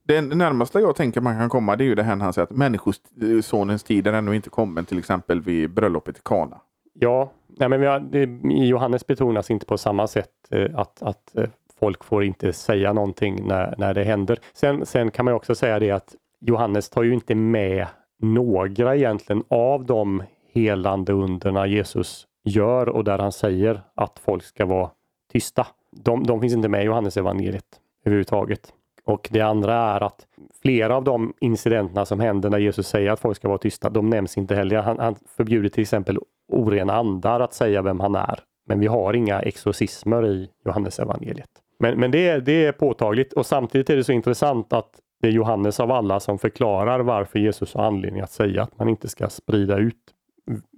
Det 0.06 0.20
närmaste 0.20 0.78
jag 0.78 0.96
tänker 0.96 1.20
man 1.20 1.38
kan 1.38 1.48
komma 1.48 1.76
det 1.76 1.84
är 1.84 1.86
ju 1.86 1.94
det 1.94 2.02
här 2.02 2.16
när 2.16 2.24
han 2.24 2.32
säger 2.32 2.46
att 2.46 2.56
människosonens 2.56 3.82
eh, 3.82 3.86
tid 3.86 4.06
är 4.06 4.12
ännu 4.12 4.36
inte 4.36 4.50
kommen 4.50 4.84
till 4.84 4.98
exempel 4.98 5.40
vid 5.40 5.70
bröllopet 5.70 6.18
i 6.18 6.20
Kana. 6.22 6.60
Ja, 6.92 7.32
nej 7.48 7.68
men 7.68 7.82
har, 7.82 8.00
det, 8.00 8.22
i 8.54 8.66
Johannes 8.66 9.06
betonas 9.06 9.50
inte 9.50 9.66
på 9.66 9.78
samma 9.78 10.06
sätt 10.06 10.30
eh, 10.50 10.78
att, 10.78 11.02
att 11.02 11.36
eh, 11.36 11.48
folk 11.80 12.04
får 12.04 12.24
inte 12.24 12.52
säga 12.52 12.92
någonting 12.92 13.46
när, 13.46 13.74
när 13.78 13.94
det 13.94 14.04
händer. 14.04 14.38
Sen, 14.52 14.86
sen 14.86 15.10
kan 15.10 15.24
man 15.24 15.34
också 15.34 15.54
säga 15.54 15.78
det 15.78 15.90
att 15.90 16.14
Johannes 16.40 16.90
tar 16.90 17.02
ju 17.02 17.14
inte 17.14 17.34
med 17.34 17.86
några 18.20 18.96
egentligen 18.96 19.44
av 19.48 19.86
de 19.86 20.22
helande 20.52 21.12
underna 21.12 21.66
Jesus 21.66 22.26
gör 22.44 22.88
och 22.88 23.04
där 23.04 23.18
han 23.18 23.32
säger 23.32 23.80
att 23.94 24.18
folk 24.18 24.44
ska 24.44 24.66
vara 24.66 24.90
tysta. 25.32 25.66
De, 25.90 26.26
de 26.26 26.40
finns 26.40 26.52
inte 26.52 26.68
med 26.68 26.82
i 26.82 26.86
Johannes 26.86 27.16
evangeliet 27.16 27.80
överhuvudtaget. 28.04 28.72
Och 29.04 29.28
det 29.32 29.40
andra 29.40 29.74
är 29.74 30.02
att 30.02 30.26
flera 30.62 30.96
av 30.96 31.04
de 31.04 31.34
incidenterna 31.40 32.04
som 32.04 32.20
händer 32.20 32.50
när 32.50 32.58
Jesus 32.58 32.88
säger 32.88 33.10
att 33.10 33.20
folk 33.20 33.36
ska 33.36 33.48
vara 33.48 33.58
tysta, 33.58 33.90
de 33.90 34.10
nämns 34.10 34.38
inte 34.38 34.54
heller. 34.54 34.76
Han, 34.76 34.98
han 34.98 35.14
förbjuder 35.36 35.68
till 35.68 35.82
exempel 35.82 36.18
orena 36.48 36.94
andar 36.94 37.40
att 37.40 37.54
säga 37.54 37.82
vem 37.82 38.00
han 38.00 38.14
är. 38.14 38.40
Men 38.66 38.80
vi 38.80 38.86
har 38.86 39.14
inga 39.14 39.40
exorcismer 39.40 40.26
i 40.26 40.48
Johannes 40.64 40.98
evangeliet. 40.98 41.50
Men, 41.78 42.00
men 42.00 42.10
det, 42.10 42.40
det 42.40 42.66
är 42.66 42.72
påtagligt 42.72 43.32
och 43.32 43.46
samtidigt 43.46 43.90
är 43.90 43.96
det 43.96 44.04
så 44.04 44.12
intressant 44.12 44.72
att 44.72 44.90
det 45.20 45.28
är 45.28 45.32
Johannes 45.32 45.80
av 45.80 45.92
alla 45.92 46.20
som 46.20 46.38
förklarar 46.38 47.00
varför 47.00 47.38
Jesus 47.38 47.74
har 47.74 47.84
anledning 47.84 48.20
att 48.22 48.32
säga 48.32 48.62
att 48.62 48.78
man 48.78 48.88
inte 48.88 49.08
ska 49.08 49.28
sprida 49.28 49.78
ut 49.78 50.14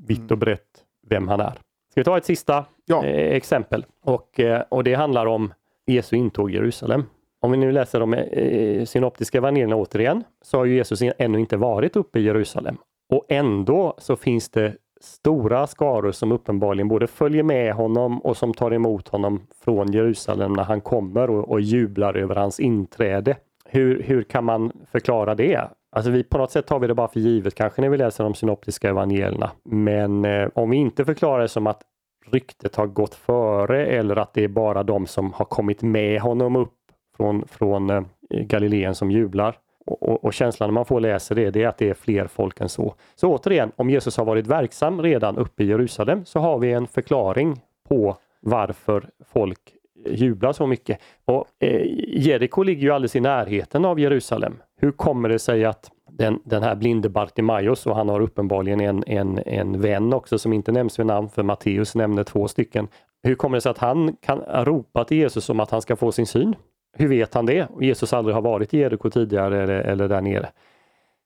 vitt 0.06 0.30
och 0.30 0.38
brett 0.38 0.84
vem 1.08 1.28
han 1.28 1.40
är. 1.40 1.58
Ska 1.90 2.00
vi 2.00 2.04
ta 2.04 2.16
ett 2.16 2.24
sista 2.24 2.64
ja. 2.86 3.04
eh, 3.04 3.36
exempel? 3.36 3.86
Och, 4.04 4.40
eh, 4.40 4.62
och 4.68 4.84
det 4.84 4.94
handlar 4.94 5.26
om 5.26 5.52
Jesu 5.86 6.16
intåg 6.16 6.50
i 6.50 6.54
Jerusalem. 6.54 7.04
Om 7.40 7.50
vi 7.50 7.56
nu 7.56 7.72
läser 7.72 8.00
de 8.00 8.14
eh, 8.14 8.84
synoptiska 8.84 9.38
evangelierna 9.38 9.76
återigen, 9.76 10.24
så 10.42 10.58
har 10.58 10.66
Jesus 10.66 11.02
ännu 11.18 11.40
inte 11.40 11.56
varit 11.56 11.96
uppe 11.96 12.18
i 12.18 12.22
Jerusalem. 12.22 12.76
Och 13.10 13.24
ändå 13.28 13.94
så 13.98 14.16
finns 14.16 14.48
det 14.48 14.74
stora 15.00 15.66
skaror 15.66 16.12
som 16.12 16.32
uppenbarligen 16.32 16.88
både 16.88 17.06
följer 17.06 17.42
med 17.42 17.74
honom 17.74 18.20
och 18.20 18.36
som 18.36 18.54
tar 18.54 18.70
emot 18.74 19.08
honom 19.08 19.46
från 19.64 19.92
Jerusalem 19.92 20.52
när 20.52 20.64
han 20.64 20.80
kommer 20.80 21.30
och, 21.30 21.48
och 21.48 21.60
jublar 21.60 22.14
över 22.14 22.34
hans 22.34 22.60
inträde. 22.60 23.36
Hur, 23.64 24.02
hur 24.02 24.22
kan 24.22 24.44
man 24.44 24.72
förklara 24.92 25.34
det? 25.34 25.68
Alltså 25.92 26.10
vi, 26.10 26.22
på 26.22 26.38
något 26.38 26.50
sätt 26.50 26.66
tar 26.66 26.78
vi 26.78 26.86
det 26.86 26.94
bara 26.94 27.08
för 27.08 27.20
givet 27.20 27.54
kanske 27.54 27.82
när 27.82 27.88
vi 27.88 27.96
läser 27.96 28.24
de 28.24 28.34
synoptiska 28.34 28.88
evangelierna. 28.88 29.50
Men 29.64 30.24
eh, 30.24 30.48
om 30.54 30.70
vi 30.70 30.76
inte 30.76 31.04
förklarar 31.04 31.42
det 31.42 31.48
som 31.48 31.66
att 31.66 31.82
ryktet 32.26 32.76
har 32.76 32.86
gått 32.86 33.14
före 33.14 33.86
eller 33.86 34.16
att 34.16 34.34
det 34.34 34.44
är 34.44 34.48
bara 34.48 34.82
de 34.82 35.06
som 35.06 35.32
har 35.32 35.44
kommit 35.44 35.82
med 35.82 36.20
honom 36.20 36.56
upp 36.56 36.74
från, 37.16 37.44
från 37.48 37.90
eh, 37.90 38.02
Galileen 38.30 38.94
som 38.94 39.10
jublar. 39.10 39.56
Och, 39.86 40.02
och, 40.02 40.24
och, 40.24 40.32
känslan 40.32 40.72
man 40.72 40.84
får 40.84 41.00
läsa 41.00 41.34
det, 41.34 41.50
det 41.50 41.62
är 41.62 41.68
att 41.68 41.78
det 41.78 41.88
är 41.90 41.94
fler 41.94 42.26
folk 42.26 42.60
än 42.60 42.68
så. 42.68 42.94
Så 43.14 43.34
återigen, 43.34 43.72
om 43.76 43.90
Jesus 43.90 44.16
har 44.16 44.24
varit 44.24 44.46
verksam 44.46 45.02
redan 45.02 45.38
uppe 45.38 45.64
i 45.64 45.66
Jerusalem 45.66 46.24
så 46.24 46.40
har 46.40 46.58
vi 46.58 46.72
en 46.72 46.86
förklaring 46.86 47.60
på 47.88 48.16
varför 48.40 49.10
folk 49.32 49.58
eh, 50.06 50.14
jublar 50.14 50.52
så 50.52 50.66
mycket. 50.66 50.98
Och 51.24 51.46
eh, 51.58 51.82
Jeriko 52.08 52.62
ligger 52.62 52.82
ju 52.82 52.90
alldeles 52.90 53.16
i 53.16 53.20
närheten 53.20 53.84
av 53.84 54.00
Jerusalem. 54.00 54.56
Hur 54.82 54.92
kommer 54.92 55.28
det 55.28 55.38
sig 55.38 55.64
att 55.64 55.90
den, 56.10 56.40
den 56.44 56.62
här 56.62 56.74
blinde 56.74 57.08
Bartimaeus 57.08 57.86
och 57.86 57.96
han 57.96 58.08
har 58.08 58.20
uppenbarligen 58.20 58.80
en, 58.80 59.04
en, 59.06 59.38
en 59.46 59.80
vän 59.80 60.12
också 60.12 60.38
som 60.38 60.52
inte 60.52 60.72
nämns 60.72 60.98
vid 60.98 61.06
namn 61.06 61.28
för 61.28 61.42
Matteus 61.42 61.94
nämner 61.94 62.24
två 62.24 62.48
stycken. 62.48 62.88
Hur 63.22 63.34
kommer 63.34 63.56
det 63.56 63.60
sig 63.60 63.70
att 63.70 63.78
han 63.78 64.16
kan 64.16 64.38
ropa 64.40 65.04
till 65.04 65.16
Jesus 65.16 65.50
om 65.50 65.60
att 65.60 65.70
han 65.70 65.82
ska 65.82 65.96
få 65.96 66.12
sin 66.12 66.26
syn? 66.26 66.56
Hur 66.92 67.08
vet 67.08 67.34
han 67.34 67.46
det? 67.46 67.68
Jesus 67.80 68.12
aldrig 68.12 68.34
har 68.34 68.42
varit 68.42 68.74
i 68.74 68.78
Jeriko 68.78 69.10
tidigare 69.10 69.62
eller, 69.62 69.80
eller 69.80 70.08
där 70.08 70.20
nere. 70.20 70.48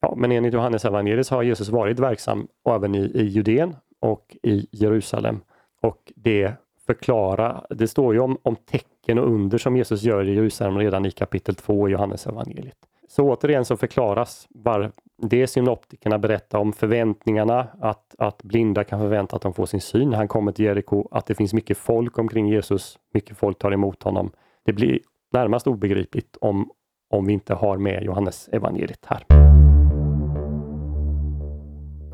Ja, 0.00 0.14
men 0.16 0.32
enligt 0.32 0.54
Johannes 0.54 0.84
evangeliet 0.84 1.28
har 1.28 1.42
Jesus 1.42 1.68
varit 1.68 1.98
verksam 1.98 2.48
även 2.68 2.94
i, 2.94 3.10
i 3.14 3.22
Judeen 3.22 3.76
och 4.00 4.36
i 4.42 4.66
Jerusalem. 4.70 5.40
Och 5.80 6.12
det 6.16 6.52
förklara, 6.86 7.64
det 7.70 7.88
står 7.88 8.14
ju 8.14 8.20
om, 8.20 8.38
om 8.42 8.56
tecken 8.56 9.18
och 9.18 9.26
under 9.26 9.58
som 9.58 9.76
Jesus 9.76 10.02
gör 10.02 10.28
i 10.28 10.34
Jerusalem 10.34 10.78
redan 10.78 11.06
i 11.06 11.10
kapitel 11.10 11.54
2 11.54 11.88
i 11.88 11.92
Johannes 11.92 12.26
evangeliet. 12.26 12.78
Så 13.16 13.22
återigen 13.22 13.64
så 13.64 13.76
förklaras 13.76 14.46
var 14.50 14.92
det 15.22 15.46
synoptikerna 15.46 16.18
berättar 16.18 16.58
om 16.58 16.72
förväntningarna, 16.72 17.68
att, 17.80 18.14
att 18.18 18.42
blinda 18.42 18.84
kan 18.84 19.00
förvänta 19.00 19.36
att 19.36 19.42
de 19.42 19.54
får 19.54 19.66
sin 19.66 19.80
syn 19.80 20.12
han 20.12 20.28
kommer 20.28 20.52
till 20.52 20.64
Jeriko, 20.64 21.08
att 21.10 21.26
det 21.26 21.34
finns 21.34 21.54
mycket 21.54 21.78
folk 21.78 22.18
omkring 22.18 22.48
Jesus, 22.48 22.98
mycket 23.14 23.36
folk 23.36 23.58
tar 23.58 23.72
emot 23.72 24.02
honom. 24.02 24.30
Det 24.64 24.72
blir 24.72 24.98
närmast 25.32 25.66
obegripligt 25.66 26.36
om, 26.40 26.70
om 27.10 27.26
vi 27.26 27.32
inte 27.32 27.54
har 27.54 27.76
med 27.76 28.02
Johannes 28.02 28.48
evangeliet 28.52 29.06
här. 29.06 29.24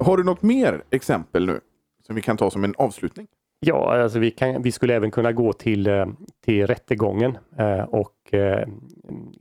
Har 0.01 0.17
du 0.17 0.25
något 0.25 0.43
mer 0.43 0.83
exempel 0.91 1.47
nu 1.47 1.61
som 2.07 2.15
vi 2.15 2.23
kan 2.23 2.37
ta 2.37 2.51
som 2.51 2.65
en 2.65 2.75
avslutning? 2.79 3.27
Ja, 3.61 4.03
alltså 4.03 4.19
vi, 4.19 4.31
kan, 4.31 4.63
vi 4.63 4.73
skulle 4.73 4.95
även 4.95 5.11
kunna 5.11 5.33
gå 5.33 5.53
till, 5.53 5.87
eh, 5.87 6.07
till 6.45 6.67
rättegången 6.67 7.39
eh, 7.59 7.81
och 7.81 8.35
eh, 8.35 8.69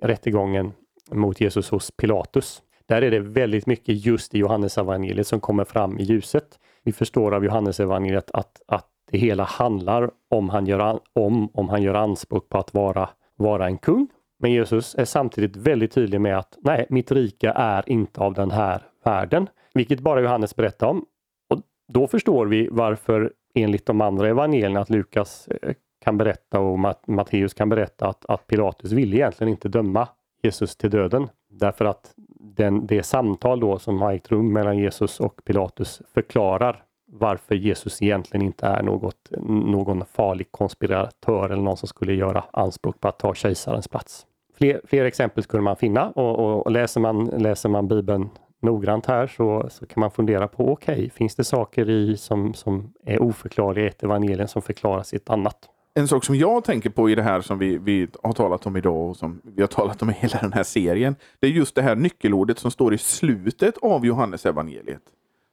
rättegången 0.02 0.72
mot 1.12 1.42
Jesus 1.42 1.70
hos 1.70 1.92
Pilatus. 1.92 2.62
Där 2.86 3.02
är 3.02 3.12
det 3.12 3.20
väldigt 3.20 3.66
mycket 3.66 4.06
just 4.06 4.36
i 4.36 4.38
Johannesevangeliet 4.38 5.28
som 5.28 5.40
kommer 5.40 5.64
fram 5.64 6.00
i 6.00 6.04
ljuset. 6.04 6.60
Vi 6.84 6.92
förstår 6.92 7.36
av 7.36 7.46
Johannesevangeliet 7.46 8.32
att, 8.32 8.62
att 8.68 8.88
det 9.12 9.18
hela 9.18 9.44
handlar 9.44 10.12
om 10.30 10.50
han 10.50 10.66
gör, 10.66 11.00
om, 11.14 11.50
om 11.54 11.70
han 11.70 11.84
gör 11.84 11.94
anspråk 11.94 12.50
på 12.50 12.58
att 12.58 12.74
vara, 12.74 13.10
vara 13.36 13.66
en 13.66 13.78
kung. 13.78 14.08
Men 14.40 14.52
Jesus 14.52 14.96
är 14.96 15.06
samtidigt 15.06 15.56
väldigt 15.56 15.92
tydlig 15.92 16.22
med 16.22 16.38
att 16.38 16.58
nej, 16.62 16.86
mitt 16.90 17.12
rike 17.12 17.54
är 17.56 17.90
inte 17.90 18.22
av 18.22 18.34
den 18.34 18.52
här 18.52 18.82
världen. 19.04 19.50
Vilket 19.74 20.00
bara 20.00 20.22
Johannes 20.22 20.56
berättar 20.56 20.88
om. 20.88 21.06
Och 21.50 21.62
Då 21.94 22.08
förstår 22.08 22.46
vi 22.46 22.68
varför 22.72 23.34
enligt 23.56 23.86
de 23.86 24.02
andra 24.02 24.28
evangelierna 24.28 24.80
att 24.80 24.90
Lukas 24.90 25.48
eh, 25.48 25.74
kan 26.04 26.18
berätta 26.18 26.60
och 26.60 26.80
Matteus 27.08 27.54
kan 27.54 27.70
berätta 27.70 28.08
att, 28.08 28.26
att 28.26 28.48
Pilatus 28.48 28.92
ville 28.92 29.16
egentligen 29.16 29.52
inte 29.52 29.70
döma 29.70 30.08
Jesus 30.42 30.76
till 30.76 30.90
döden. 30.90 31.30
Därför 31.50 31.86
att 31.86 32.14
den, 32.40 32.88
det 32.88 33.04
samtal 33.04 33.60
då 33.60 33.80
som 33.80 34.02
har 34.02 34.14
ägt 34.14 34.32
rum 34.32 34.54
mellan 34.54 34.78
Jesus 34.78 35.20
och 35.20 35.42
Pilatus 35.46 36.02
förklarar 36.14 36.84
varför 37.12 37.56
Jesus 37.56 38.02
egentligen 38.02 38.46
inte 38.46 38.66
är 38.66 38.84
något, 38.84 39.32
någon 39.48 40.06
farlig 40.06 40.52
konspiratör 40.52 41.50
eller 41.50 41.64
någon 41.64 41.78
som 41.78 41.88
skulle 41.88 42.14
göra 42.14 42.44
anspråk 42.54 43.00
på 43.00 43.08
att 43.08 43.20
ta 43.20 43.34
kejsarens 43.34 43.88
plats. 43.88 44.26
Fler, 44.58 44.82
fler 44.84 45.06
exempel 45.06 45.44
skulle 45.44 45.64
man 45.64 45.76
finna 45.76 46.10
och, 46.10 46.40
och, 46.40 46.66
och, 46.66 46.72
läser, 46.72 47.02
man, 47.02 47.26
läser 47.26 47.70
man 47.70 47.88
Bibeln 47.88 48.30
noggrant 48.62 49.06
här 49.06 49.28
så, 49.28 49.68
så 49.70 49.86
kan 49.86 50.02
man 50.02 50.12
fundera 50.12 50.48
på, 50.48 50.72
okej, 50.72 50.94
okay, 50.94 51.10
finns 51.10 51.36
det 51.36 51.44
saker 51.44 51.90
i 51.90 52.18
som, 52.18 52.54
som 52.54 52.94
är 53.06 53.22
oförklarliga 53.22 53.86
i 53.86 53.88
ett 53.88 54.04
evangelium 54.04 54.48
som 54.48 54.62
förklaras 54.62 55.14
i 55.14 55.16
ett 55.16 55.30
annat? 55.30 55.70
En 55.94 56.08
sak 56.08 56.26
som 56.26 56.36
jag 56.36 56.64
tänker 56.64 56.90
på 56.90 57.10
i 57.10 57.16
det 57.16 57.24
här 57.24 57.42
som 57.42 57.60
vi, 57.60 57.78
vi 57.78 58.08
har 58.24 58.34
talat 58.34 58.66
om 58.66 58.78
idag 58.78 59.10
och 59.10 59.18
som 59.18 59.42
vi 59.44 59.62
har 59.62 59.68
talat 59.68 60.02
om 60.02 60.10
i 60.10 60.14
hela 60.14 60.40
den 60.42 60.54
här 60.54 60.64
serien. 60.64 61.16
Det 61.40 61.48
är 61.48 61.52
just 61.52 61.76
det 61.76 61.82
här 61.82 61.96
nyckelordet 61.96 62.60
som 62.60 62.72
står 62.72 62.94
i 62.94 62.98
slutet 62.98 63.78
av 63.78 64.06
Johannes 64.06 64.46
evangeliet. 64.46 65.02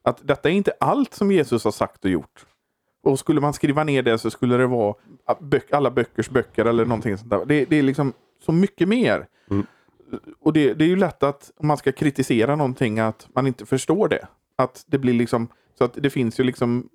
Att 0.05 0.21
detta 0.29 0.49
är 0.49 0.53
inte 0.53 0.73
allt 0.81 1.15
som 1.15 1.33
Jesus 1.33 1.65
har 1.65 1.71
sagt 1.71 2.05
och 2.05 2.11
gjort. 2.11 2.47
Och 3.03 3.19
skulle 3.19 3.41
man 3.41 3.53
skriva 3.53 3.85
ner 3.85 4.03
det 4.03 4.19
så 4.19 4.31
skulle 4.31 4.57
det 4.57 4.67
vara 4.67 4.95
alla 5.71 5.91
böckers 5.91 6.31
böcker 6.31 6.65
eller 6.65 6.85
någonting 6.85 7.19
sånt 7.19 7.31
där. 7.31 7.45
Det, 7.47 7.65
det 7.65 7.77
är 7.77 7.83
liksom 7.83 8.13
så 8.45 8.53
mycket 8.53 8.89
mer. 8.89 9.27
Mm 9.51 9.67
och 10.41 10.53
det, 10.53 10.75
det, 10.75 10.85
är 10.85 10.89
ju 10.89 10.97
lätt 10.97 11.23
att 11.23 11.51
om 11.57 11.67
man 11.67 11.77
ska 11.77 11.93
kritisera 11.93 12.57
någonting 12.57 12.99
att 12.99 13.29
man 13.35 13.47
inte 13.47 13.67
förstår 13.67 14.09
det. 14.09 14.27
Att 14.57 14.85
det 14.87 14.99
blir 14.99 15.15
liksom 15.15 15.49
så 15.79 15.85
att 15.85 15.95
det 15.95 16.11
finns 16.11 16.41
ju 16.41 16.45
liksom 16.45 16.89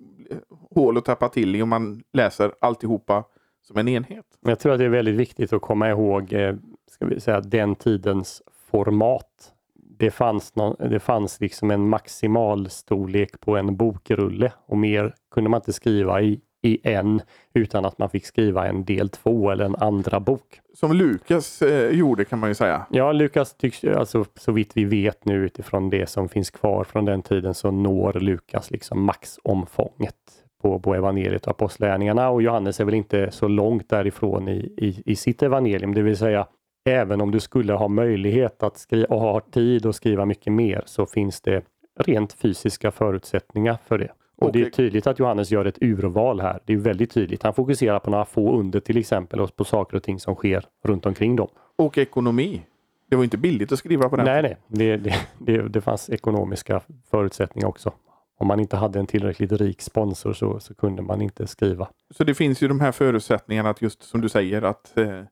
hål 0.74 0.98
att 0.98 1.04
tappa 1.04 1.28
till 1.28 1.56
i 1.56 1.62
om 1.62 1.68
man 1.68 2.02
läser 2.12 2.52
alltihopa 2.60 3.24
som 3.62 3.76
en 3.76 3.88
enhet. 3.88 4.26
Jag 4.40 4.58
tror 4.58 4.72
att 4.72 4.78
det 4.78 4.84
är 4.84 4.88
väldigt 4.88 5.14
viktigt 5.14 5.52
att 5.52 5.62
komma 5.62 5.90
ihåg 5.90 6.32
eh, 6.32 6.54
ska 6.90 7.06
vi 7.06 7.20
säga, 7.20 7.40
den 7.40 7.74
tidens 7.74 8.42
format. 8.70 9.52
Det 9.98 10.10
fanns, 10.10 10.54
någon, 10.54 10.90
det 10.90 11.00
fanns 11.00 11.40
liksom 11.40 11.70
en 11.70 11.88
maximal 11.88 12.70
storlek 12.70 13.40
på 13.40 13.56
en 13.56 13.76
bokrulle 13.76 14.52
och 14.66 14.78
mer 14.78 15.14
kunde 15.30 15.50
man 15.50 15.58
inte 15.58 15.72
skriva 15.72 16.22
i, 16.22 16.40
i 16.62 16.78
en 16.82 17.22
utan 17.54 17.84
att 17.84 17.98
man 17.98 18.10
fick 18.10 18.26
skriva 18.26 18.66
en 18.66 18.84
del 18.84 19.08
två 19.08 19.50
eller 19.50 19.64
en 19.64 19.76
andra 19.76 20.20
bok. 20.20 20.60
Som 20.74 20.92
Lukas 20.92 21.62
eh, 21.62 21.90
gjorde 21.90 22.24
kan 22.24 22.38
man 22.38 22.50
ju 22.50 22.54
säga. 22.54 22.86
Ja, 22.90 23.12
Lukas 23.12 23.54
tycks, 23.54 23.84
alltså 23.84 24.24
så 24.34 24.52
vitt 24.52 24.70
vi 24.74 24.84
vet 24.84 25.24
nu 25.24 25.34
utifrån 25.34 25.90
det 25.90 26.08
som 26.08 26.28
finns 26.28 26.50
kvar 26.50 26.84
från 26.84 27.04
den 27.04 27.22
tiden 27.22 27.54
så 27.54 27.70
når 27.70 28.12
Lukas 28.12 28.70
liksom 28.70 29.02
maxomfånget 29.02 30.14
på, 30.62 30.80
på 30.80 30.94
evangeliet 30.94 31.46
och 31.46 31.50
apostlagärningarna 31.50 32.30
och 32.30 32.42
Johannes 32.42 32.80
är 32.80 32.84
väl 32.84 32.94
inte 32.94 33.30
så 33.30 33.48
långt 33.48 33.88
därifrån 33.88 34.48
i, 34.48 34.74
i, 34.76 35.02
i 35.06 35.16
sitt 35.16 35.42
evangelium, 35.42 35.94
det 35.94 36.02
vill 36.02 36.16
säga 36.16 36.46
även 36.84 37.20
om 37.20 37.30
du 37.30 37.40
skulle 37.40 37.72
ha 37.72 37.88
möjlighet 37.88 38.62
att 38.62 38.78
skriva 38.78 39.14
och 39.14 39.20
ha 39.20 39.40
tid 39.40 39.86
att 39.86 39.96
skriva 39.96 40.24
mycket 40.24 40.52
mer 40.52 40.82
så 40.86 41.06
finns 41.06 41.40
det 41.40 41.62
rent 41.98 42.32
fysiska 42.32 42.90
förutsättningar 42.90 43.78
för 43.86 43.98
det. 43.98 44.12
Och 44.36 44.52
det 44.52 44.62
är 44.62 44.70
tydligt 44.70 45.06
att 45.06 45.18
Johannes 45.18 45.50
gör 45.50 45.64
ett 45.64 45.78
urval 45.82 46.40
här. 46.40 46.60
Det 46.64 46.72
är 46.72 46.76
väldigt 46.76 47.10
tydligt. 47.10 47.42
Han 47.42 47.54
fokuserar 47.54 47.98
på 47.98 48.10
några 48.10 48.24
få 48.24 48.58
under 48.58 48.80
till 48.80 48.96
exempel 48.96 49.40
och 49.40 49.56
på 49.56 49.64
saker 49.64 49.96
och 49.96 50.02
ting 50.02 50.20
som 50.20 50.34
sker 50.34 50.64
runt 50.84 51.06
omkring 51.06 51.36
dem. 51.36 51.48
Och 51.76 51.98
ekonomi. 51.98 52.62
Det 53.10 53.16
var 53.16 53.24
inte 53.24 53.38
billigt 53.38 53.72
att 53.72 53.78
skriva 53.78 54.08
på 54.08 54.16
den 54.16 54.26
Nej, 54.26 54.42
nej, 54.42 54.56
det, 54.66 54.96
det, 54.96 55.14
det, 55.38 55.68
det 55.68 55.80
fanns 55.80 56.10
ekonomiska 56.10 56.80
förutsättningar 57.10 57.68
också. 57.68 57.92
Om 58.38 58.46
man 58.46 58.60
inte 58.60 58.76
hade 58.76 58.98
en 58.98 59.06
tillräckligt 59.06 59.52
rik 59.52 59.82
sponsor 59.82 60.32
så, 60.32 60.60
så 60.60 60.74
kunde 60.74 61.02
man 61.02 61.22
inte 61.22 61.46
skriva. 61.46 61.88
Så 62.10 62.24
det 62.24 62.34
finns 62.34 62.62
ju 62.62 62.68
de 62.68 62.80
här 62.80 62.92
förutsättningarna 62.92 63.70
att 63.70 63.82
just 63.82 64.02
som 64.02 64.20
du 64.20 64.28
säger 64.28 64.62
att 64.62 64.98
eh, 64.98 65.22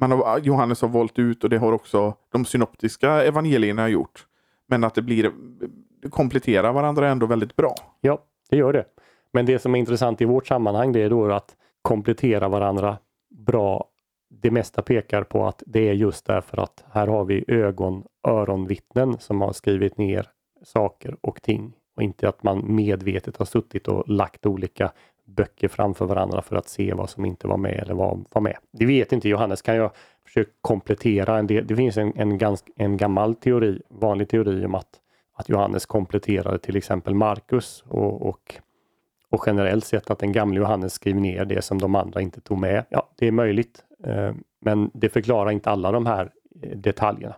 man 0.00 0.10
har, 0.10 0.38
Johannes 0.38 0.82
har 0.82 0.88
valt 0.88 1.18
ut 1.18 1.44
och 1.44 1.50
det 1.50 1.58
har 1.58 1.72
också 1.72 2.14
de 2.32 2.44
synoptiska 2.44 3.24
evangelierna 3.24 3.88
gjort. 3.88 4.26
Men 4.66 4.84
att 4.84 4.94
det 4.94 5.02
blir 5.02 5.32
kompletterar 6.10 6.72
varandra 6.72 7.08
ändå 7.08 7.26
väldigt 7.26 7.56
bra. 7.56 7.74
Ja, 8.00 8.18
det 8.50 8.56
gör 8.56 8.72
det. 8.72 8.84
Men 9.32 9.46
det 9.46 9.58
som 9.58 9.74
är 9.74 9.78
intressant 9.78 10.20
i 10.20 10.24
vårt 10.24 10.46
sammanhang 10.46 10.92
det 10.92 11.02
är 11.02 11.10
då 11.10 11.32
att 11.32 11.56
komplettera 11.82 12.48
varandra 12.48 12.98
bra. 13.30 13.88
Det 14.30 14.50
mesta 14.50 14.82
pekar 14.82 15.22
på 15.22 15.46
att 15.46 15.62
det 15.66 15.88
är 15.88 15.92
just 15.92 16.26
därför 16.26 16.62
att 16.62 16.84
här 16.92 17.06
har 17.06 17.24
vi 17.24 17.44
ögon, 17.48 18.04
öronvittnen 18.28 19.18
som 19.18 19.40
har 19.40 19.52
skrivit 19.52 19.98
ner 19.98 20.26
saker 20.62 21.16
och 21.20 21.42
ting 21.42 21.72
och 21.96 22.02
inte 22.02 22.28
att 22.28 22.42
man 22.42 22.74
medvetet 22.74 23.36
har 23.36 23.46
suttit 23.46 23.88
och 23.88 24.08
lagt 24.08 24.46
olika 24.46 24.92
böcker 25.24 25.68
framför 25.68 26.04
varandra 26.06 26.42
för 26.42 26.56
att 26.56 26.68
se 26.68 26.94
vad 26.94 27.10
som 27.10 27.24
inte 27.24 27.46
var 27.46 27.56
med 27.56 27.74
eller 27.74 27.94
vad 27.94 28.24
var 28.32 28.40
med. 28.40 28.56
Det 28.72 28.86
vet 28.86 29.12
inte 29.12 29.28
Johannes. 29.28 29.62
Kan 29.62 29.76
jag 29.76 29.90
försöka 30.24 30.50
komplettera 30.60 31.38
en 31.38 31.46
del? 31.46 31.66
Det 31.66 31.76
finns 31.76 31.96
en, 31.96 32.12
en, 32.16 32.38
ganska, 32.38 32.72
en 32.76 32.96
gammal 32.96 33.34
teori, 33.34 33.82
vanlig 33.88 34.28
teori 34.28 34.66
om 34.66 34.74
att, 34.74 35.00
att 35.38 35.48
Johannes 35.48 35.86
kompletterade 35.86 36.58
till 36.58 36.76
exempel 36.76 37.14
Markus 37.14 37.84
och, 37.88 38.22
och, 38.28 38.54
och 39.30 39.44
generellt 39.46 39.84
sett 39.84 40.10
att 40.10 40.18
den 40.18 40.32
gamle 40.32 40.60
Johannes 40.60 40.92
skrev 40.92 41.16
ner 41.16 41.44
det 41.44 41.62
som 41.62 41.78
de 41.78 41.94
andra 41.94 42.20
inte 42.20 42.40
tog 42.40 42.58
med. 42.58 42.84
Ja, 42.90 43.08
det 43.18 43.26
är 43.26 43.32
möjligt, 43.32 43.84
eh, 44.04 44.34
men 44.60 44.90
det 44.94 45.08
förklarar 45.08 45.50
inte 45.50 45.70
alla 45.70 45.92
de 45.92 46.06
här 46.06 46.30
eh, 46.62 46.78
detaljerna. 46.78 47.36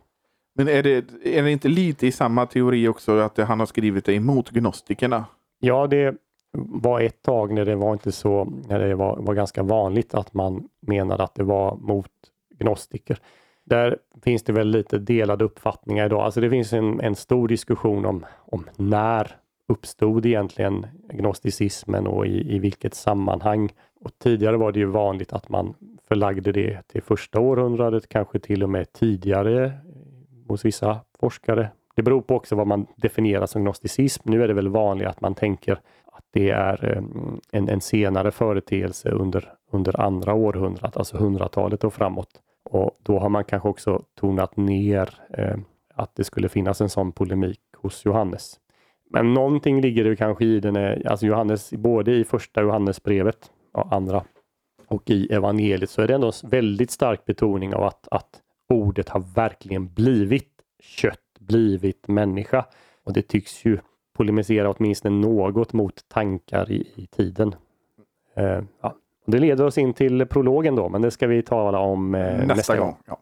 Men 0.54 0.68
är 0.68 0.82
det, 0.82 1.04
är 1.24 1.42
det 1.42 1.50
inte 1.50 1.68
lite 1.68 2.06
i 2.06 2.12
samma 2.12 2.46
teori 2.46 2.88
också 2.88 3.18
att 3.18 3.38
han 3.38 3.60
har 3.60 3.66
skrivit 3.66 4.04
det 4.04 4.14
emot 4.14 4.50
gnostikerna? 4.50 5.24
Ja, 5.60 5.86
det 5.86 6.14
var 6.52 7.00
ett 7.00 7.22
tag 7.22 7.52
när 7.52 7.64
det 7.64 7.76
var 7.76 7.92
inte 7.92 8.12
så, 8.12 8.44
när 8.68 8.78
det 8.78 8.94
var, 8.94 9.16
var 9.16 9.34
ganska 9.34 9.62
vanligt 9.62 10.14
att 10.14 10.34
man 10.34 10.68
menade 10.80 11.22
att 11.22 11.34
det 11.34 11.44
var 11.44 11.76
mot 11.76 12.10
gnostiker. 12.58 13.18
Där 13.64 13.98
finns 14.22 14.42
det 14.42 14.52
väl 14.52 14.68
lite 14.68 14.98
delade 14.98 15.44
uppfattningar 15.44 16.06
idag. 16.06 16.20
Alltså 16.20 16.40
det 16.40 16.50
finns 16.50 16.72
en, 16.72 17.00
en 17.00 17.14
stor 17.14 17.48
diskussion 17.48 18.06
om, 18.06 18.26
om 18.36 18.66
när 18.76 19.36
uppstod 19.68 20.26
egentligen 20.26 20.86
gnosticismen 21.12 22.06
och 22.06 22.26
i, 22.26 22.54
i 22.54 22.58
vilket 22.58 22.94
sammanhang. 22.94 23.72
Och 24.00 24.10
tidigare 24.18 24.56
var 24.56 24.72
det 24.72 24.78
ju 24.78 24.86
vanligt 24.86 25.32
att 25.32 25.48
man 25.48 25.74
förlagde 26.08 26.52
det 26.52 26.88
till 26.88 27.02
första 27.02 27.40
århundradet, 27.40 28.08
kanske 28.08 28.38
till 28.38 28.62
och 28.62 28.70
med 28.70 28.92
tidigare 28.92 29.72
hos 30.48 30.64
vissa 30.64 31.00
forskare. 31.20 31.70
Det 31.94 32.02
beror 32.02 32.20
på 32.20 32.36
också 32.36 32.56
vad 32.56 32.66
man 32.66 32.86
definierar 32.96 33.46
som 33.46 33.62
gnosticism. 33.62 34.30
Nu 34.30 34.42
är 34.42 34.48
det 34.48 34.54
väl 34.54 34.68
vanligt 34.68 35.08
att 35.08 35.20
man 35.20 35.34
tänker 35.34 35.72
att 36.12 36.24
det 36.32 36.50
är 36.50 36.96
eh, 36.96 37.02
en, 37.52 37.68
en 37.68 37.80
senare 37.80 38.30
företeelse 38.30 39.10
under, 39.10 39.52
under 39.70 40.00
andra 40.00 40.34
århundradet, 40.34 40.96
alltså 40.96 41.16
hundratalet 41.16 41.84
och 41.84 41.94
framåt. 41.94 42.40
Och 42.64 42.98
då 43.02 43.18
har 43.18 43.28
man 43.28 43.44
kanske 43.44 43.68
också 43.68 44.02
tonat 44.14 44.56
ner 44.56 45.14
eh, 45.30 45.56
att 45.94 46.14
det 46.14 46.24
skulle 46.24 46.48
finnas 46.48 46.80
en 46.80 46.88
sån 46.88 47.12
polemik 47.12 47.60
hos 47.76 48.04
Johannes. 48.04 48.60
Men 49.10 49.34
någonting 49.34 49.80
ligger 49.80 50.04
det 50.04 50.16
kanske 50.16 50.44
i 50.44 50.60
den, 50.60 50.76
eh, 50.76 51.10
alltså 51.10 51.26
Johannes, 51.26 51.70
både 51.72 52.12
i 52.12 52.24
första 52.24 52.62
Johannesbrevet 52.62 53.50
och 53.72 53.92
andra 53.92 54.24
och 54.90 55.10
i 55.10 55.32
evangeliet 55.32 55.90
så 55.90 56.02
är 56.02 56.06
det 56.08 56.14
ändå 56.14 56.26
en 56.26 56.50
väldigt 56.50 56.90
stark 56.90 57.24
betoning 57.24 57.74
av 57.74 57.82
att, 57.82 58.08
att 58.10 58.42
ordet 58.68 59.08
har 59.08 59.20
verkligen 59.34 59.94
blivit 59.94 60.52
kött, 60.80 61.38
blivit 61.38 62.08
människa. 62.08 62.64
Och 63.04 63.12
det 63.12 63.22
tycks 63.22 63.64
ju 63.64 63.78
polemisera 64.12 64.70
åtminstone 64.70 65.16
något 65.16 65.72
mot 65.72 66.08
tankar 66.08 66.70
i, 66.70 66.92
i 66.94 67.06
tiden. 67.06 67.54
Eh, 68.34 68.62
ja 68.80 68.96
det 69.30 69.38
leder 69.38 69.66
oss 69.66 69.78
in 69.78 69.92
till 69.92 70.26
prologen 70.26 70.76
då, 70.76 70.88
men 70.88 71.02
det 71.02 71.10
ska 71.10 71.26
vi 71.26 71.42
tala 71.42 71.78
om 71.78 72.14
eh, 72.14 72.20
nästa, 72.20 72.54
nästa 72.54 72.76
gång. 72.76 72.96
Ja. 73.06 73.18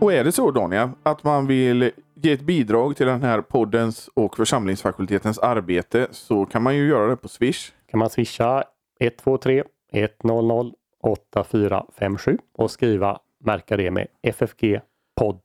Och 0.00 0.12
är 0.12 0.24
det 0.24 0.32
så 0.32 0.50
Daniel, 0.50 0.88
att 1.02 1.24
man 1.24 1.46
vill 1.46 1.90
ge 2.14 2.32
ett 2.32 2.40
bidrag 2.40 2.96
till 2.96 3.06
den 3.06 3.22
här 3.22 3.40
poddens 3.40 4.10
och 4.14 4.36
församlingsfakultetens 4.36 5.38
arbete 5.38 6.08
så 6.10 6.46
kan 6.46 6.62
man 6.62 6.76
ju 6.76 6.88
göra 6.88 7.06
det 7.06 7.16
på 7.16 7.28
Swish. 7.28 7.72
kan 7.90 7.98
man 7.98 8.10
swisha 8.10 8.64
123 9.00 9.64
100 9.92 10.72
8457 11.02 12.38
och 12.52 12.70
skriva, 12.70 13.20
märka 13.38 13.76
det 13.76 13.90
med 13.90 14.06
FFG 14.22 14.80
podd 15.16 15.40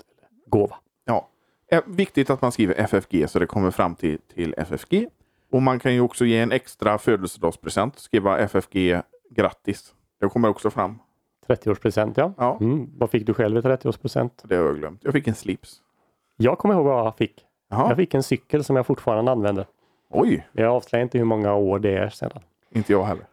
gåva. 0.46 0.76
Ja. 1.06 1.28
Viktigt 1.86 2.30
att 2.30 2.42
man 2.42 2.52
skriver 2.52 2.76
FFG 2.80 3.30
så 3.30 3.40
det 3.40 3.46
kommer 3.46 3.72
fram 3.72 3.96
till, 3.96 4.18
till 4.34 4.54
FFG. 4.58 5.08
Och 5.52 5.62
man 5.62 5.80
kan 5.80 5.94
ju 5.94 6.02
också 6.02 6.26
ge 6.26 6.38
en 6.40 6.52
extra 6.52 6.98
födelsedagspresent. 6.98 8.00
Skriva 8.00 8.38
FFG 8.40 9.02
grattis. 9.30 9.94
Det 10.20 10.30
kommer 10.30 10.48
också 10.50 10.70
fram. 10.70 11.00
30-årspresent 11.48 12.14
ja. 12.16 12.34
Ja. 12.38 12.58
Mm. 12.62 12.90
Vad 12.98 13.10
fick 13.10 13.26
du 13.26 13.34
själv 13.34 13.58
i 13.58 13.62
30-årspresent? 13.62 14.30
Det 14.44 14.56
har 14.56 14.64
jag 14.66 14.78
glömt. 14.78 15.02
Jag 15.04 15.14
fick 15.14 15.28
en 15.28 15.36
slips. 15.36 15.82
Jag 16.38 16.58
kommer 16.58 16.76
ihåg 16.76 16.86
vad 16.86 17.06
jag 17.06 17.16
fick. 17.18 17.46
Jaha. 17.70 17.88
Jag 17.88 17.98
fick 17.98 18.14
en 18.14 18.24
cykel 18.24 18.64
som 18.64 18.76
jag 18.76 18.86
fortfarande 18.86 19.32
använder. 19.32 19.66
Oj, 20.10 20.48
Jag 20.52 20.68
avslöjar 20.76 21.04
inte 21.04 21.18
hur 21.18 21.26
många 21.26 21.54
år 21.54 21.80
det 21.80 21.98
är 21.98 22.10
sedan. 22.10 22.40
inte 22.72 22.92
jag 22.92 23.04
heller. 23.04 23.26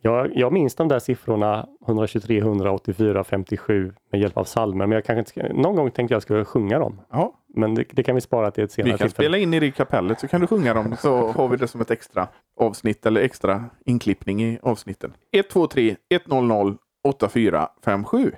Jag, 0.00 0.36
jag 0.36 0.52
minns 0.52 0.74
de 0.74 0.88
där 0.88 0.98
siffrorna 0.98 1.68
123, 1.86 2.38
184, 2.38 3.24
57 3.24 3.92
med 4.12 4.20
hjälp 4.20 4.36
av 4.36 4.44
salmer. 4.44 4.86
Men 4.86 4.94
jag 4.94 5.04
kanske 5.04 5.18
inte 5.18 5.30
ska, 5.30 5.42
någon 5.62 5.76
gång 5.76 5.90
tänkte 5.90 6.14
jag 6.14 6.22
skulle 6.22 6.44
sjunga 6.44 6.78
dem. 6.78 7.00
Ja, 7.10 7.32
Men 7.54 7.74
det, 7.74 7.84
det 7.90 8.02
kan 8.02 8.14
vi 8.14 8.20
spara 8.20 8.50
till 8.50 8.64
ett 8.64 8.72
senare 8.72 8.92
vi 8.92 8.98
kan 8.98 9.08
tillfälle. 9.08 9.26
spela 9.28 9.38
in 9.38 9.54
i 9.54 9.60
det 9.60 9.70
kapellet 9.70 10.20
så 10.20 10.28
kan 10.28 10.40
du 10.40 10.46
sjunga 10.46 10.74
dem 10.74 10.96
så 10.98 11.32
har 11.32 11.48
vi 11.48 11.56
det 11.56 11.68
som 11.68 11.80
ett 11.80 11.90
extra 11.90 12.28
avsnitt 12.56 13.06
eller 13.06 13.20
extra 13.20 13.64
inklippning 13.84 14.42
i 14.42 14.58
avsnitten. 14.62 15.12
123 15.32 15.96
100 16.10 16.76
8457. 17.04 18.32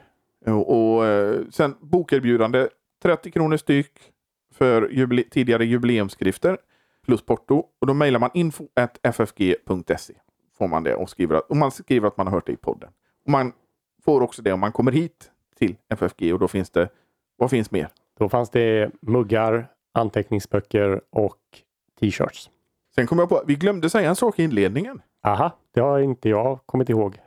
Och, 0.46 0.94
och 0.96 1.06
eh, 1.06 1.40
sen 1.50 1.74
bokerbjudande 1.80 2.68
30 3.02 3.30
kronor 3.30 3.56
styck 3.56 3.92
för 4.54 4.88
jubile 4.90 5.22
tidigare 5.30 5.64
jubileumsskrifter 5.64 6.58
plus 7.06 7.22
porto. 7.22 7.64
Och 7.80 7.86
då 7.86 7.94
mejlar 7.94 8.20
man 8.20 8.30
info 8.34 8.64
ffg.se. 9.02 10.14
Får 10.58 10.68
man 10.68 10.84
det 10.84 10.94
och 10.94 11.10
skriver, 11.10 11.34
att- 11.36 11.50
och 11.50 11.56
man 11.56 11.70
skriver 11.70 12.08
att 12.08 12.16
man 12.16 12.26
har 12.26 12.34
hört 12.34 12.46
det 12.46 12.52
i 12.52 12.56
podden. 12.56 12.90
Och 13.24 13.30
man 13.30 13.52
får 14.04 14.20
också 14.20 14.42
det 14.42 14.52
om 14.52 14.60
man 14.60 14.72
kommer 14.72 14.92
hit 14.92 15.30
till 15.58 15.76
FFG 15.88 16.32
och 16.32 16.38
då 16.38 16.48
finns 16.48 16.70
det, 16.70 16.88
vad 17.36 17.50
finns 17.50 17.70
mer? 17.70 17.88
Då 18.18 18.28
fanns 18.28 18.50
det 18.50 18.90
muggar, 19.02 19.68
anteckningsböcker 19.92 21.00
och 21.10 21.36
t-shirts. 22.00 22.50
Sen 22.94 23.06
kom 23.06 23.18
jag 23.18 23.28
på, 23.28 23.42
vi 23.46 23.54
glömde 23.54 23.90
säga 23.90 24.08
en 24.08 24.16
sak 24.16 24.38
i 24.38 24.42
inledningen. 24.42 25.02
Aha, 25.22 25.50
det 25.74 25.80
har 25.80 25.98
inte 25.98 26.28
jag 26.28 26.58
kommit 26.66 26.88
ihåg. 26.88 27.18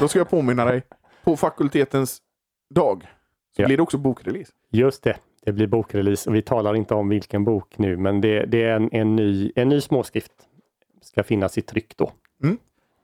Då 0.00 0.08
ska 0.08 0.18
jag 0.18 0.30
påminna 0.30 0.64
dig. 0.64 0.82
På 1.24 1.36
fakultetens 1.36 2.22
dag 2.74 3.02
så 3.56 3.62
Ja. 3.62 3.66
blir 3.66 3.76
det 3.76 3.82
också 3.82 3.98
bokrelease. 3.98 4.52
Just 4.70 5.02
det, 5.02 5.16
det 5.44 5.52
blir 5.52 5.66
bokrelease 5.66 6.30
och 6.30 6.36
vi 6.36 6.42
talar 6.42 6.74
inte 6.74 6.94
om 6.94 7.08
vilken 7.08 7.44
bok 7.44 7.78
nu, 7.78 7.96
men 7.96 8.20
det, 8.20 8.46
det 8.46 8.62
är 8.64 8.76
en, 8.76 8.88
en, 8.92 9.16
ny, 9.16 9.52
en 9.56 9.68
ny 9.68 9.80
småskrift. 9.80 10.32
Ska 11.02 11.22
finnas 11.22 11.58
i 11.58 11.62
tryck 11.62 11.96
då. 11.96 12.12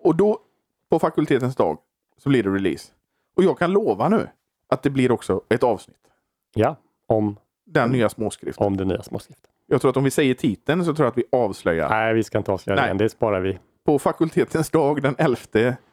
Och 0.07 0.17
då 0.17 0.39
på 0.91 0.99
fakultetens 0.99 1.57
dag 1.57 1.79
så 2.19 2.29
blir 2.29 2.43
det 2.43 2.51
release. 2.51 2.93
Och 3.37 3.45
jag 3.45 3.59
kan 3.59 3.73
lova 3.73 4.09
nu 4.09 4.29
att 4.69 4.83
det 4.83 4.91
blir 4.91 5.13
också 5.13 5.41
ett 5.49 5.63
avsnitt. 5.63 5.97
Ja, 6.55 6.77
om, 7.07 7.37
Den 7.67 7.91
nya 7.91 8.09
småskriften. 8.09 8.67
om 8.67 8.77
den 8.77 8.89
nya 8.89 9.03
småskriften. 9.03 9.51
Jag 9.67 9.81
tror 9.81 9.91
att 9.91 9.97
om 9.97 10.05
vi 10.05 10.11
säger 10.11 10.35
titeln 10.35 10.85
så 10.85 10.95
tror 10.95 11.05
jag 11.07 11.11
att 11.11 11.19
vi 11.19 11.25
avslöjar. 11.33 11.89
Nej, 11.89 12.15
vi 12.15 12.25
ska 12.25 12.39
inte 12.39 12.53
avslöja 12.53 12.81
Nej. 12.81 12.89
den. 12.89 12.99
Det 12.99 13.09
sparar 13.09 13.41
vi. 13.41 13.59
På 13.87 13.99
fakultetens 13.99 14.71
dag 14.71 15.03
den 15.03 15.15
11 15.19 15.37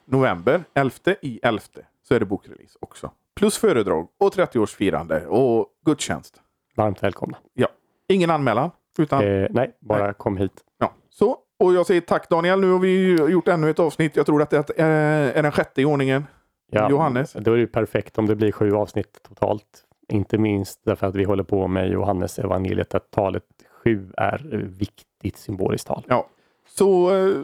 november, 0.05 0.64
11 0.74 0.95
i 1.22 1.39
11, 1.43 1.61
så 2.07 2.16
är 2.16 2.20
det 2.20 2.26
bokrelease 2.26 2.78
också. 2.82 3.11
Plus 3.36 3.57
föredrag 3.57 4.07
och 4.20 4.34
30-årsfirande 4.34 5.26
och 5.26 5.68
gudstjänst. 5.86 6.41
Varmt 6.76 7.03
välkomna. 7.03 7.38
Ja. 7.53 7.68
Ingen 8.07 8.30
anmälan? 8.30 8.72
Utan, 8.97 9.24
Eh, 9.24 9.47
nej, 9.49 9.78
bara 9.80 10.03
Nej. 10.05 10.14
kom 10.18 10.38
hit. 10.38 10.64
ja. 10.78 10.93
Så, 11.09 11.38
och 11.60 11.74
jag 11.74 11.86
säger 11.86 12.01
tack 12.01 12.30
Daniel. 12.30 12.60
Nu 12.60 12.72
har 12.72 12.80
vi 12.80 13.16
gjort 13.16 13.47
ännu 13.47 13.70
ett 13.70 13.80
avsnitt. 13.80 14.16
Jag 14.16 14.26
tror 14.26 14.41
att 14.41 14.49
det 14.49 14.80
är, 14.80 15.32
är 15.32 15.43
den 15.43 15.51
sjätte 15.51 15.82
i 15.82 15.86
ordningen. 15.86 16.26
Ja, 16.72 16.89
Johannes. 16.89 17.34
Då 17.34 17.54
är 17.54 17.58
det 17.58 17.68
perfekt 17.68 18.18
om 18.18 18.26
det 18.26 18.36
blir 18.36 18.51
sju 18.51 18.76
avsnitt 18.76 19.20
totalt. 19.24 19.84
Inte 20.10 20.38
minst 20.38 20.82
därför 20.86 21.08
att 21.08 21.16
vi 21.16 21.24
håller 21.24 21.43
på 21.43 21.68
med 21.68 21.89
Johannes 21.89 22.39
evangeliet 22.39 22.95
att 22.95 23.12
talet 23.12 23.43
sju 23.84 24.12
är 24.18 24.38
viktigt 24.80 25.38
symboliskt 25.38 25.88
tal. 25.88 26.04
Ja. 26.08 26.28
Så 26.68 27.16
eh, 27.16 27.36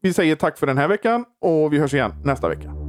vi 0.00 0.12
säger 0.12 0.36
tack 0.36 0.58
för 0.58 0.66
den 0.66 0.78
här 0.78 0.88
veckan 0.88 1.24
och 1.40 1.72
vi 1.72 1.78
hörs 1.78 1.94
igen 1.94 2.12
nästa 2.24 2.48
vecka. 2.48 2.85